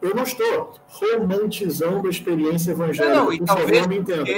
Eu 0.00 0.14
não 0.14 0.22
estou 0.22 0.74
romantizando 0.86 2.06
a 2.06 2.10
experiência 2.10 2.70
evangélica. 2.70 3.16
Não, 3.16 3.32
e 3.32 3.40
talvez 3.40 3.78
favor, 3.80 3.88
me 3.88 3.98
entenda. 3.98 4.30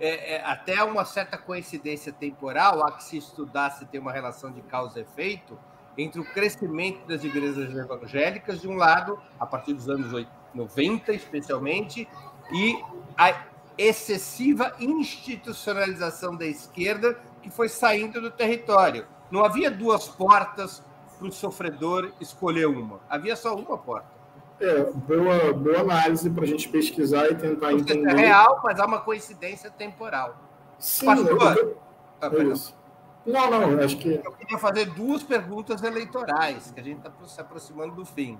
É, 0.00 0.36
é, 0.36 0.44
até 0.44 0.82
uma 0.82 1.04
certa 1.04 1.36
coincidência 1.36 2.10
temporal, 2.10 2.82
há 2.82 2.92
que 2.92 3.04
se 3.04 3.18
estudar 3.18 3.70
se 3.70 3.84
tem 3.84 4.00
uma 4.00 4.10
relação 4.10 4.50
de 4.50 4.62
causa 4.62 4.98
e 4.98 5.02
efeito 5.02 5.58
entre 5.98 6.20
o 6.20 6.24
crescimento 6.24 7.06
das 7.06 7.22
igrejas 7.22 7.74
evangélicas, 7.76 8.62
de 8.62 8.66
um 8.66 8.76
lado, 8.76 9.20
a 9.38 9.44
partir 9.44 9.74
dos 9.74 9.88
anos 9.90 10.26
90, 10.54 11.12
especialmente, 11.12 12.08
e 12.50 12.82
a 13.18 13.44
excessiva 13.76 14.74
institucionalização 14.80 16.34
da 16.34 16.46
esquerda 16.46 17.18
que 17.42 17.50
foi 17.50 17.68
saindo 17.68 18.20
do 18.20 18.30
território. 18.30 19.06
Não 19.30 19.44
havia 19.44 19.70
duas 19.70 20.08
portas 20.08 20.82
para 21.18 21.28
o 21.28 21.32
sofredor 21.32 22.12
escolher 22.20 22.66
uma, 22.66 23.00
havia 23.08 23.36
só 23.36 23.54
uma 23.54 23.76
porta. 23.76 24.19
É, 24.60 24.82
boa, 24.92 25.54
boa 25.54 25.80
análise 25.80 26.28
para 26.28 26.44
a 26.44 26.46
gente 26.46 26.68
pesquisar 26.68 27.30
e 27.30 27.34
tentar 27.34 27.70
Você 27.70 27.80
entender. 27.80 28.10
É 28.10 28.16
real, 28.16 28.60
mas 28.62 28.78
há 28.78 28.84
uma 28.84 29.00
coincidência 29.00 29.70
temporal. 29.70 30.36
Sim, 30.78 31.06
Pastor, 31.06 31.30
eu... 31.30 31.78
ah, 32.20 33.50
não, 33.50 33.50
não, 33.50 33.82
acho 33.82 33.96
que. 33.96 34.20
Eu 34.22 34.32
queria 34.32 34.58
fazer 34.58 34.86
duas 34.90 35.22
perguntas 35.22 35.82
eleitorais, 35.82 36.70
que 36.70 36.80
a 36.80 36.82
gente 36.82 36.98
está 36.98 37.10
se 37.26 37.40
aproximando 37.40 37.94
do 37.94 38.04
fim. 38.04 38.38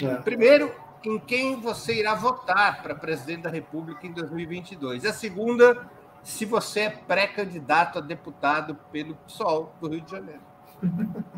É. 0.00 0.16
Primeiro, 0.16 0.72
em 1.04 1.18
quem 1.18 1.60
você 1.60 1.94
irá 1.94 2.14
votar 2.14 2.82
para 2.82 2.94
presidente 2.94 3.42
da 3.42 3.50
República 3.50 4.04
em 4.04 4.12
2022. 4.12 5.04
A 5.04 5.12
segunda, 5.12 5.86
se 6.24 6.44
você 6.44 6.80
é 6.80 6.90
pré-candidato 6.90 7.98
a 7.98 8.00
deputado 8.00 8.76
pelo 8.90 9.14
PSOL 9.14 9.72
do 9.80 9.88
Rio 9.88 10.00
de 10.00 10.10
Janeiro. 10.10 10.42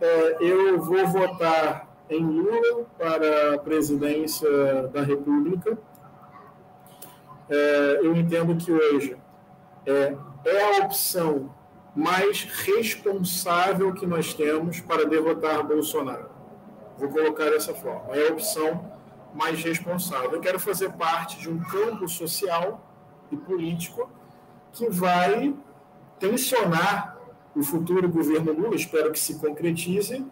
É, 0.00 0.36
eu 0.40 0.80
vou 0.80 1.08
votar 1.08 1.87
em 2.10 2.24
Lula 2.24 2.86
para 2.98 3.54
a 3.54 3.58
presidência 3.58 4.48
da 4.88 5.02
República. 5.02 5.78
É, 7.48 8.00
eu 8.02 8.14
entendo 8.16 8.56
que 8.56 8.72
hoje 8.72 9.16
é, 9.86 10.16
é 10.44 10.80
a 10.80 10.84
opção 10.84 11.54
mais 11.94 12.44
responsável 12.44 13.92
que 13.92 14.06
nós 14.06 14.32
temos 14.34 14.80
para 14.80 15.06
derrotar 15.06 15.66
Bolsonaro. 15.66 16.30
Vou 16.96 17.08
colocar 17.08 17.50
dessa 17.50 17.74
forma. 17.74 18.14
É 18.14 18.28
a 18.28 18.32
opção 18.32 18.92
mais 19.34 19.62
responsável. 19.62 20.32
Eu 20.32 20.40
quero 20.40 20.58
fazer 20.58 20.92
parte 20.92 21.38
de 21.38 21.48
um 21.48 21.58
campo 21.58 22.08
social 22.08 22.84
e 23.30 23.36
político 23.36 24.10
que 24.72 24.88
vai 24.88 25.54
tensionar 26.18 27.18
o 27.54 27.62
futuro 27.62 28.08
governo 28.08 28.52
Lula, 28.52 28.76
espero 28.76 29.10
que 29.10 29.18
se 29.18 29.38
concretize, 29.38 30.24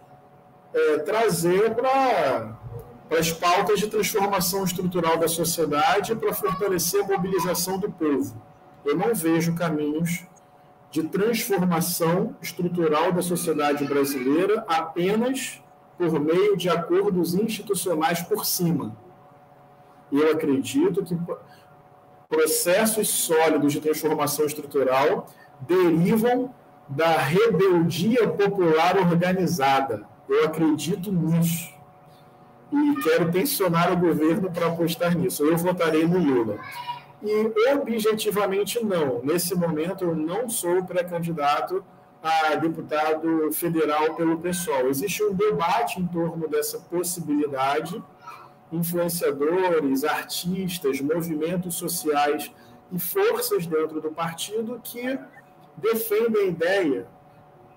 é, 0.74 0.98
trazer 0.98 1.74
para 1.74 2.56
as 3.18 3.32
pautas 3.32 3.78
de 3.78 3.86
transformação 3.86 4.64
estrutural 4.64 5.16
da 5.16 5.28
sociedade 5.28 6.14
para 6.14 6.34
fortalecer 6.34 7.04
a 7.04 7.06
mobilização 7.06 7.78
do 7.78 7.90
povo. 7.90 8.42
Eu 8.84 8.96
não 8.96 9.14
vejo 9.14 9.54
caminhos 9.54 10.24
de 10.90 11.02
transformação 11.04 12.36
estrutural 12.40 13.12
da 13.12 13.22
sociedade 13.22 13.84
brasileira 13.84 14.64
apenas 14.68 15.62
por 15.98 16.18
meio 16.20 16.56
de 16.56 16.68
acordos 16.68 17.34
institucionais 17.34 18.22
por 18.22 18.44
cima. 18.44 18.96
Eu 20.10 20.30
acredito 20.30 21.04
que 21.04 21.18
processos 22.28 23.08
sólidos 23.08 23.72
de 23.72 23.80
transformação 23.80 24.46
estrutural 24.46 25.26
derivam 25.60 26.54
da 26.88 27.16
rebeldia 27.16 28.28
popular 28.28 28.96
organizada. 28.98 30.06
Eu 30.28 30.44
acredito 30.44 31.12
nisso. 31.12 31.74
E 32.72 33.02
quero 33.02 33.30
tensionar 33.30 33.92
o 33.92 33.96
governo 33.96 34.50
para 34.50 34.66
apostar 34.66 35.16
nisso. 35.16 35.44
Eu 35.44 35.56
votarei 35.56 36.06
no 36.06 36.18
Lula. 36.18 36.58
E 37.22 37.72
objetivamente 37.72 38.84
não. 38.84 39.22
Nesse 39.22 39.54
momento 39.54 40.04
eu 40.04 40.14
não 40.14 40.48
sou 40.48 40.84
pré-candidato 40.84 41.84
a 42.22 42.56
deputado 42.56 43.52
federal 43.52 44.14
pelo 44.14 44.38
PSOL. 44.38 44.88
Existe 44.88 45.22
um 45.22 45.32
debate 45.32 46.00
em 46.00 46.06
torno 46.06 46.48
dessa 46.48 46.78
possibilidade. 46.78 48.02
Influenciadores, 48.72 50.02
artistas, 50.02 51.00
movimentos 51.00 51.76
sociais 51.76 52.50
e 52.90 52.98
forças 52.98 53.66
dentro 53.66 54.00
do 54.00 54.10
partido 54.10 54.80
que 54.82 55.18
defendem 55.76 56.42
a 56.42 56.46
ideia 56.46 57.06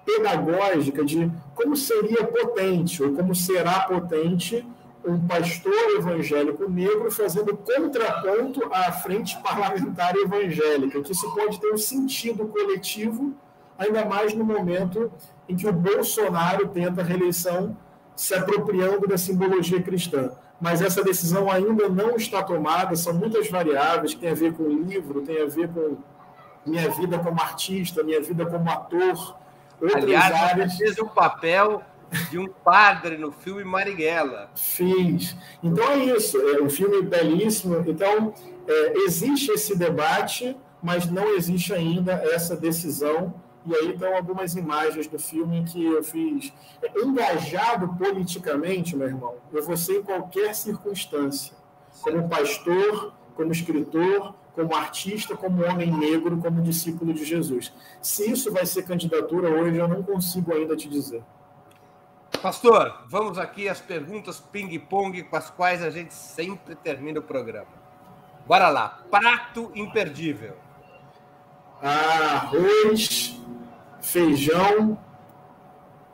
pedagógica 0.09 1.05
de 1.05 1.31
como 1.53 1.75
seria 1.75 2.25
potente 2.25 3.03
ou 3.03 3.13
como 3.13 3.35
será 3.35 3.81
potente 3.81 4.65
um 5.05 5.19
pastor 5.27 5.73
evangélico 5.97 6.69
negro 6.69 7.09
fazendo 7.11 7.55
contraponto 7.55 8.61
à 8.71 8.91
frente 8.91 9.37
parlamentar 9.41 10.15
evangélica, 10.15 11.01
que 11.01 11.11
isso 11.11 11.33
pode 11.33 11.59
ter 11.59 11.71
um 11.71 11.77
sentido 11.77 12.47
coletivo, 12.47 13.33
ainda 13.77 14.03
mais 14.05 14.33
no 14.33 14.43
momento 14.43 15.11
em 15.47 15.55
que 15.55 15.67
o 15.67 15.71
Bolsonaro 15.71 16.67
tenta 16.67 17.01
a 17.01 17.03
reeleição 17.03 17.77
se 18.15 18.33
apropriando 18.33 19.07
da 19.07 19.17
simbologia 19.17 19.81
cristã. 19.81 20.31
Mas 20.59 20.81
essa 20.81 21.01
decisão 21.01 21.49
ainda 21.49 21.87
não 21.87 22.17
está 22.17 22.43
tomada, 22.43 22.93
são 22.97 23.13
muitas 23.13 23.49
variáveis 23.49 24.13
que 24.13 24.19
têm 24.19 24.31
a 24.31 24.35
ver 24.35 24.53
com 24.53 24.63
o 24.63 24.83
livro, 24.83 25.21
tem 25.21 25.41
a 25.41 25.45
ver 25.45 25.69
com 25.69 25.97
minha 26.65 26.89
vida 26.89 27.17
como 27.19 27.39
artista, 27.39 28.03
minha 28.03 28.21
vida 28.21 28.45
como 28.45 28.69
ator, 28.69 29.37
outras 29.81 30.03
Aliás, 30.03 30.33
áreas. 30.33 30.77
Um 30.99 31.07
papel 31.07 31.83
de 32.29 32.37
um 32.37 32.47
padre 32.47 33.17
no 33.17 33.31
filme 33.31 33.63
Marighella. 33.63 34.49
Fiz. 34.55 35.35
Então 35.63 35.83
é 35.91 35.97
isso, 35.97 36.37
é 36.37 36.61
um 36.61 36.69
filme 36.69 37.01
belíssimo. 37.01 37.83
Então, 37.87 38.33
é, 38.67 38.93
existe 39.05 39.51
esse 39.51 39.77
debate, 39.77 40.55
mas 40.81 41.09
não 41.09 41.35
existe 41.35 41.73
ainda 41.73 42.13
essa 42.13 42.55
decisão. 42.55 43.33
E 43.65 43.75
aí 43.75 43.91
estão 43.91 44.15
algumas 44.15 44.55
imagens 44.55 45.07
do 45.07 45.19
filme 45.19 45.63
que 45.63 45.85
eu 45.85 46.03
fiz. 46.03 46.53
É, 46.81 47.01
engajado 47.01 47.95
politicamente, 47.97 48.95
meu 48.95 49.07
irmão, 49.07 49.35
eu 49.53 49.63
vou 49.63 49.77
ser 49.77 49.99
em 49.99 50.03
qualquer 50.03 50.55
circunstância. 50.55 51.53
Como 52.01 52.29
pastor, 52.29 53.13
como 53.35 53.51
escritor, 53.51 54.33
como 54.59 54.75
artista, 54.75 55.37
como 55.37 55.63
homem 55.63 55.89
negro, 55.89 56.37
como 56.37 56.61
discípulo 56.61 57.13
de 57.13 57.23
Jesus. 57.23 57.71
Se 58.01 58.29
isso 58.29 58.51
vai 58.51 58.65
ser 58.65 58.83
candidatura 58.83 59.49
hoje, 59.49 59.77
eu 59.77 59.87
não 59.87 60.03
consigo 60.03 60.53
ainda 60.53 60.75
te 60.75 60.89
dizer. 60.89 61.23
Pastor, 62.41 63.05
vamos 63.07 63.37
aqui 63.37 63.69
às 63.69 63.79
perguntas 63.79 64.41
ping-pong 64.51 65.23
com 65.23 65.35
as 65.37 65.49
quais 65.49 65.81
a 65.81 65.89
gente 65.89 66.13
sempre 66.13 66.75
termina 66.75 67.21
o 67.21 67.23
programa. 67.23 67.71
Bora 68.45 68.67
lá. 68.67 69.01
Prato 69.09 69.71
imperdível. 69.73 70.57
Arroz, 71.81 73.39
feijão, 74.01 74.99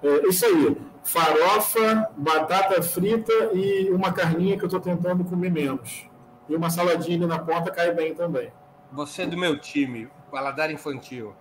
é, 0.03 0.27
isso 0.27 0.45
aí. 0.45 0.77
Farofa, 1.03 2.11
batata 2.15 2.79
frita 2.83 3.33
e 3.53 3.89
uma 3.89 4.13
carninha 4.13 4.55
que 4.55 4.63
eu 4.63 4.67
estou 4.67 4.79
tentando 4.79 5.23
comer 5.23 5.51
menos. 5.51 6.07
E 6.47 6.55
uma 6.55 6.69
saladinha 6.69 7.25
na 7.27 7.39
ponta 7.39 7.71
cai 7.71 7.93
bem 7.93 8.13
também. 8.13 8.51
Você 8.91 9.23
é 9.23 9.25
do 9.25 9.37
meu 9.37 9.59
time, 9.59 10.09
paladar 10.31 10.71
infantil. 10.71 11.33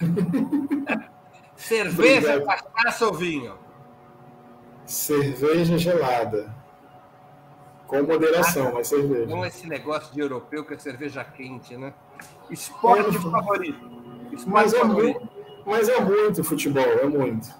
Cerveja, 1.56 2.40
cachaça 2.40 3.06
ou 3.06 3.12
vinho? 3.12 3.58
Cerveja 4.86 5.76
gelada. 5.76 6.54
Com 7.86 8.02
moderação, 8.02 8.68
ah, 8.68 8.72
mas 8.74 8.88
cerveja. 8.88 9.26
Não 9.26 9.44
esse 9.44 9.66
negócio 9.66 10.14
de 10.14 10.20
europeu 10.20 10.64
que 10.64 10.74
é 10.74 10.78
cerveja 10.78 11.22
quente, 11.22 11.76
né? 11.76 11.92
Esporte 12.48 13.16
é, 13.16 13.20
favorito. 13.20 13.90
Esporte 14.32 14.46
mas, 14.46 14.74
favorito. 14.74 15.20
É 15.22 15.40
mas 15.66 15.88
é 15.88 16.00
muito 16.00 16.42
futebol, 16.42 16.82
é 16.82 17.04
muito. 17.06 17.52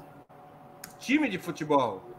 Time 0.98 1.28
de 1.28 1.38
futebol. 1.38 2.09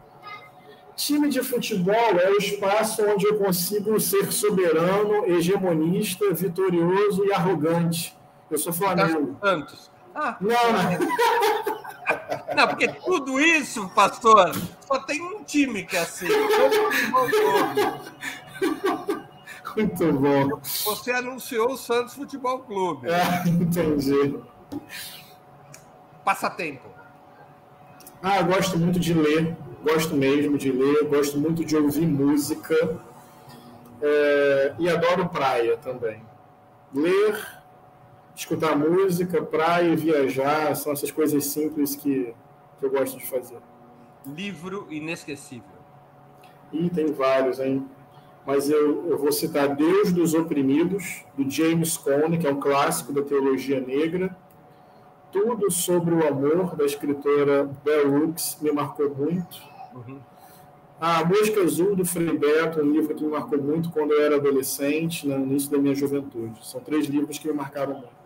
Time 0.94 1.28
de 1.30 1.42
futebol 1.42 1.94
é 1.94 2.30
o 2.30 2.36
espaço 2.36 3.02
onde 3.06 3.26
eu 3.26 3.38
consigo 3.38 3.98
ser 3.98 4.30
soberano, 4.30 5.24
hegemonista, 5.26 6.32
vitorioso 6.32 7.24
e 7.24 7.32
arrogante. 7.32 8.16
Eu 8.50 8.58
sou 8.58 8.72
Flamengo. 8.72 9.38
Santos. 9.40 9.90
Ah, 10.14 10.36
não, 10.40 10.50
não. 10.50 11.82
Não, 12.54 12.68
porque 12.68 12.86
tudo 12.88 13.40
isso, 13.40 13.88
pastor, 13.90 14.52
só 14.86 14.98
tem 15.00 15.22
um 15.22 15.42
time 15.42 15.84
que 15.84 15.96
é 15.96 16.00
assim. 16.00 16.26
Muito 19.74 20.12
bom. 20.12 20.60
Você 20.62 21.12
anunciou 21.12 21.72
o 21.72 21.78
Santos 21.78 22.12
Futebol 22.14 22.58
Clube. 22.60 23.08
Ah, 23.10 23.42
entendi. 23.48 24.38
Passatempo. 26.22 26.90
Ah, 28.22 28.42
gosto 28.42 28.78
muito 28.78 29.00
de 29.00 29.14
ler 29.14 29.56
gosto 29.82 30.14
mesmo 30.14 30.56
de 30.56 30.70
ler, 30.70 31.04
gosto 31.04 31.38
muito 31.38 31.64
de 31.64 31.76
ouvir 31.76 32.06
música 32.06 33.00
é, 34.00 34.74
e 34.78 34.88
adoro 34.88 35.28
praia 35.28 35.76
também. 35.76 36.22
Ler, 36.94 37.46
escutar 38.34 38.76
música, 38.76 39.42
praia, 39.42 39.94
viajar, 39.96 40.74
são 40.74 40.92
essas 40.92 41.10
coisas 41.10 41.44
simples 41.46 41.96
que, 41.96 42.34
que 42.78 42.86
eu 42.86 42.90
gosto 42.90 43.18
de 43.18 43.26
fazer. 43.26 43.58
Livro 44.26 44.86
inesquecível. 44.90 45.82
E 46.72 46.88
tem 46.88 47.12
vários, 47.12 47.58
hein? 47.58 47.86
Mas 48.46 48.68
eu, 48.68 49.08
eu 49.08 49.18
vou 49.18 49.30
citar 49.30 49.74
Deus 49.74 50.12
dos 50.12 50.34
Oprimidos, 50.34 51.24
do 51.36 51.48
James 51.48 51.96
Cone, 51.96 52.38
que 52.38 52.46
é 52.46 52.50
um 52.50 52.58
clássico 52.58 53.12
da 53.12 53.22
teologia 53.22 53.80
negra. 53.80 54.36
Tudo 55.30 55.70
sobre 55.70 56.14
o 56.14 56.26
amor, 56.26 56.74
da 56.74 56.84
escritora 56.84 57.64
Bell 57.84 58.12
Hooks, 58.12 58.58
me 58.60 58.72
marcou 58.72 59.14
muito. 59.14 59.71
Uhum. 59.94 60.20
A 61.00 61.24
Mosca 61.24 61.60
Azul, 61.60 61.96
do 61.96 62.04
Frei 62.04 62.36
Beto, 62.38 62.80
um 62.80 62.92
livro 62.92 63.14
que 63.14 63.24
me 63.24 63.30
marcou 63.30 63.60
muito 63.60 63.90
quando 63.90 64.12
eu 64.12 64.22
era 64.22 64.36
adolescente, 64.36 65.26
no 65.26 65.34
início 65.34 65.70
da 65.70 65.78
minha 65.78 65.94
juventude. 65.94 66.64
São 66.64 66.80
três 66.80 67.06
livros 67.06 67.38
que 67.38 67.48
me 67.48 67.54
marcaram 67.54 67.94
muito. 67.94 68.22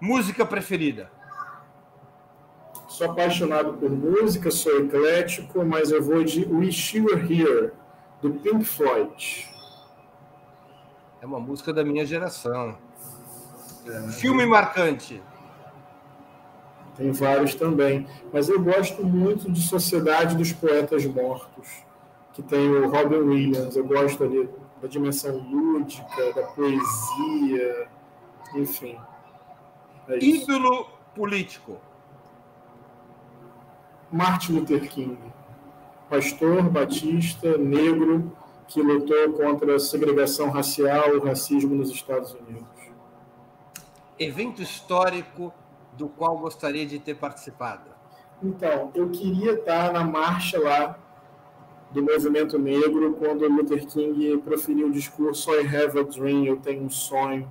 Música 0.00 0.46
preferida? 0.46 1.10
Sou 2.88 3.10
apaixonado 3.10 3.74
por 3.74 3.90
música, 3.90 4.50
sou 4.50 4.78
eclético, 4.78 5.64
mas 5.64 5.90
eu 5.90 6.02
vou 6.02 6.22
de 6.22 6.44
Wish 6.44 6.96
You 6.96 7.06
Were 7.06 7.20
Here, 7.20 7.72
do 8.22 8.30
Pink 8.30 8.64
Floyd. 8.64 9.48
É 11.20 11.26
uma 11.26 11.40
música 11.40 11.72
da 11.72 11.84
minha 11.84 12.06
geração. 12.06 12.78
É. 13.86 14.12
Filme 14.12 14.46
marcante? 14.46 15.20
Tem 16.96 17.12
vários 17.12 17.54
também. 17.54 18.06
Mas 18.32 18.48
eu 18.48 18.60
gosto 18.60 19.04
muito 19.04 19.50
de 19.50 19.60
Sociedade 19.60 20.36
dos 20.36 20.52
Poetas 20.52 21.04
Mortos, 21.04 21.84
que 22.32 22.42
tem 22.42 22.68
o 22.68 22.88
Robin 22.90 23.16
Williams. 23.16 23.76
Eu 23.76 23.84
gosto 23.84 24.24
ali 24.24 24.48
da 24.80 24.88
dimensão 24.88 25.36
lúdica, 25.36 26.32
da 26.34 26.42
poesia, 26.42 27.88
enfim. 28.54 28.96
É 30.08 30.24
Ídolo 30.24 30.86
político. 31.14 31.78
Martin 34.10 34.52
Luther 34.52 34.88
King, 34.88 35.18
pastor 36.08 36.62
batista 36.62 37.58
negro 37.58 38.32
que 38.68 38.80
lutou 38.80 39.32
contra 39.32 39.76
a 39.76 39.78
segregação 39.78 40.50
racial 40.50 41.14
e 41.14 41.16
o 41.18 41.24
racismo 41.24 41.74
nos 41.74 41.90
Estados 41.90 42.32
Unidos. 42.34 42.66
Evento 44.18 44.62
histórico 44.62 45.52
do 45.96 46.08
qual 46.08 46.38
gostaria 46.38 46.86
de 46.86 46.98
ter 46.98 47.14
participado? 47.14 47.90
Então, 48.42 48.90
eu 48.94 49.08
queria 49.10 49.52
estar 49.52 49.92
na 49.92 50.04
marcha 50.04 50.58
lá 50.58 50.98
do 51.90 52.02
movimento 52.02 52.58
negro 52.58 53.14
quando 53.14 53.48
Luther 53.48 53.86
King 53.86 54.38
proferiu 54.38 54.88
o 54.88 54.92
discurso 54.92 55.50
I 55.52 55.66
have 55.66 55.98
a 55.98 56.02
dream, 56.02 56.44
eu 56.44 56.56
tenho 56.56 56.84
um 56.84 56.90
sonho. 56.90 57.50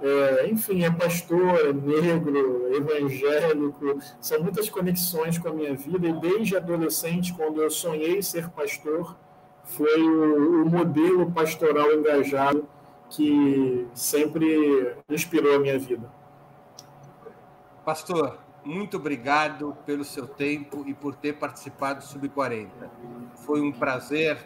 É, 0.00 0.48
enfim, 0.48 0.84
é 0.84 0.90
pastor, 0.90 1.58
é 1.58 1.72
negro, 1.72 2.72
evangélico, 2.74 3.98
são 4.20 4.40
muitas 4.40 4.68
conexões 4.68 5.38
com 5.38 5.48
a 5.48 5.52
minha 5.52 5.74
vida 5.74 6.06
e 6.06 6.12
desde 6.12 6.56
adolescente, 6.56 7.34
quando 7.34 7.60
eu 7.60 7.70
sonhei 7.70 8.22
ser 8.22 8.48
pastor, 8.50 9.16
foi 9.64 10.00
o, 10.00 10.62
o 10.62 10.70
modelo 10.70 11.30
pastoral 11.32 11.92
engajado 11.92 12.68
que 13.10 13.86
sempre 13.92 14.94
inspirou 15.08 15.56
a 15.56 15.58
minha 15.58 15.78
vida. 15.78 16.17
Pastor, 17.88 18.36
muito 18.66 18.98
obrigado 18.98 19.74
pelo 19.86 20.04
seu 20.04 20.26
tempo 20.26 20.84
e 20.86 20.92
por 20.92 21.14
ter 21.14 21.38
participado 21.38 22.00
do 22.00 22.04
Sub-40. 22.04 22.68
Foi 23.46 23.62
um 23.62 23.72
prazer, 23.72 24.44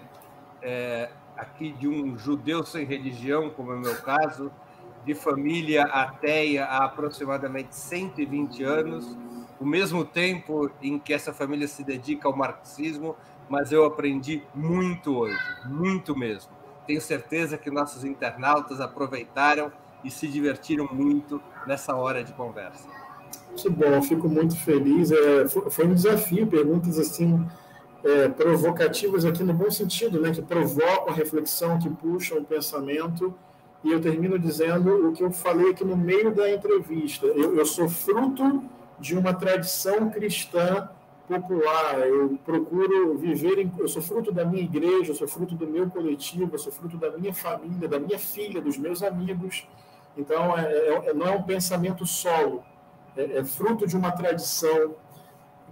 é, 0.62 1.10
aqui 1.36 1.72
de 1.72 1.88
um 1.88 2.16
judeu 2.16 2.64
sem 2.64 2.84
religião, 2.84 3.50
como 3.50 3.72
é 3.72 3.74
o 3.74 3.80
meu 3.80 3.96
caso, 3.96 4.48
de 5.04 5.12
família 5.12 5.82
ateia 5.82 6.66
há 6.66 6.84
aproximadamente 6.84 7.74
120 7.74 8.62
anos, 8.62 9.18
o 9.58 9.66
mesmo 9.66 10.04
tempo 10.04 10.70
em 10.80 10.96
que 10.96 11.12
essa 11.12 11.32
família 11.32 11.66
se 11.66 11.82
dedica 11.82 12.28
ao 12.28 12.36
marxismo, 12.36 13.16
mas 13.48 13.72
eu 13.72 13.84
aprendi 13.84 14.40
muito 14.54 15.18
hoje, 15.18 15.36
muito 15.64 16.16
mesmo. 16.16 16.52
Tenho 16.86 17.00
certeza 17.00 17.58
que 17.58 17.72
nossos 17.72 18.04
internautas 18.04 18.80
aproveitaram 18.80 19.72
e 20.04 20.12
se 20.12 20.28
divertiram 20.28 20.88
muito 20.92 21.42
nessa 21.66 21.96
hora 21.96 22.22
de 22.22 22.32
conversa. 22.34 23.01
Que 23.56 23.68
bom, 23.68 24.02
fico 24.02 24.28
muito 24.28 24.56
feliz. 24.56 25.10
É, 25.12 25.48
foi 25.48 25.86
um 25.86 25.94
desafio, 25.94 26.46
perguntas 26.46 26.98
assim 26.98 27.44
é, 28.04 28.28
provocativas 28.28 29.24
aqui 29.24 29.42
no 29.42 29.52
bom 29.52 29.70
sentido, 29.70 30.20
né? 30.20 30.32
Que 30.32 30.42
provocam 30.42 31.08
a 31.08 31.12
reflexão, 31.12 31.78
que 31.78 31.88
puxam 31.88 32.38
o 32.38 32.44
pensamento. 32.44 33.34
E 33.84 33.90
eu 33.90 34.00
termino 34.00 34.38
dizendo 34.38 35.08
o 35.08 35.12
que 35.12 35.22
eu 35.22 35.30
falei 35.30 35.70
aqui 35.70 35.84
no 35.84 35.96
meio 35.96 36.34
da 36.34 36.50
entrevista. 36.50 37.26
Eu, 37.26 37.56
eu 37.56 37.66
sou 37.66 37.88
fruto 37.88 38.62
de 38.98 39.16
uma 39.16 39.34
tradição 39.34 40.08
cristã 40.10 40.88
popular. 41.28 42.00
Eu 42.06 42.38
procuro 42.44 43.16
viver, 43.16 43.58
em, 43.58 43.72
eu 43.78 43.88
sou 43.88 44.02
fruto 44.02 44.32
da 44.32 44.44
minha 44.44 44.62
igreja, 44.62 45.10
eu 45.10 45.14
sou 45.14 45.28
fruto 45.28 45.54
do 45.54 45.66
meu 45.66 45.90
coletivo, 45.90 46.50
eu 46.52 46.58
sou 46.58 46.72
fruto 46.72 46.96
da 46.96 47.10
minha 47.10 47.34
família, 47.34 47.88
da 47.88 47.98
minha 47.98 48.18
filha, 48.18 48.60
dos 48.60 48.78
meus 48.78 49.02
amigos. 49.02 49.66
Então, 50.16 50.56
é, 50.56 51.08
é, 51.08 51.14
não 51.14 51.26
é 51.26 51.30
um 51.30 51.42
pensamento 51.42 52.06
solo 52.06 52.62
é, 53.16 53.38
é 53.38 53.44
fruto 53.44 53.86
de 53.86 53.96
uma 53.96 54.12
tradição 54.12 54.96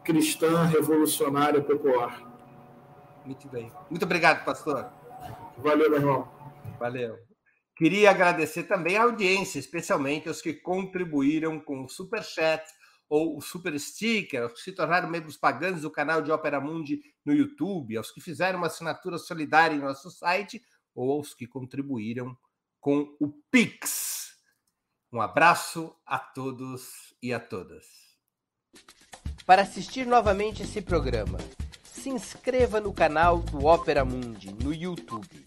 cristã 0.05 0.65
revolucionária 0.65 1.63
popular. 1.63 2.29
Muito 3.25 3.49
bem. 3.49 3.71
Muito 3.89 4.05
obrigado, 4.05 4.45
pastor. 4.45 4.91
Valeu, 5.59 5.91
meu 5.91 5.99
irmão. 5.99 6.29
Valeu. 6.79 7.19
Queria 7.77 8.11
agradecer 8.11 8.65
também 8.65 8.97
a 8.97 9.05
audiência, 9.05 9.59
especialmente 9.59 10.29
aos 10.29 10.43
que 10.43 10.55
contribuíram 10.55 11.59
com 11.61 11.85
o 11.85 11.89
Super 11.89 12.23
Chat 12.23 12.63
ou 13.09 13.37
o 13.37 13.41
Super 13.41 13.79
Sticker, 13.79 14.43
aos 14.43 14.53
que 14.53 14.61
se 14.61 14.73
tornaram 14.73 15.09
membros 15.09 15.37
pagantes 15.37 15.83
do 15.83 15.91
canal 15.91 16.23
de 16.23 16.31
Ópera 16.31 16.61
Mundi 16.61 17.01
no 17.25 17.33
YouTube, 17.33 17.97
aos 17.97 18.11
que 18.11 18.21
fizeram 18.21 18.59
uma 18.59 18.69
assinatura 18.69 19.19
solidária 19.19 19.75
em 19.75 19.81
nosso 19.81 20.11
site 20.11 20.63
ou 20.95 21.13
aos 21.13 21.35
que 21.35 21.47
contribuíram 21.47 22.37
com 22.81 23.17
o 23.21 23.33
Pix. 23.51 24.20
Um 25.13 25.21
abraço 25.21 25.93
a 26.07 26.21
todos 26.21 27.13
e 27.21 27.35
a 27.35 27.41
todas. 27.41 27.85
Para 29.45 29.63
assistir 29.63 30.07
novamente 30.07 30.63
esse 30.63 30.81
programa, 30.81 31.37
se 31.83 32.09
inscreva 32.09 32.81
no 32.81 32.93
canal 32.93 33.39
do 33.39 33.65
Ópera 33.65 34.05
Mundi 34.05 34.55
no 34.63 34.73
YouTube. 34.73 35.45